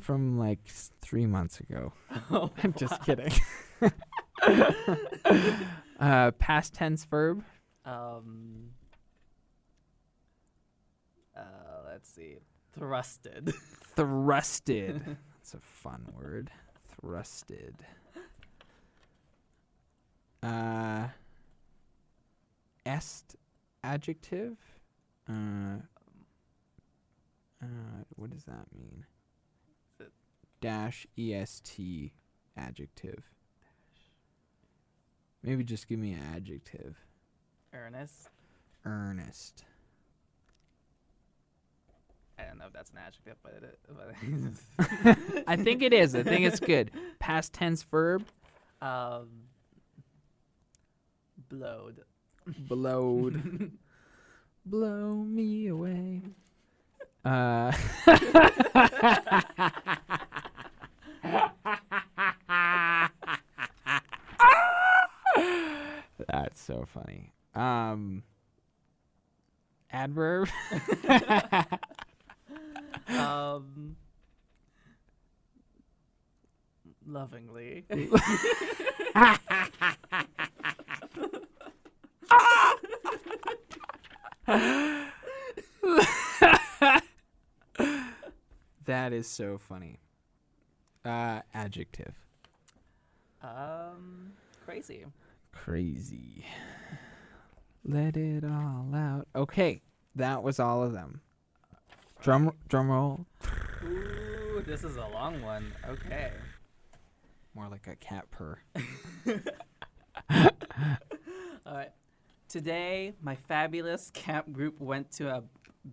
from 0.01 0.39
like 0.39 0.67
3 1.03 1.27
months 1.27 1.61
ago. 1.61 1.93
I'm 2.63 2.73
just 2.75 3.03
kidding. 3.05 3.33
uh 6.01 6.31
past 6.33 6.75
tense 6.75 7.05
verb? 7.05 7.45
Um. 7.85 8.71
Uh, 11.37 11.43
let's 11.87 12.09
see. 12.11 12.37
Thrusted. 12.79 13.53
Thrusted. 13.97 15.17
That's 15.39 15.55
a 15.55 15.61
fun 15.61 16.07
word. 16.17 16.51
Thrusted. 17.03 17.75
Uh, 20.43 21.09
est 22.87 23.37
adjective. 23.85 24.57
Uh, 25.29 25.79
uh, 27.63 27.67
what 28.17 28.31
does 28.31 28.45
that 28.45 28.67
mean? 28.75 29.05
Dash 30.61 31.07
est 31.17 32.13
adjective. 32.57 33.23
Maybe 35.43 35.65
just 35.65 35.89
give 35.89 35.99
me 35.99 36.13
an 36.13 36.23
adjective. 36.37 36.97
Earnest. 37.75 38.29
Earnest. 38.85 39.65
I 42.39 42.45
don't 42.45 42.59
know 42.59 42.67
if 42.67 42.73
that's 42.73 42.91
an 42.91 42.99
adjective, 42.99 43.37
but 43.43 43.63
it. 43.63 43.79
But 45.05 45.45
I 45.49 45.57
think 45.57 45.83
it 45.83 45.93
is. 45.93 46.15
I 46.15 46.23
think 46.23 46.45
it's 46.45 46.61
good. 46.61 46.91
Past 47.19 47.53
tense 47.53 47.83
verb. 47.83 48.25
um. 48.81 49.29
Blowed. 51.49 52.01
Blowed. 52.47 53.73
Blow 54.67 55.15
me 55.15 55.67
away. 55.69 56.23
Uh, 57.25 57.73
that's 66.29 66.61
so 66.61 66.85
funny. 66.87 67.33
Um, 67.55 68.23
adverb. 69.91 70.49
Um, 73.09 73.97
lovingly. 77.07 77.85
that 88.87 89.13
is 89.13 89.29
so 89.29 89.59
funny. 89.59 89.99
Uh, 91.05 91.41
adjective. 91.55 92.15
um, 93.43 94.33
crazy. 94.65 95.05
Crazy. 95.53 96.45
Let 97.85 98.17
it 98.17 98.45
all 98.45 98.95
out. 98.95 99.27
Okay, 99.35 99.83
that 100.15 100.43
was 100.43 100.59
all 100.61 100.83
of 100.83 100.93
them. 100.93 101.21
Drum 102.21 102.53
drum 102.69 102.91
roll. 102.91 103.27
Ooh, 103.85 104.63
this 104.65 104.85
is 104.85 104.97
a 104.97 105.07
long 105.09 105.43
one. 105.43 105.73
Okay. 105.89 106.31
More 107.55 107.69
like 107.69 107.87
a 107.87 107.97
cat 107.97 108.31
purr. 108.31 108.59
All 111.67 111.75
right. 111.75 111.91
Today, 112.53 113.15
my 113.23 113.35
fabulous 113.35 114.11
camp 114.15 114.53
group 114.53 114.79
went 114.79 115.11
to 115.13 115.31
a 115.31 115.43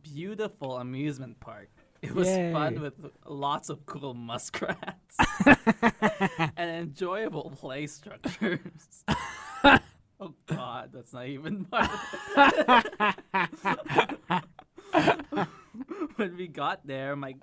beautiful 0.03 0.77
amusement 0.77 1.39
park. 1.39 1.69
It 2.01 2.13
was 2.13 2.27
Yay. 2.27 2.51
fun 2.51 2.81
with 2.81 2.95
lots 3.25 3.69
of 3.69 3.85
cool 3.85 4.13
muskrats 4.13 5.15
and 6.57 6.69
enjoyable 6.69 7.51
play 7.51 7.87
structures. 7.87 9.05
oh 9.63 10.33
God, 10.47 10.89
that's 10.93 11.13
not 11.13 11.27
even 11.27 11.63
part. 11.63 11.89
when 16.17 16.35
we 16.35 16.49
got 16.49 16.85
there, 16.85 17.15
my 17.15 17.35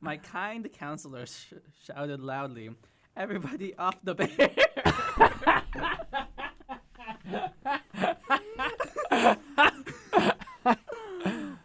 my 0.00 0.16
kind 0.16 0.68
counselor 0.72 1.26
sh- 1.26 1.54
shouted 1.84 2.20
loudly, 2.20 2.70
"Everybody 3.16 3.76
off 3.76 3.98
the 4.02 4.16
bear!" 4.16 4.50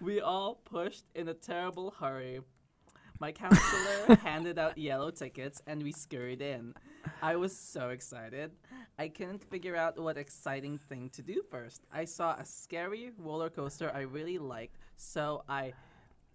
we 0.02 0.22
all 0.22 0.56
pushed 0.66 1.04
in 1.28 1.32
a 1.32 1.34
terrible 1.34 1.94
hurry. 2.00 2.40
My 3.20 3.34
counselor 3.34 4.16
handed 4.24 4.58
out 4.58 4.78
yellow 4.78 5.12
tickets 5.12 5.62
and 5.68 5.84
we 5.84 5.92
scurried 5.92 6.42
in. 6.42 6.74
I 7.22 7.36
was 7.36 7.58
so 7.58 7.90
excited. 7.90 8.52
I 8.98 9.10
couldn't 9.10 9.44
figure 9.44 9.76
out 9.76 10.00
what 10.00 10.18
exciting 10.18 10.78
thing 10.78 11.10
to 11.10 11.22
do 11.22 11.42
first. 11.52 11.82
I 11.92 12.06
saw 12.06 12.36
a 12.36 12.46
scary 12.46 13.12
roller 13.18 13.50
coaster 13.50 13.92
I 13.94 14.02
really 14.02 14.38
liked, 14.38 14.78
so 14.96 15.44
I 15.50 15.74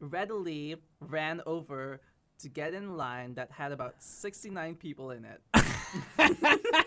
readily 0.01 0.76
ran 1.01 1.40
over 1.47 2.01
to 2.40 2.49
get 2.51 2.74
in 2.74 2.99
line 2.99 3.32
that 3.34 3.51
had 3.51 3.72
about 3.72 4.03
69 4.03 4.74
people 4.74 5.12
in 5.12 5.24
it. 5.24 5.40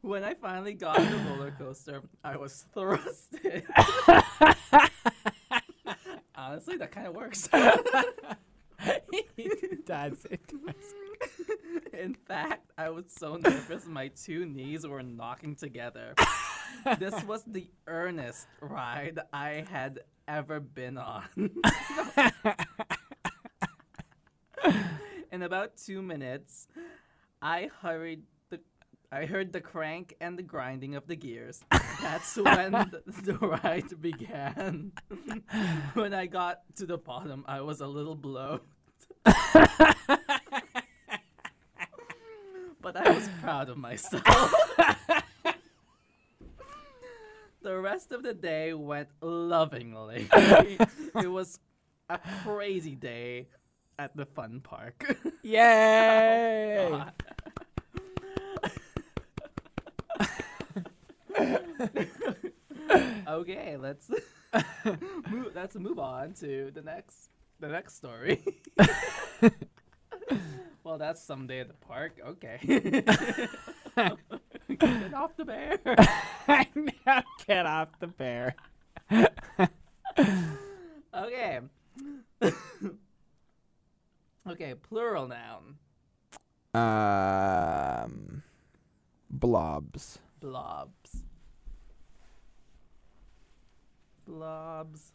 when 0.00 0.24
I 0.24 0.34
finally 0.34 0.74
got 0.74 0.98
on 0.98 1.08
the 1.08 1.18
roller 1.30 1.54
coaster, 1.56 2.02
I 2.24 2.36
was 2.36 2.64
thrust 2.74 3.36
in. 3.44 3.62
Honestly, 6.52 6.76
that 6.76 6.92
kind 6.92 7.06
of 7.06 7.14
works. 7.14 7.46
That's 9.86 10.26
it. 10.26 10.52
In 11.98 12.12
fact, 12.12 12.70
I 12.76 12.90
was 12.90 13.06
so 13.08 13.36
nervous 13.36 13.86
my 13.86 14.08
two 14.08 14.44
knees 14.44 14.86
were 14.86 15.02
knocking 15.02 15.56
together. 15.56 16.14
this 16.98 17.24
was 17.24 17.42
the 17.44 17.70
earnest 17.86 18.48
ride 18.60 19.18
I 19.32 19.64
had 19.70 20.00
ever 20.28 20.60
been 20.60 20.98
on. 20.98 21.24
In 25.32 25.40
about 25.40 25.78
two 25.78 26.02
minutes, 26.02 26.68
I 27.40 27.70
hurried 27.80 28.24
I 29.14 29.26
heard 29.26 29.52
the 29.52 29.60
crank 29.60 30.16
and 30.22 30.38
the 30.38 30.42
grinding 30.42 30.94
of 30.94 31.06
the 31.06 31.16
gears. 31.16 31.60
That's 32.00 32.34
when 32.38 32.72
the, 32.72 33.02
the 33.22 33.34
ride 33.34 34.00
began. 34.00 34.92
when 35.92 36.14
I 36.14 36.24
got 36.24 36.60
to 36.76 36.86
the 36.86 36.96
bottom, 36.96 37.44
I 37.46 37.60
was 37.60 37.82
a 37.82 37.86
little 37.86 38.14
blown. 38.14 38.60
but 39.24 39.36
I 42.96 43.10
was 43.10 43.28
proud 43.42 43.68
of 43.68 43.76
myself. 43.76 44.24
the 47.60 47.78
rest 47.78 48.12
of 48.12 48.22
the 48.22 48.32
day 48.32 48.72
went 48.72 49.08
lovingly. 49.20 50.26
it 50.32 51.30
was 51.30 51.60
a 52.08 52.18
crazy 52.44 52.94
day 52.94 53.48
at 53.98 54.16
the 54.16 54.24
fun 54.24 54.60
park. 54.60 55.18
Yay! 55.42 56.78
Oh, 56.78 56.90
God. 56.92 57.12
okay, 63.28 63.76
let's 63.76 64.10
move, 65.30 65.52
let's 65.54 65.74
move 65.76 65.98
on 65.98 66.32
to 66.34 66.70
the 66.74 66.82
next 66.82 67.30
the 67.60 67.68
next 67.68 67.96
story. 67.96 68.44
well, 70.84 70.98
that's 70.98 71.22
someday 71.22 71.60
at 71.60 71.68
the 71.68 71.74
park. 71.74 72.18
Okay. 72.26 72.58
Get 74.78 75.14
off 75.14 75.36
the 75.36 75.44
bear. 75.44 75.78
now 77.06 77.22
get 77.46 77.66
off 77.66 77.88
the 78.00 78.08
bear. 78.08 78.56
Okay. 81.14 81.60
okay, 84.48 84.74
plural 84.74 85.28
noun. 85.28 85.76
Um, 86.74 88.42
blobs. 89.30 90.18
Blobs. 90.40 91.22
Blobs. 94.26 95.12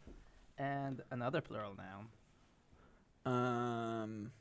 And 0.59 1.01
another 1.18 1.41
plural 1.41 1.76
noun. 1.76 2.07
Um, 3.26 4.32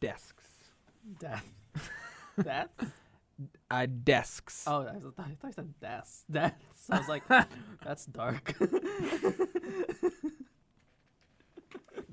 desks. 0.00 0.48
Death. 1.20 1.44
Death? 2.42 2.70
Uh, 3.70 3.86
desks. 4.02 4.64
Oh, 4.66 4.80
I 4.80 4.94
thought, 4.98 5.14
I 5.18 5.22
thought 5.22 5.48
you 5.48 5.52
said 5.52 5.74
death. 5.78 6.24
Death. 6.30 6.54
I 6.90 6.98
was 6.98 7.08
like, 7.08 7.22
that's 7.84 8.06
dark. 8.06 8.54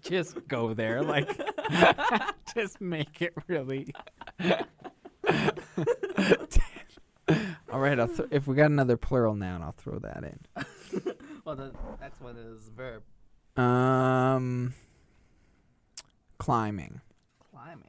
Just 0.02 0.46
go 0.50 0.74
there, 0.74 1.02
like, 1.02 1.30
just 2.54 2.82
make 2.82 3.22
it 3.22 3.34
really. 3.48 3.88
All 7.72 7.73
right, 7.84 8.00
I'll 8.00 8.08
th- 8.08 8.30
if 8.32 8.48
we 8.48 8.56
got 8.56 8.72
another 8.72 8.98
plural 8.98 9.36
noun, 9.36 9.62
I'll 9.62 9.74
throw 9.74 10.00
that 10.00 10.24
in. 10.24 10.40
well, 11.46 11.56
the 11.56 11.72
next 12.02 12.22
one 12.22 12.38
is 12.38 12.70
verb. 12.70 13.04
Um, 13.58 14.74
climbing. 16.38 17.02
Climbing. 17.52 17.84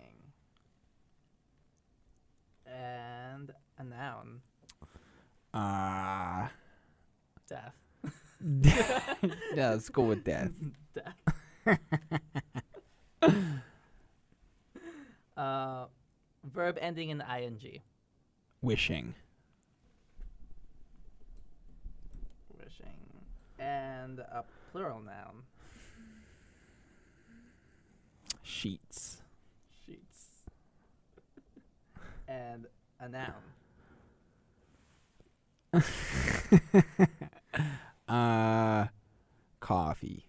And 2.66 3.52
a 3.78 3.84
noun. 3.84 4.40
Uh, 5.52 6.48
Death. 7.48 7.74
yeah, 9.54 9.70
let's 9.70 9.88
go 9.88 10.02
with 10.02 10.24
death. 10.24 10.50
Death. 10.94 11.78
uh, 15.36 15.86
verb 16.52 16.78
ending 16.80 17.10
in 17.10 17.20
ing. 17.20 17.58
Wishing. 17.60 17.82
Wishing. 18.62 19.14
And 23.58 24.18
a 24.18 24.44
plural 24.70 25.00
noun. 25.00 25.44
Sheets. 28.42 29.18
Sheets. 29.86 30.26
and 32.28 32.66
a 33.00 33.08
noun. 33.08 33.32
Uh, 38.06 38.86
coffee. 39.60 40.26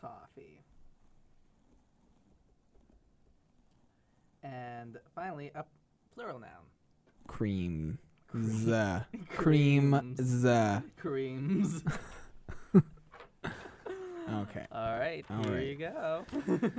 Coffee. 0.00 0.62
And 4.42 4.98
finally, 5.14 5.50
a 5.54 5.64
plural 6.14 6.38
noun. 6.40 6.50
Cream. 7.26 7.98
the 8.32 9.04
cream 9.36 10.14
the. 10.16 10.82
Creams. 10.96 11.82
Okay. 14.32 14.66
All 14.72 14.98
right, 14.98 15.24
All 15.30 15.42
here 15.44 15.54
right. 15.54 15.66
you 15.66 15.74
go. 15.76 16.24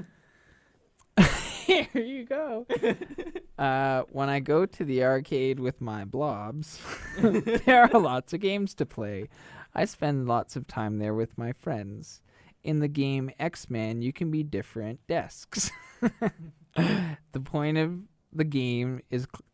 Here 1.66 1.88
you 1.94 2.26
go. 2.26 2.66
uh, 3.60 4.04
when 4.12 4.30
I 4.30 4.40
go 4.40 4.66
to 4.66 4.84
the 4.84 5.04
arcade 5.04 5.60
with 5.60 5.82
my 5.82 6.06
blobs, 6.06 6.80
there 7.22 7.84
are 7.94 8.00
lots 8.00 8.34
of 8.34 8.40
games 8.40 8.74
to 8.76 8.86
play. 8.86 9.30
I 9.76 9.86
spend 9.86 10.28
lots 10.28 10.56
of 10.56 10.68
time 10.68 10.98
there 10.98 11.14
with 11.14 11.38
my 11.38 11.54
friends. 11.54 12.22
In 12.64 12.80
the 12.80 12.88
game 12.88 13.30
X 13.40 13.70
Men, 13.70 14.02
you 14.02 14.12
can 14.12 14.32
be 14.32 14.44
different 14.44 15.00
desks. 15.08 15.72
the 16.02 17.40
point 17.44 17.78
of 17.78 18.00
the 18.34 18.44
game 18.44 19.02
is 19.10 19.24
cl- 19.24 19.46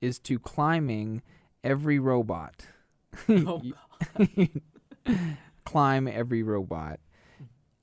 is 0.00 0.18
to 0.20 0.38
climbing 0.38 1.22
every 1.62 1.98
robot. 1.98 2.66
Oh, 3.28 3.62
climb 5.64 6.08
every 6.08 6.42
robot. 6.42 6.98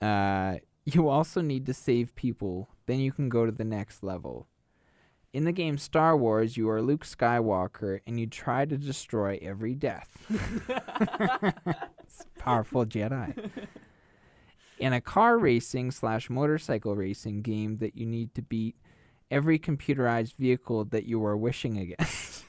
Uh, 0.02 0.56
you 0.86 1.08
also 1.08 1.41
need 1.41 1.66
to 1.68 1.74
save 1.74 2.16
people. 2.16 2.70
Then 2.86 2.99
you 2.99 3.12
can 3.12 3.30
go 3.30 3.45
to 3.45 3.52
the 3.52 3.64
next 3.64 4.04
level. 4.04 4.47
In 5.34 5.45
the 5.45 5.54
game 5.54 5.78
Star 5.78 6.18
Wars, 6.18 6.58
you 6.58 6.70
are 6.70 6.82
Luke 6.82 7.06
Skywalker 7.06 8.02
and 8.06 8.20
you 8.20 8.28
try 8.28 8.66
to 8.66 8.78
destroy 8.78 9.39
every 9.41 9.76
death. 9.76 10.10
Powerful 12.38 12.86
Jedi. 12.86 13.49
In 14.78 14.91
a 14.91 14.99
car 14.99 15.38
racing 15.38 15.91
slash 15.91 16.30
motorcycle 16.30 16.95
racing 16.95 17.43
game 17.43 17.78
that 17.78 17.95
you 17.95 18.06
need 18.06 18.34
to 18.36 18.41
beat 18.41 18.76
every 19.30 19.58
computerized 19.58 20.36
vehicle 20.36 20.84
that 20.86 21.06
you 21.06 21.24
are 21.24 21.38
wishing 21.38 21.78
against. 21.78 22.43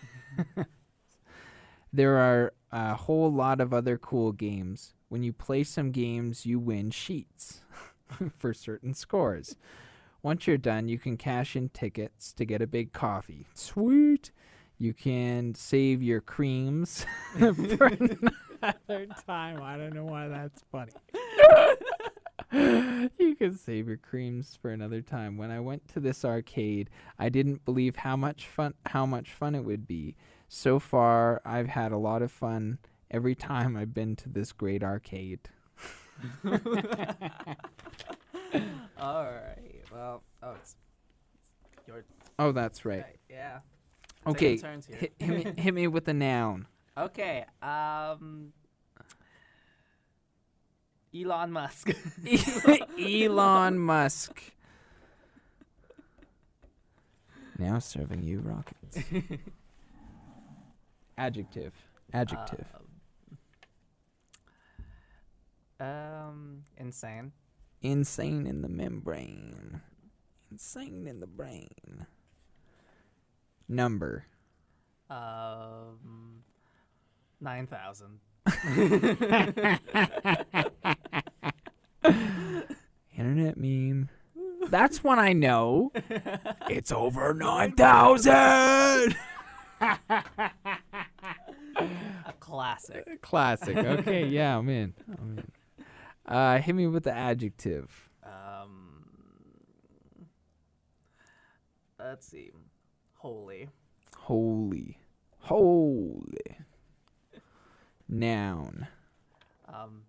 there 1.92 2.16
are 2.16 2.52
a 2.72 2.94
whole 2.94 3.32
lot 3.32 3.60
of 3.60 3.72
other 3.72 3.96
cool 3.96 4.32
games. 4.32 4.94
When 5.12 5.22
you 5.22 5.34
play 5.34 5.62
some 5.62 5.90
games, 5.90 6.46
you 6.46 6.58
win 6.58 6.90
sheets 6.90 7.60
for 8.38 8.54
certain 8.54 8.94
scores. 8.94 9.56
Once 10.22 10.46
you're 10.46 10.56
done, 10.56 10.88
you 10.88 10.98
can 10.98 11.18
cash 11.18 11.54
in 11.54 11.68
tickets 11.68 12.32
to 12.32 12.46
get 12.46 12.62
a 12.62 12.66
big 12.66 12.94
coffee. 12.94 13.46
Sweet. 13.52 14.30
You 14.78 14.94
can 14.94 15.54
save 15.54 16.02
your 16.02 16.22
creams 16.22 17.04
for 17.38 17.88
another 17.88 19.06
time. 19.26 19.62
I 19.62 19.76
don't 19.76 19.92
know 19.92 20.06
why 20.06 20.28
that's 20.28 20.64
funny. 20.72 20.92
you 23.18 23.36
can 23.36 23.54
save 23.54 23.88
your 23.88 23.98
creams 23.98 24.58
for 24.62 24.70
another 24.70 25.02
time. 25.02 25.36
When 25.36 25.50
I 25.50 25.60
went 25.60 25.86
to 25.88 26.00
this 26.00 26.24
arcade, 26.24 26.88
I 27.18 27.28
didn't 27.28 27.66
believe 27.66 27.96
how 27.96 28.16
much 28.16 28.46
fun 28.46 28.72
how 28.86 29.04
much 29.04 29.34
fun 29.34 29.54
it 29.54 29.64
would 29.66 29.86
be. 29.86 30.16
So 30.48 30.78
far, 30.78 31.42
I've 31.44 31.68
had 31.68 31.92
a 31.92 31.98
lot 31.98 32.22
of 32.22 32.32
fun 32.32 32.78
every 33.12 33.34
time 33.34 33.76
I've 33.76 33.94
been 33.94 34.16
to 34.16 34.28
this 34.28 34.50
great 34.52 34.82
arcade. 34.82 35.40
All 38.98 39.24
right. 39.24 39.82
Well, 39.92 40.22
oh, 40.42 40.54
it's 40.60 40.76
your 41.86 42.04
Oh, 42.38 42.52
that's 42.52 42.84
right. 42.84 43.02
right. 43.02 43.18
Yeah. 43.30 43.58
Okay, 44.26 44.56
turns 44.56 44.86
here. 44.86 44.96
hit, 44.96 45.12
hit 45.18 45.28
me, 45.28 45.62
hit 45.62 45.74
me 45.74 45.86
with 45.86 46.08
a 46.08 46.14
noun. 46.14 46.66
Okay. 46.94 47.46
Um. 47.62 48.52
Elon 51.18 51.50
Musk. 51.50 51.90
Elon 53.00 53.78
Musk. 53.78 54.42
Now 57.58 57.78
serving 57.78 58.24
you 58.24 58.40
rockets. 58.40 58.98
Adjective. 61.16 61.72
Adjective. 62.12 62.66
Um. 65.82 66.62
Insane. 66.76 67.32
Insane 67.82 68.46
in 68.46 68.62
the 68.62 68.68
membrane. 68.68 69.80
Insane 70.50 71.06
in 71.06 71.20
the 71.20 71.26
brain. 71.26 72.06
Number. 73.68 74.26
Um. 75.10 76.44
Nine 77.40 77.66
thousand. 77.66 78.20
Internet 83.16 83.56
meme. 83.56 84.08
That's 84.68 85.02
one 85.04 85.18
I 85.18 85.32
know. 85.32 85.92
it's 86.70 86.92
over 86.92 87.34
9,000! 87.34 88.32
A 89.80 89.96
classic. 92.40 93.22
Classic. 93.22 93.76
Okay, 93.76 94.26
yeah, 94.26 94.56
I'm 94.56 94.68
in. 94.68 94.94
I'm 95.18 95.38
in. 95.38 95.50
Uh, 96.26 96.58
hit 96.58 96.74
me 96.74 96.86
with 96.86 97.04
the 97.04 97.12
adjective. 97.12 98.08
Um. 98.24 99.04
Let's 101.98 102.26
see. 102.26 102.50
Holy. 103.14 103.68
Holy. 104.16 104.98
Holy. 105.38 106.56
Noun. 108.08 108.86
Um. 109.68 110.02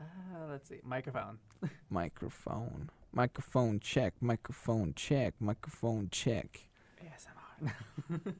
Uh, 0.00 0.04
let's 0.50 0.68
see. 0.68 0.80
Microphone. 0.84 1.38
Microphone. 1.90 2.90
Microphone 3.12 3.80
check. 3.80 4.14
Microphone 4.20 4.94
check. 4.94 5.34
Microphone 5.40 6.08
check. 6.10 6.68
ASMR. 7.02 7.72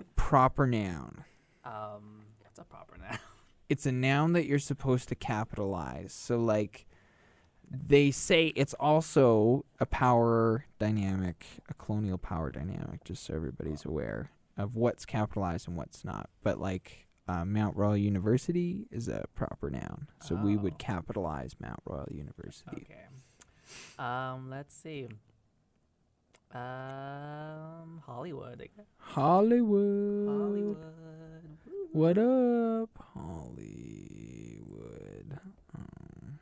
Proper 0.16 0.66
noun. 0.66 1.24
um. 1.64 2.24
What's 2.42 2.58
a 2.58 2.64
proper 2.64 2.96
noun? 2.98 3.18
It's 3.68 3.86
a 3.86 3.92
noun 3.92 4.32
that 4.32 4.46
you're 4.46 4.58
supposed 4.58 5.08
to 5.10 5.14
capitalize. 5.14 6.12
So, 6.12 6.38
like, 6.38 6.86
they 7.70 8.10
say 8.10 8.46
it's 8.56 8.74
also 8.74 9.64
a 9.78 9.86
power 9.86 10.64
dynamic, 10.78 11.44
a 11.68 11.74
colonial 11.74 12.16
power 12.18 12.50
dynamic, 12.50 13.04
just 13.04 13.24
so 13.24 13.34
everybody's 13.34 13.84
aware 13.84 14.30
of 14.56 14.74
what's 14.74 15.04
capitalized 15.04 15.68
and 15.68 15.76
what's 15.76 16.04
not. 16.04 16.30
But, 16.42 16.58
like, 16.58 17.06
uh, 17.28 17.44
Mount 17.44 17.76
Royal 17.76 17.96
University 17.96 18.86
is 18.90 19.06
a 19.08 19.26
proper 19.34 19.68
noun. 19.70 20.08
So, 20.22 20.34
we 20.34 20.56
Oh. 20.56 20.60
would 20.60 20.78
capitalize 20.78 21.54
Mount 21.60 21.80
Royal 21.84 22.08
University. 22.10 22.86
Okay. 22.90 23.04
Um. 23.98 24.48
Let's 24.48 24.74
see. 24.74 25.08
Um. 26.54 28.02
Hollywood. 28.06 28.60
I 28.62 28.68
guess. 28.76 28.86
Hollywood. 28.98 30.28
Hollywood. 30.28 30.78
What 31.92 32.18
up, 32.18 32.90
Hollywood? 33.14 33.58
Um, 35.74 36.38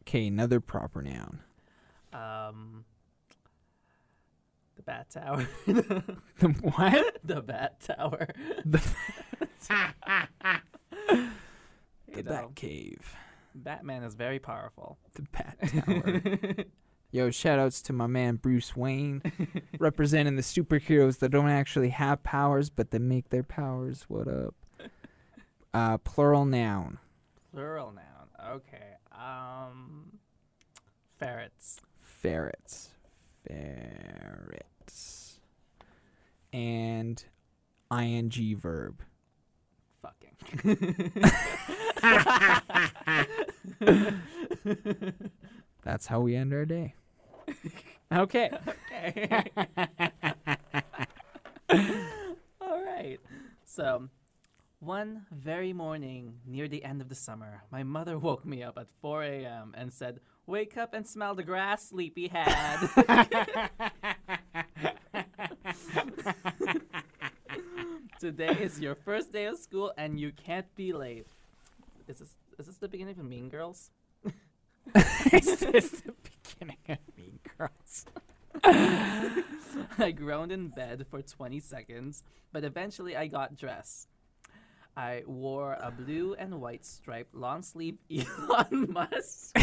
Okay, 0.00 0.26
another 0.26 0.60
proper 0.60 1.02
noun. 1.02 1.40
Um. 2.12 2.84
The 4.76 4.82
Bat 4.82 5.10
Tower. 5.10 5.46
The 5.66 6.48
what? 6.62 7.18
the 7.24 7.42
Bat 7.42 7.80
Tower. 7.80 8.28
The, 8.64 8.80
the 12.12 12.22
Bat 12.22 12.54
Cave. 12.54 13.14
Batman 13.54 14.02
is 14.02 14.14
very 14.14 14.38
powerful. 14.38 14.98
The 15.14 15.22
Bat 15.32 15.84
Tower. 15.86 16.64
Yo, 17.12 17.28
shoutouts 17.28 17.82
to 17.86 17.92
my 17.92 18.06
man 18.06 18.36
Bruce 18.36 18.76
Wayne, 18.76 19.20
representing 19.80 20.36
the 20.36 20.42
superheroes 20.42 21.18
that 21.18 21.30
don't 21.30 21.48
actually 21.48 21.88
have 21.88 22.22
powers, 22.22 22.70
but 22.70 22.92
they 22.92 23.00
make 23.00 23.30
their 23.30 23.42
powers. 23.42 24.04
What 24.06 24.28
up? 24.28 24.54
Uh, 25.74 25.98
plural 25.98 26.44
noun. 26.44 26.98
Plural 27.52 27.92
noun. 27.92 28.50
Okay. 28.56 28.94
Um. 29.12 30.18
Ferrets. 31.18 31.80
Ferrets. 32.00 32.90
Ferrets. 33.46 35.40
And 36.52 37.24
ing 37.92 38.56
verb. 38.56 39.02
That's 45.82 46.06
how 46.06 46.20
we 46.20 46.36
end 46.36 46.52
our 46.52 46.64
day. 46.64 46.94
Okay. 48.12 48.50
Okay. 48.92 49.44
All 52.60 52.84
right. 52.84 53.18
So, 53.64 54.08
one 54.80 55.26
very 55.30 55.72
morning 55.72 56.34
near 56.46 56.66
the 56.66 56.84
end 56.84 57.00
of 57.00 57.08
the 57.08 57.14
summer, 57.14 57.62
my 57.70 57.82
mother 57.82 58.18
woke 58.18 58.44
me 58.44 58.62
up 58.62 58.78
at 58.78 58.88
4 59.00 59.22
a.m. 59.22 59.74
and 59.76 59.92
said, 59.92 60.20
Wake 60.46 60.76
up 60.76 60.94
and 60.94 61.06
smell 61.06 61.34
the 61.34 61.44
grass, 61.44 61.90
sleepyhead. 61.90 62.90
Today 68.20 68.54
is 68.60 68.78
your 68.78 68.94
first 68.94 69.32
day 69.32 69.46
of 69.46 69.56
school 69.56 69.94
and 69.96 70.20
you 70.20 70.30
can't 70.30 70.66
be 70.76 70.92
late. 70.92 71.26
Is 72.06 72.18
this, 72.18 72.36
is 72.58 72.66
this 72.66 72.76
the 72.76 72.86
beginning 72.86 73.18
of 73.18 73.24
Mean 73.24 73.48
Girls? 73.48 73.90
Is 75.32 75.60
this 75.60 75.88
the 76.02 76.12
beginning 76.44 76.76
of 76.90 76.98
Mean 77.16 77.38
Girls? 77.56 78.04
I 78.62 80.10
groaned 80.10 80.52
in 80.52 80.68
bed 80.68 81.06
for 81.10 81.22
20 81.22 81.60
seconds, 81.60 82.22
but 82.52 82.62
eventually 82.62 83.16
I 83.16 83.26
got 83.26 83.56
dressed. 83.56 84.08
I 84.98 85.22
wore 85.26 85.78
a 85.80 85.90
blue 85.90 86.34
and 86.38 86.60
white 86.60 86.84
striped 86.84 87.34
long 87.34 87.62
sleeve 87.62 87.96
Elon 88.10 88.92
Musk 88.92 89.56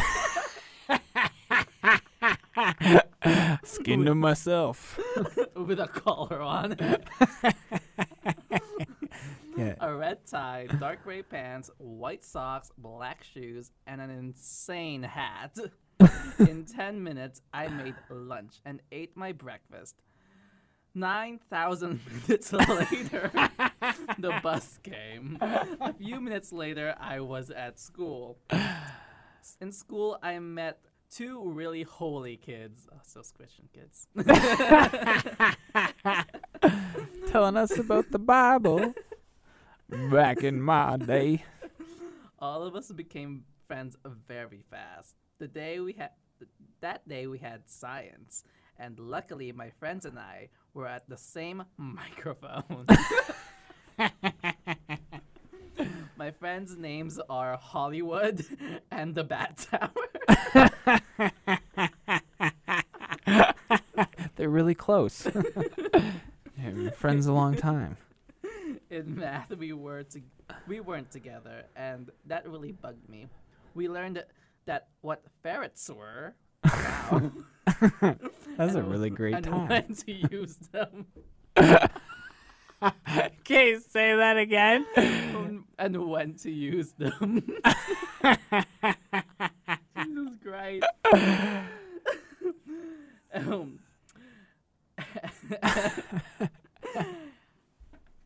Skinned 3.63 4.07
him 4.07 4.19
myself. 4.19 4.99
with 5.55 5.79
a 5.79 5.87
collar 5.87 6.41
on. 6.41 6.75
Yeah. 9.57 9.75
a 9.79 9.93
red 9.93 10.25
tie, 10.25 10.67
dark 10.79 11.03
gray 11.03 11.23
pants, 11.23 11.71
white 11.77 12.23
socks, 12.23 12.71
black 12.77 13.23
shoes, 13.23 13.71
and 13.87 13.99
an 13.99 14.09
insane 14.09 15.03
hat. 15.03 15.57
In 16.39 16.65
10 16.65 17.03
minutes, 17.03 17.41
I 17.53 17.67
made 17.67 17.95
lunch 18.09 18.55
and 18.63 18.81
ate 18.91 19.17
my 19.17 19.31
breakfast. 19.31 19.95
9,000 20.93 21.99
minutes 22.27 22.53
later, 22.53 23.31
the 24.19 24.39
bus 24.43 24.79
came. 24.83 25.37
A 25.41 25.93
few 25.93 26.19
minutes 26.21 26.51
later, 26.51 26.95
I 26.99 27.19
was 27.19 27.49
at 27.49 27.79
school. 27.79 28.37
In 29.61 29.71
school, 29.71 30.19
I 30.21 30.37
met 30.39 30.79
two 31.09 31.49
really 31.49 31.83
holy 31.83 32.37
kids. 32.37 32.87
Oh, 32.91 32.97
so 33.03 33.21
Christian 33.35 33.69
kids. 33.73 34.07
Telling 37.31 37.57
us 37.57 37.77
about 37.77 38.11
the 38.11 38.19
Bible. 38.19 38.93
Back 39.97 40.43
in 40.43 40.61
my 40.61 40.97
day. 40.97 41.43
all 42.39 42.63
of 42.63 42.75
us 42.75 42.91
became 42.91 43.43
friends 43.67 43.97
very 44.27 44.63
fast. 44.69 45.15
The 45.39 45.47
day 45.47 45.79
we 45.79 45.93
had 45.93 46.11
that 46.81 47.07
day 47.07 47.25
we 47.25 47.39
had 47.39 47.67
science, 47.67 48.43
and 48.77 48.99
luckily 48.99 49.51
my 49.51 49.71
friends 49.71 50.05
and 50.05 50.19
I 50.19 50.49
were 50.73 50.87
at 50.87 51.09
the 51.09 51.17
same 51.17 51.63
microphone. 51.77 52.85
my 56.15 56.31
friends' 56.31 56.77
names 56.77 57.19
are 57.27 57.57
Hollywood 57.57 58.45
and 58.91 59.15
the 59.15 59.23
Bat 59.23 59.67
Tower. 59.71 59.89
They're 64.35 64.49
really 64.49 64.75
close. 64.75 65.27
friends 66.95 67.25
a 67.25 67.33
long 67.33 67.55
time. 67.55 67.97
In 68.97 69.15
math, 69.15 69.55
we 69.55 69.73
were 69.73 70.01
to, 70.01 70.21
we 70.67 70.79
weren't 70.79 71.11
together, 71.11 71.65
and 71.75 72.09
that 72.25 72.49
really 72.49 72.71
bugged 72.71 73.07
me. 73.07 73.27
We 73.75 73.87
learned 73.87 74.23
that 74.65 74.87
what 75.01 75.21
ferrets 75.43 75.87
were. 75.87 76.33
Wow. 76.65 77.31
That's 78.57 78.73
a 78.73 78.81
really 78.81 79.11
great 79.11 79.35
and 79.35 79.45
time. 79.45 79.67
when 79.67 79.93
to 79.93 80.11
use 80.11 80.55
them. 80.71 81.05
Can 83.43 83.67
you 83.67 83.81
say 83.87 84.15
that 84.15 84.37
again? 84.37 84.87
Um, 84.97 85.65
and 85.77 86.09
when 86.09 86.33
to 86.39 86.49
use 86.51 86.93
them. 86.93 87.43
Jesus 90.05 90.33
Christ. 90.43 90.85
um, 93.35 93.77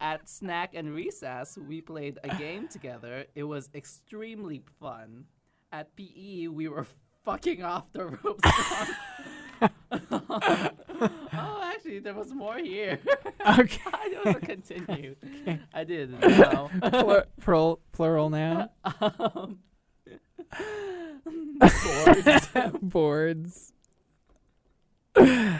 at 0.01 0.27
snack 0.27 0.71
and 0.73 0.93
recess, 0.93 1.57
we 1.57 1.79
played 1.79 2.19
a 2.23 2.35
game 2.35 2.67
together. 2.71 3.25
It 3.35 3.43
was 3.43 3.69
extremely 3.73 4.63
fun. 4.79 5.25
At 5.71 5.95
PE, 5.95 6.47
we 6.47 6.67
were 6.67 6.85
fucking 7.23 7.63
off 7.63 7.85
the 7.93 8.07
ropes. 8.07 8.43
oh, 10.11 11.61
actually, 11.63 11.99
there 11.99 12.15
was 12.15 12.33
more 12.33 12.57
here. 12.57 12.97
Okay. 13.59 13.79
I 13.85 14.21
was 14.25 14.35
to 14.35 14.41
continue. 14.41 15.15
I 15.73 15.83
didn't 15.83 16.19
know. 16.19 16.69
Plur- 16.81 17.25
plural, 17.39 17.79
plural 17.91 18.29
now. 18.31 18.71
um, 18.99 19.59
boards. 21.59 22.47
Boards. 22.81 23.73
Uh, 25.15 25.57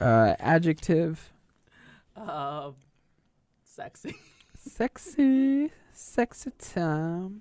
adjective. 0.00 1.32
um, 2.16 2.74
sexy. 3.80 4.14
Sexy. 4.58 5.70
Sexy 5.94 6.50
time. 6.58 7.40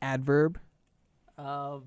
Adverb. 0.00 0.60
Um, 1.36 1.82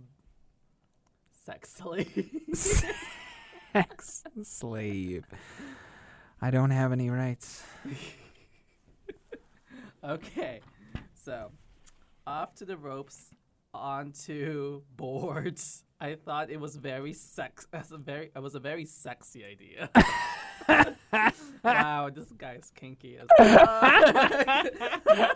sexily. 1.47 2.29
Sex 2.53 4.23
slave. 4.43 5.23
I 6.41 6.51
don't 6.51 6.71
have 6.71 6.91
any 6.91 7.09
rights. 7.09 7.63
okay, 10.03 10.59
so 11.13 11.51
off 12.27 12.53
to 12.55 12.65
the 12.65 12.75
ropes, 12.75 13.33
onto 13.73 14.81
boards. 14.97 15.85
I 16.01 16.15
thought 16.15 16.49
it 16.49 16.59
was 16.59 16.75
very 16.75 17.13
sex. 17.13 17.65
As 17.73 17.93
a 17.93 17.97
very, 17.97 18.29
it 18.35 18.39
was 18.41 18.55
a 18.55 18.59
very 18.59 18.83
sexy 18.83 19.45
idea. 19.45 19.89
wow, 21.63 22.09
this 22.13 22.31
guy's 22.37 22.71
kinky 22.75 23.17
as 23.17 23.27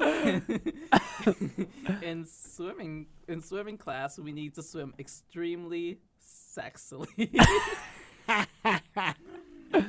in 2.02 2.24
swimming 2.24 3.06
in 3.28 3.42
swimming 3.42 3.76
class 3.76 4.18
we 4.18 4.32
need 4.32 4.54
to 4.54 4.62
swim 4.62 4.94
extremely 4.98 6.00
sexily. 6.56 7.28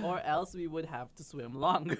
Or 0.03 0.19
else 0.19 0.53
we 0.53 0.67
would 0.67 0.85
have 0.85 1.11
to 1.15 1.23
swim 1.23 1.59
longer. 1.59 1.97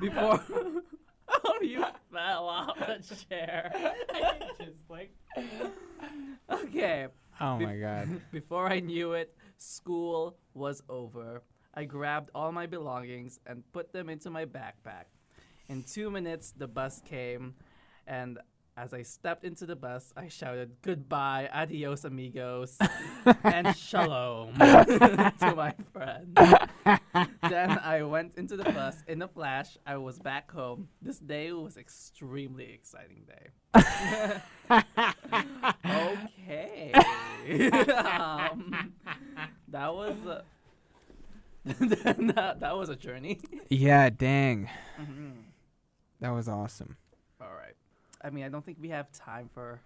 Before 0.00 0.40
oh 1.44 1.58
you 1.62 1.84
fell 2.12 2.48
off 2.48 2.76
the 2.76 3.16
chair. 3.28 3.72
Just 4.58 4.72
like 4.88 5.12
okay 6.50 7.06
Oh 7.40 7.58
my 7.58 7.76
god. 7.76 8.20
before 8.32 8.68
I 8.68 8.80
knew 8.80 9.12
it, 9.12 9.34
school 9.56 10.36
was 10.54 10.82
over. 10.88 11.42
I 11.74 11.84
grabbed 11.84 12.30
all 12.34 12.52
my 12.52 12.66
belongings 12.66 13.40
and 13.46 13.64
put 13.72 13.92
them 13.92 14.08
into 14.08 14.30
my 14.30 14.44
backpack. 14.44 15.06
In 15.68 15.82
two 15.82 16.10
minutes, 16.10 16.52
the 16.56 16.68
bus 16.68 17.02
came, 17.04 17.54
and 18.06 18.38
as 18.76 18.92
I 18.92 19.02
stepped 19.02 19.44
into 19.44 19.66
the 19.66 19.76
bus, 19.76 20.12
I 20.16 20.28
shouted 20.28 20.72
goodbye, 20.82 21.48
adios, 21.52 22.04
amigos, 22.04 22.76
and 23.44 23.76
shalom 23.76 24.54
to 24.54 25.54
my 25.56 25.74
friend. 25.92 26.36
then 27.48 27.78
I 27.78 28.02
went 28.02 28.34
into 28.34 28.56
the 28.56 28.64
bus. 28.64 28.96
In 29.06 29.22
a 29.22 29.28
flash, 29.28 29.78
I 29.86 29.96
was 29.96 30.18
back 30.18 30.50
home. 30.50 30.88
This 31.00 31.18
day 31.18 31.52
was 31.52 31.76
extremely 31.76 32.72
exciting 32.72 33.24
day. 33.28 33.50
okay. 35.84 36.92
um, 37.92 38.92
that 39.68 39.94
was 39.94 40.16
a, 40.26 40.42
that, 41.64 42.56
that 42.60 42.76
was 42.76 42.88
a 42.88 42.96
journey. 42.96 43.40
Yeah, 43.68 44.10
dang. 44.10 44.68
Mm-hmm. 45.00 45.30
That 46.20 46.30
was 46.30 46.48
awesome. 46.48 46.96
All 47.40 47.52
right. 47.54 47.74
I 48.24 48.30
mean, 48.30 48.44
I 48.44 48.48
don't 48.48 48.64
think 48.64 48.78
we 48.80 48.88
have 48.88 49.12
time 49.12 49.48
for 49.52 49.80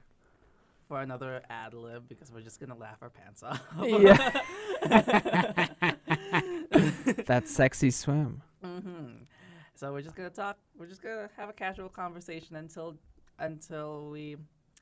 for 0.86 1.02
another 1.02 1.42
ad 1.50 1.74
lib 1.74 2.08
because 2.08 2.32
we're 2.32 2.40
just 2.40 2.60
gonna 2.60 2.76
laugh 2.76 2.96
our 3.02 3.10
pants 3.10 3.42
off. 3.42 3.60
Yeah. 3.84 4.40
that 7.26 7.42
sexy 7.46 7.90
swim. 7.90 8.40
hmm 8.64 9.06
So 9.74 9.92
we're 9.92 10.00
just 10.02 10.16
gonna 10.16 10.30
talk. 10.30 10.56
We're 10.78 10.86
just 10.86 11.02
gonna 11.02 11.28
have 11.36 11.50
a 11.50 11.52
casual 11.52 11.88
conversation 11.90 12.56
until 12.56 12.96
until 13.38 14.08
we 14.10 14.36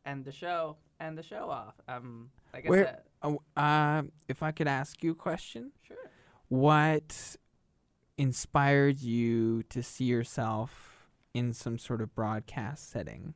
end 0.04 0.24
the 0.24 0.32
show. 0.32 0.76
End 1.00 1.18
the 1.18 1.22
show 1.22 1.50
off. 1.50 1.74
Um, 1.88 2.30
like 2.54 2.66
I 2.66 2.70
said, 2.70 2.98
Oh, 3.22 3.40
uh, 3.57 4.02
if 4.28 4.42
I 4.42 4.52
could 4.52 4.68
ask 4.68 5.02
you 5.02 5.12
a 5.12 5.14
question, 5.14 5.72
sure. 5.82 5.96
what 6.48 7.36
inspired 8.16 9.00
you 9.00 9.62
to 9.64 9.82
see 9.82 10.04
yourself 10.04 11.09
in 11.34 11.52
some 11.52 11.78
sort 11.78 12.00
of 12.00 12.14
broadcast 12.14 12.90
setting? 12.90 13.34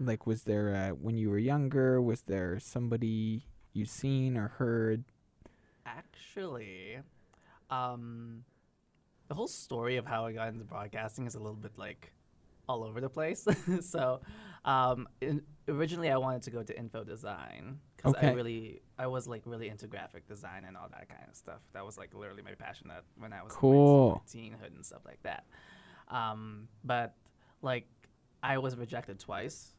Like, 0.00 0.26
was 0.26 0.42
there 0.42 0.74
uh, 0.74 0.94
when 0.94 1.16
you 1.16 1.30
were 1.30 1.38
younger? 1.38 2.00
Was 2.00 2.22
there 2.22 2.58
somebody 2.58 3.46
you 3.72 3.84
seen 3.84 4.36
or 4.36 4.48
heard? 4.48 5.04
Actually, 5.86 6.98
um, 7.70 8.44
the 9.28 9.34
whole 9.34 9.48
story 9.48 9.96
of 9.96 10.06
how 10.06 10.26
I 10.26 10.32
got 10.32 10.48
into 10.48 10.64
broadcasting 10.64 11.26
is 11.26 11.34
a 11.34 11.38
little 11.38 11.56
bit 11.56 11.72
like 11.76 12.12
all 12.68 12.82
over 12.82 13.00
the 13.00 13.08
place. 13.08 13.46
so, 13.80 14.20
um, 14.64 15.06
in, 15.20 15.42
originally 15.68 16.10
I 16.10 16.16
wanted 16.16 16.42
to 16.42 16.50
go 16.50 16.62
to 16.62 16.76
info 16.76 17.04
design 17.04 17.78
because 17.96 18.14
I 18.20 18.32
really, 18.32 18.80
I 18.98 19.06
was 19.06 19.28
like 19.28 19.42
really 19.44 19.68
into 19.68 19.86
graphic 19.86 20.26
design 20.26 20.64
and 20.66 20.76
all 20.76 20.88
that 20.90 21.08
kind 21.08 21.22
of 21.28 21.36
stuff. 21.36 21.60
That 21.72 21.84
was 21.84 21.98
like 21.98 22.14
literally 22.14 22.42
my 22.42 22.54
passion 22.54 22.88
that 22.88 23.04
when 23.16 23.32
I 23.32 23.42
was 23.42 23.52
in 23.52 23.56
my 23.56 23.60
Cool. 23.60 24.22
teenhood 24.28 24.74
and 24.74 24.84
stuff 24.84 25.02
like 25.04 25.22
that. 25.22 25.44
Um, 26.08 26.68
but 26.82 27.14
like 27.62 27.86
I 28.42 28.58
was 28.58 28.76
rejected 28.76 29.18
twice 29.20 29.73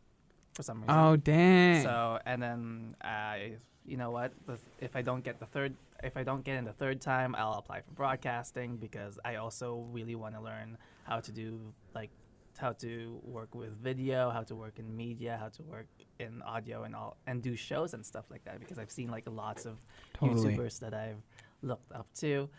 for 0.55 0.63
some 0.63 0.81
reason. 0.81 0.95
Oh 0.95 1.15
dang. 1.15 1.83
So 1.83 2.19
and 2.25 2.41
then 2.41 2.95
I, 3.01 3.57
you 3.85 3.97
know 3.97 4.09
what? 4.09 4.33
If 4.79 4.95
I 4.95 5.01
don't 5.01 5.23
get 5.23 5.39
the 5.39 5.45
third, 5.45 5.75
if 6.03 6.17
I 6.17 6.23
don't 6.23 6.43
get 6.43 6.57
in 6.57 6.65
the 6.65 6.73
third 6.73 7.01
time, 7.01 7.35
I'll 7.37 7.53
apply 7.53 7.81
for 7.81 7.91
broadcasting 7.91 8.77
because 8.77 9.19
I 9.23 9.35
also 9.35 9.85
really 9.91 10.15
want 10.15 10.35
to 10.35 10.41
learn 10.41 10.77
how 11.03 11.19
to 11.19 11.31
do 11.31 11.59
like 11.93 12.09
how 12.57 12.71
to 12.71 13.19
work 13.23 13.53
with 13.53 13.77
video, 13.81 14.29
how 14.29 14.41
to 14.43 14.55
work 14.55 14.79
in 14.79 14.95
media, 14.95 15.37
how 15.39 15.49
to 15.49 15.63
work 15.63 15.87
in 16.19 16.41
audio 16.43 16.83
and 16.83 16.95
all, 16.95 17.17
and 17.27 17.41
do 17.41 17.55
shows 17.55 17.93
and 17.93 18.05
stuff 18.05 18.25
like 18.31 18.43
that. 18.45 18.59
Because 18.59 18.79
I've 18.79 18.91
seen 18.91 19.09
like 19.09 19.25
lots 19.27 19.65
of 19.65 19.75
Totally. 20.13 20.55
YouTubers 20.55 20.79
that 20.79 20.93
I've 20.93 21.21
looked 21.61 21.91
up 21.91 22.07
to 22.15 22.49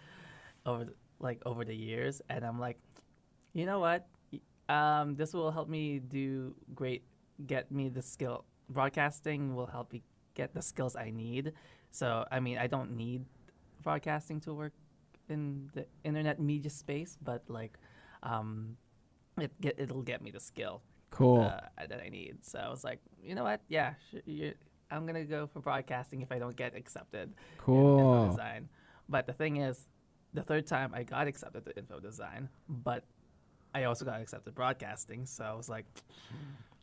over 0.67 0.85
the, 0.85 0.93
like 1.19 1.41
over 1.47 1.65
the 1.65 1.75
years, 1.75 2.21
and 2.29 2.45
I'm 2.45 2.61
like, 2.61 2.79
you 3.55 3.65
know 3.65 3.81
what? 3.81 4.07
Um, 4.69 5.15
this 5.17 5.33
will 5.33 5.51
help 5.51 5.69
me 5.69 6.01
do 6.01 6.55
great, 6.75 7.05
get 7.47 7.71
me 7.71 7.89
the 7.89 8.03
skill. 8.03 8.45
Broadcasting 8.69 9.55
will 9.55 9.67
help 9.67 9.93
me 9.93 10.03
get 10.35 10.55
the 10.55 10.63
skills 10.63 10.97
I 10.97 11.11
need. 11.11 11.53
So, 11.91 12.25
I 12.31 12.41
mean, 12.41 12.59
I 12.59 12.67
don't 12.67 12.97
need 12.97 13.25
broadcasting 13.83 14.41
to 14.41 14.55
work 14.55 14.73
in 15.29 15.71
the 15.75 15.87
internet 16.05 16.41
media 16.41 16.71
space, 16.71 17.17
but 17.23 17.43
like, 17.49 17.79
um, 18.23 18.77
it 19.39 19.53
get 19.61 19.79
it'll 19.79 20.03
get 20.03 20.23
me 20.23 20.31
the 20.31 20.41
skill 20.41 20.83
cool. 21.11 21.43
uh, 21.43 21.61
that 21.89 22.01
I 22.05 22.09
need. 22.09 22.39
So 22.45 22.59
I 22.59 22.69
was 22.69 22.85
like, 22.85 23.01
you 23.23 23.35
know 23.35 23.45
what? 23.45 23.61
Yeah, 23.69 23.95
sh- 24.11 24.53
I'm 24.91 25.07
gonna 25.07 25.25
go 25.25 25.47
for 25.47 25.61
broadcasting 25.61 26.23
if 26.23 26.33
I 26.33 26.39
don't 26.39 26.57
get 26.57 26.75
accepted. 26.75 27.33
in 27.67 27.75
info 27.75 27.97
cool. 27.99 28.29
design. 28.31 28.69
But 29.09 29.27
the 29.27 29.33
thing 29.33 29.59
is, 29.59 29.87
the 30.35 30.43
third 30.43 30.67
time 30.67 30.93
I 30.95 31.03
got 31.03 31.27
accepted 31.27 31.65
to 31.67 31.77
info 31.79 32.01
design, 32.01 32.49
but 32.69 33.05
I 33.75 33.85
also 33.85 34.05
got 34.05 34.21
accepted 34.21 34.55
broadcasting. 34.55 35.27
So 35.27 35.45
I 35.45 35.55
was 35.55 35.69
like, 35.69 35.87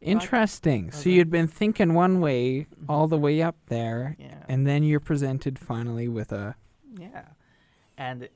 Interesting. 0.04 0.91
So 0.91 1.10
you'd 1.10 1.30
been 1.30 1.47
thinking 1.47 1.93
one 1.93 2.20
way 2.20 2.68
all 2.89 3.08
the 3.08 3.18
way 3.18 3.41
up 3.41 3.56
there, 3.68 4.16
yeah, 4.20 4.43
and 4.47 4.68
then 4.68 4.84
you're 4.84 4.99
presented 4.99 5.58
finally 5.58 6.08
with 6.08 6.32
a. 6.32 6.56
yeah, 6.99 7.26
and 7.97 8.28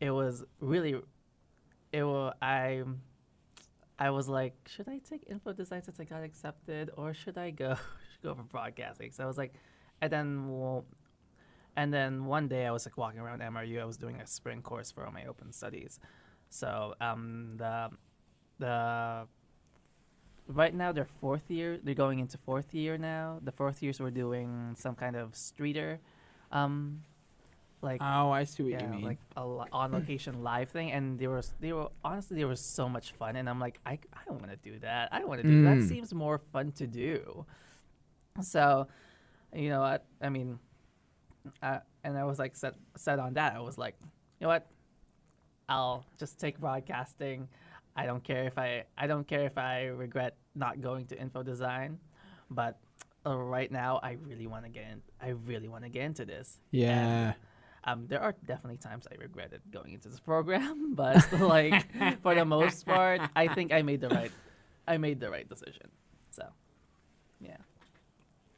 it 0.00 0.10
was 0.10 0.44
really, 0.60 0.96
it 1.92 2.04
was 2.04 2.34
I. 2.42 2.82
I 4.00 4.10
was 4.10 4.28
like, 4.28 4.54
should 4.68 4.88
I 4.88 4.98
take 4.98 5.24
info 5.28 5.52
design 5.52 5.82
since 5.82 5.98
I 5.98 6.04
got 6.04 6.22
accepted, 6.22 6.90
or 6.96 7.12
should 7.14 7.36
I 7.36 7.50
go 7.50 7.76
go 8.22 8.34
for 8.34 8.42
broadcasting? 8.44 9.10
So 9.10 9.24
I 9.24 9.26
was 9.26 9.36
like, 9.38 9.54
and 10.00 10.12
then 10.12 10.48
well, 10.48 10.84
and 11.76 11.92
then 11.92 12.26
one 12.26 12.48
day 12.48 12.66
I 12.66 12.70
was 12.70 12.86
like 12.86 12.96
walking 12.96 13.20
around 13.20 13.40
MRU. 13.40 13.80
I 13.80 13.84
was 13.84 13.96
doing 13.96 14.20
a 14.20 14.26
spring 14.26 14.62
course 14.62 14.90
for 14.90 15.04
all 15.04 15.12
my 15.12 15.24
open 15.24 15.52
studies. 15.52 15.98
So 16.50 16.94
um 17.00 17.54
the 17.56 17.90
the 18.58 19.26
right 20.48 20.74
now 20.74 20.92
they're 20.92 21.08
fourth 21.20 21.50
year. 21.50 21.78
They're 21.82 21.94
going 21.94 22.18
into 22.18 22.38
fourth 22.38 22.74
year 22.74 22.96
now. 22.98 23.38
The 23.42 23.52
fourth 23.52 23.82
years 23.82 24.00
were 24.00 24.10
doing 24.10 24.74
some 24.78 24.94
kind 24.94 25.14
of 25.16 25.34
streeter, 25.36 26.00
um, 26.52 27.02
like 27.82 28.00
Oh, 28.02 28.30
I 28.30 28.42
see 28.44 28.64
what 28.64 28.72
yeah, 28.72 28.82
you 28.82 28.88
mean. 28.88 29.04
like 29.04 29.18
a 29.36 29.46
li- 29.46 29.68
on 29.72 29.92
location 29.98 30.42
live 30.42 30.68
thing, 30.70 30.90
and 30.92 31.18
they 31.18 31.26
were 31.28 31.38
s- 31.38 31.54
they 31.60 31.72
were 31.72 31.88
honestly 32.02 32.36
they 32.36 32.44
were 32.44 32.56
so 32.56 32.88
much 32.88 33.12
fun, 33.12 33.36
and 33.36 33.48
I'm 33.48 33.60
like 33.60 33.78
I, 33.86 33.92
I 34.12 34.20
don't 34.26 34.40
want 34.40 34.50
to 34.50 34.56
do 34.70 34.78
that. 34.80 35.10
I 35.12 35.18
don't 35.20 35.28
want 35.28 35.42
to 35.42 35.48
do 35.48 35.62
that. 35.64 35.76
Mm. 35.78 35.88
Seems 35.88 36.12
more 36.14 36.38
fun 36.52 36.72
to 36.72 36.86
do. 36.86 37.44
So, 38.40 38.88
you 39.54 39.68
know 39.68 39.80
what? 39.80 40.04
I 40.20 40.28
mean, 40.28 40.58
and 41.62 42.16
I 42.18 42.24
was 42.24 42.38
like 42.38 42.56
set 42.56 42.74
set 42.96 43.18
on 43.18 43.34
that. 43.34 43.54
I 43.54 43.60
was 43.60 43.78
like, 43.78 43.94
you 44.02 44.44
know 44.44 44.48
what? 44.48 44.66
I'll 45.68 46.04
just 46.18 46.38
take 46.40 46.58
broadcasting. 46.58 47.48
I 47.98 48.06
don't 48.06 48.22
care 48.22 48.44
if 48.44 48.56
I 48.56 48.84
I 48.96 49.08
don't 49.08 49.26
care 49.26 49.44
if 49.44 49.58
I 49.58 49.86
regret 49.86 50.36
not 50.54 50.80
going 50.80 51.06
to 51.06 51.20
info 51.20 51.42
design, 51.42 51.98
but 52.48 52.78
uh, 53.26 53.36
right 53.36 53.70
now 53.72 53.98
I 54.02 54.12
really 54.22 54.46
want 54.46 54.64
to 54.64 54.70
get 54.70 54.84
in. 54.84 55.02
I 55.20 55.30
really 55.30 55.68
want 55.68 55.82
to 55.82 55.90
get 55.90 56.04
into 56.04 56.24
this. 56.24 56.60
yeah. 56.70 57.34
Um, 57.84 58.06
there 58.06 58.20
are 58.20 58.34
definitely 58.46 58.76
times 58.76 59.06
I 59.10 59.14
regretted 59.16 59.62
going 59.72 59.92
into 59.94 60.08
this 60.08 60.20
program, 60.20 60.94
but 61.02 61.24
like 61.40 61.86
for 62.22 62.34
the 62.34 62.44
most 62.44 62.86
part, 62.86 63.20
I 63.34 63.48
think 63.48 63.72
I 63.72 63.82
made 63.82 64.00
the 64.00 64.10
right, 64.10 64.32
I 64.86 64.98
made 64.98 65.20
the 65.20 65.30
right 65.30 65.48
decision. 65.48 65.88
So, 66.30 66.44
yeah, 67.40 67.56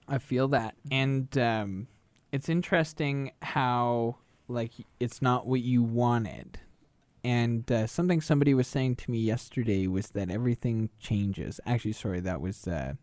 I 0.08 0.18
feel 0.18 0.48
that. 0.48 0.74
And 0.90 1.36
um, 1.38 1.86
it's 2.32 2.48
interesting 2.48 3.32
how, 3.40 4.16
like, 4.48 4.72
it's 4.98 5.22
not 5.22 5.46
what 5.46 5.60
you 5.60 5.82
wanted. 5.82 6.58
And 7.22 7.70
uh, 7.70 7.86
something 7.86 8.20
somebody 8.20 8.54
was 8.54 8.66
saying 8.66 8.96
to 8.96 9.10
me 9.10 9.18
yesterday 9.18 9.86
was 9.86 10.10
that 10.10 10.30
everything 10.30 10.90
changes. 10.98 11.60
Actually, 11.66 11.92
sorry, 11.92 12.20
that 12.20 12.40
was 12.40 12.66
uh, 12.66 12.94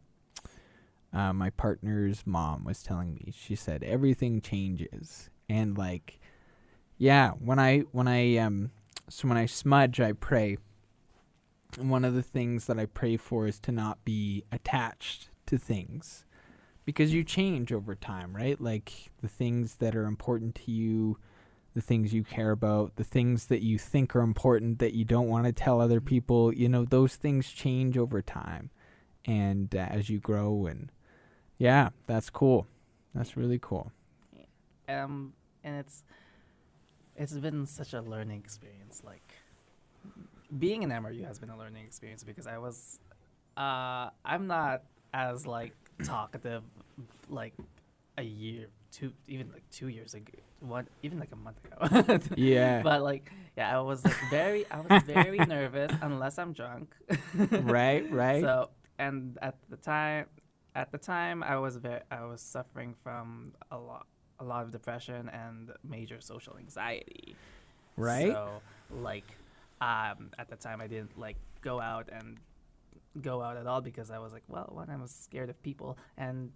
uh, 1.13 1.34
my 1.34 1.49
partner's 1.51 2.26
mom 2.26 2.63
was 2.63 2.82
telling 2.82 3.13
me. 3.13 3.32
She 3.36 3.55
said 3.55 3.84
everything 3.84 4.41
changes, 4.41 5.30
and 5.47 5.78
like, 5.78 6.20
yeah, 6.97 7.32
when 7.32 7.59
I 7.59 7.80
when 7.91 8.07
I 8.07 8.38
um, 8.38 8.72
so 9.09 9.28
when 9.28 9.38
I 9.38 9.45
smudge, 9.45 9.99
I 9.99 10.13
pray. 10.13 10.57
And 11.78 11.91
one 11.91 12.05
of 12.05 12.15
the 12.15 12.24
things 12.24 12.65
that 12.65 12.80
I 12.80 12.86
pray 12.86 13.18
for 13.18 13.45
is 13.45 13.59
to 13.61 13.72
not 13.72 14.03
be 14.03 14.43
attached 14.51 15.30
to 15.47 15.57
things 15.57 16.26
because 16.86 17.13
you 17.13 17.24
change 17.24 17.74
over 17.74 17.93
time, 17.93 18.36
right? 18.36 18.59
Like 18.59 19.11
the 19.22 19.28
things 19.28 19.76
that 19.76 19.95
are 19.95 20.05
important 20.05 20.55
to 20.55 20.72
you, 20.72 21.18
the 21.78 21.84
things 21.84 22.11
you 22.11 22.23
care 22.23 22.49
about, 22.49 22.95
the 22.95 23.03
things 23.03 23.45
that 23.45 23.61
you 23.61 23.78
think 23.78 24.15
are 24.15 24.21
important 24.21 24.80
that 24.80 24.95
you 24.95 25.05
don't 25.05 25.28
want 25.28 25.45
to 25.45 25.51
tell 25.51 25.80
other 25.80 26.01
people, 26.01 26.51
you 26.51 26.67
know, 26.67 26.84
those 26.84 27.15
things 27.15 27.51
change 27.51 27.99
over 27.99 28.19
time 28.19 28.71
and 29.25 29.75
uh, 29.75 29.86
as 29.91 30.09
you 30.09 30.17
grow 30.17 30.65
and 30.65 30.91
yeah, 31.59 31.89
that's 32.07 32.32
cool. 32.32 32.65
That's 33.13 33.38
really 33.38 33.59
cool. 33.61 33.91
um, 34.89 35.34
and 35.63 35.75
it's 35.75 36.03
it's 37.15 37.34
been 37.34 37.67
such 37.67 37.93
a 37.93 38.01
learning 38.01 38.41
experience. 38.43 39.03
Like 39.05 39.34
being 40.57 40.84
an 40.84 40.89
MRU 40.89 41.28
has 41.28 41.38
been 41.38 41.51
a 41.51 41.57
learning 41.59 41.86
experience 41.86 42.23
because 42.23 42.47
I 42.47 42.57
was, 42.57 42.97
uh, 43.55 44.09
I'm 44.25 44.47
not 44.47 44.82
as 45.13 45.45
like 45.45 45.75
talkative, 46.03 46.63
like 47.30 47.53
a 48.18 48.24
year, 48.24 48.68
two, 48.91 49.13
even 49.28 49.51
like 49.51 49.63
two 49.72 49.88
years 49.88 50.13
ago, 50.13 50.34
one, 50.59 50.88
even 51.03 51.20
like 51.20 51.32
a 51.32 51.36
month 51.36 51.57
ago. 51.63 52.20
Yeah. 52.36 52.82
But 52.84 53.03
like, 53.03 53.32
yeah, 53.55 53.78
I 53.78 53.82
was 53.82 54.03
like 54.03 54.18
very, 54.30 54.65
I 54.72 54.80
was 54.82 55.03
very 55.03 55.38
nervous 55.55 55.91
unless 56.01 56.38
I'm 56.38 56.53
drunk. 56.53 56.95
right, 57.51 58.09
right? 58.24 58.41
So, 58.41 58.70
and 58.99 59.38
at 59.41 59.55
the 59.70 59.78
time, 59.78 60.26
at 60.76 60.91
the 60.91 60.97
time, 60.97 61.43
I 61.43 61.57
was 61.57 61.78
very, 61.78 62.01
I 62.11 62.26
was 62.26 62.41
suffering 62.41 62.95
from 63.03 63.53
a 63.72 63.78
lot, 63.78 64.07
a 64.39 64.43
lot 64.43 64.63
of 64.63 64.72
depression 64.72 65.30
and 65.30 65.72
major 65.88 66.20
social 66.22 66.57
anxiety. 66.57 67.36
right? 67.95 68.32
So, 68.32 68.61
like, 68.91 69.26
um, 69.82 70.32
at 70.39 70.49
the 70.49 70.55
time, 70.55 70.82
I 70.82 70.88
didn't 70.88 71.18
like 71.18 71.38
go 71.61 71.80
out 71.82 72.09
and 72.11 72.38
go 73.22 73.41
out 73.41 73.57
at 73.57 73.68
all 73.68 73.82
because 73.82 74.11
I 74.11 74.20
was 74.20 74.32
like, 74.34 74.43
well, 74.47 74.70
one, 74.72 74.89
I 74.89 74.95
was 74.95 75.11
scared 75.11 75.49
of 75.49 75.61
people, 75.63 75.97
and 76.18 76.51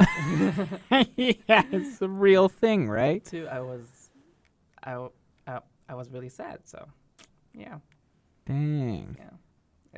yeah, 1.16 1.64
it's 1.72 2.01
a 2.01 2.07
real 2.07 2.47
thing, 2.49 2.89
right? 2.89 3.24
two, 3.24 3.47
I 3.47 3.59
was, 3.59 4.09
I, 4.84 5.07
I 5.89 5.95
was 5.95 6.09
really 6.09 6.30
sad. 6.30 6.59
So, 6.66 6.88
yeah, 7.53 7.76
Dang. 8.45 9.16
yeah, 9.20 9.30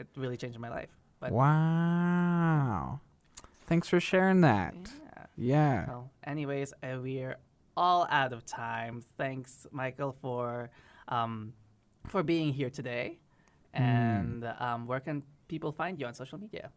it 0.01 0.07
really 0.15 0.37
changed 0.37 0.57
my 0.59 0.69
life. 0.69 0.89
But 1.19 1.31
Wow. 1.31 2.99
Thanks 3.67 3.87
for 3.87 3.99
sharing 3.99 4.41
that. 4.41 4.73
yeah. 4.75 5.25
Yeah. 5.37 5.85
Well, 5.87 6.11
anyways, 6.25 6.73
uh, 6.83 6.97
we're 7.01 7.37
all 7.77 8.07
out 8.09 8.33
of 8.33 8.45
time. 8.45 9.03
Thanks, 9.17 9.65
Michael, 9.71 10.15
for 10.21 10.69
um, 11.07 11.53
for 12.07 12.23
being 12.23 12.53
here 12.53 12.69
today. 12.69 13.19
And 13.73 14.45
um, 14.59 14.85
where 14.85 14.99
can 14.99 15.23
people 15.53 15.71
find 15.71 15.99
you 15.99 16.05
on 16.07 16.15
social 16.15 16.39
media? 16.45 16.71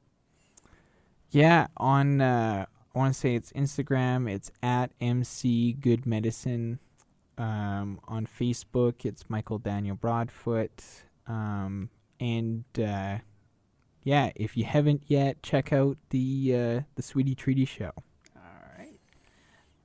Yeah, 1.30 1.68
on 1.78 2.20
uh 2.20 2.66
I 2.94 2.98
want 2.98 3.12
to 3.14 3.18
say 3.18 3.34
it's 3.34 3.52
Instagram, 3.52 4.30
it's 4.36 4.50
at 4.62 4.88
MC 5.00 5.72
Good 5.86 6.02
Medicine. 6.14 6.78
Um 7.38 7.88
on 8.16 8.22
Facebook, 8.40 8.94
it's 9.10 9.22
Michael 9.34 9.58
Daniel 9.58 9.96
Broadfoot. 9.96 10.76
Um 11.26 11.88
and 12.20 12.64
uh 12.78 13.16
yeah, 14.12 14.30
if 14.36 14.50
you 14.58 14.64
haven't 14.64 15.02
yet, 15.06 15.42
check 15.42 15.72
out 15.72 15.96
the 16.10 16.26
uh 16.60 16.80
the 16.96 17.02
Sweetie 17.02 17.34
Treaty 17.34 17.64
show. 17.64 17.92
All 18.36 18.62
right. 18.78 19.00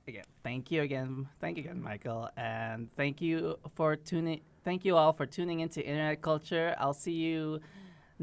Again, 0.06 0.28
thank 0.44 0.70
you 0.70 0.82
again. 0.82 1.10
Thank 1.40 1.56
you 1.56 1.64
again, 1.64 1.82
Michael. 1.82 2.28
And 2.36 2.92
thank 3.00 3.22
you 3.22 3.58
for 3.74 3.96
tuning. 3.96 4.40
Thank 4.64 4.84
you 4.84 4.96
all 4.96 5.12
for 5.12 5.26
tuning 5.26 5.60
into 5.60 5.80
Internet 5.80 6.20
Culture. 6.22 6.68
I'll 6.78 7.00
see 7.06 7.18
you 7.28 7.60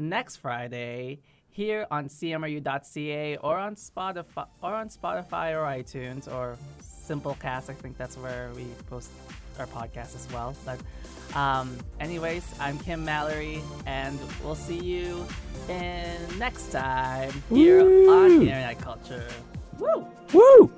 next 0.00 0.36
Friday 0.36 1.20
here 1.50 1.86
on 1.90 2.08
cmru.ca 2.08 3.36
or 3.38 3.56
on 3.58 3.74
Spotify 3.76 4.46
or 4.62 4.74
on 4.74 4.88
Spotify 4.88 5.52
or 5.52 5.64
iTunes 5.78 6.32
or 6.32 6.56
Simplecast. 6.82 7.70
I 7.70 7.74
think 7.74 7.98
that's 7.98 8.16
where 8.16 8.50
we 8.56 8.64
post 8.88 9.10
our 9.58 9.66
podcast 9.66 10.14
as 10.14 10.26
well. 10.32 10.56
But 10.64 10.80
Um, 11.36 11.76
anyways, 12.00 12.42
I'm 12.58 12.76
Kim 12.80 13.04
Mallory, 13.04 13.62
and 13.86 14.18
we'll 14.42 14.56
see 14.56 14.78
you 14.80 15.24
in 15.68 16.16
next 16.40 16.72
time 16.72 17.30
here 17.48 17.82
on 17.82 17.86
Woo! 17.86 18.40
Internet 18.42 18.80
Culture. 18.80 19.28
Woo! 19.78 20.08
Woo! 20.32 20.72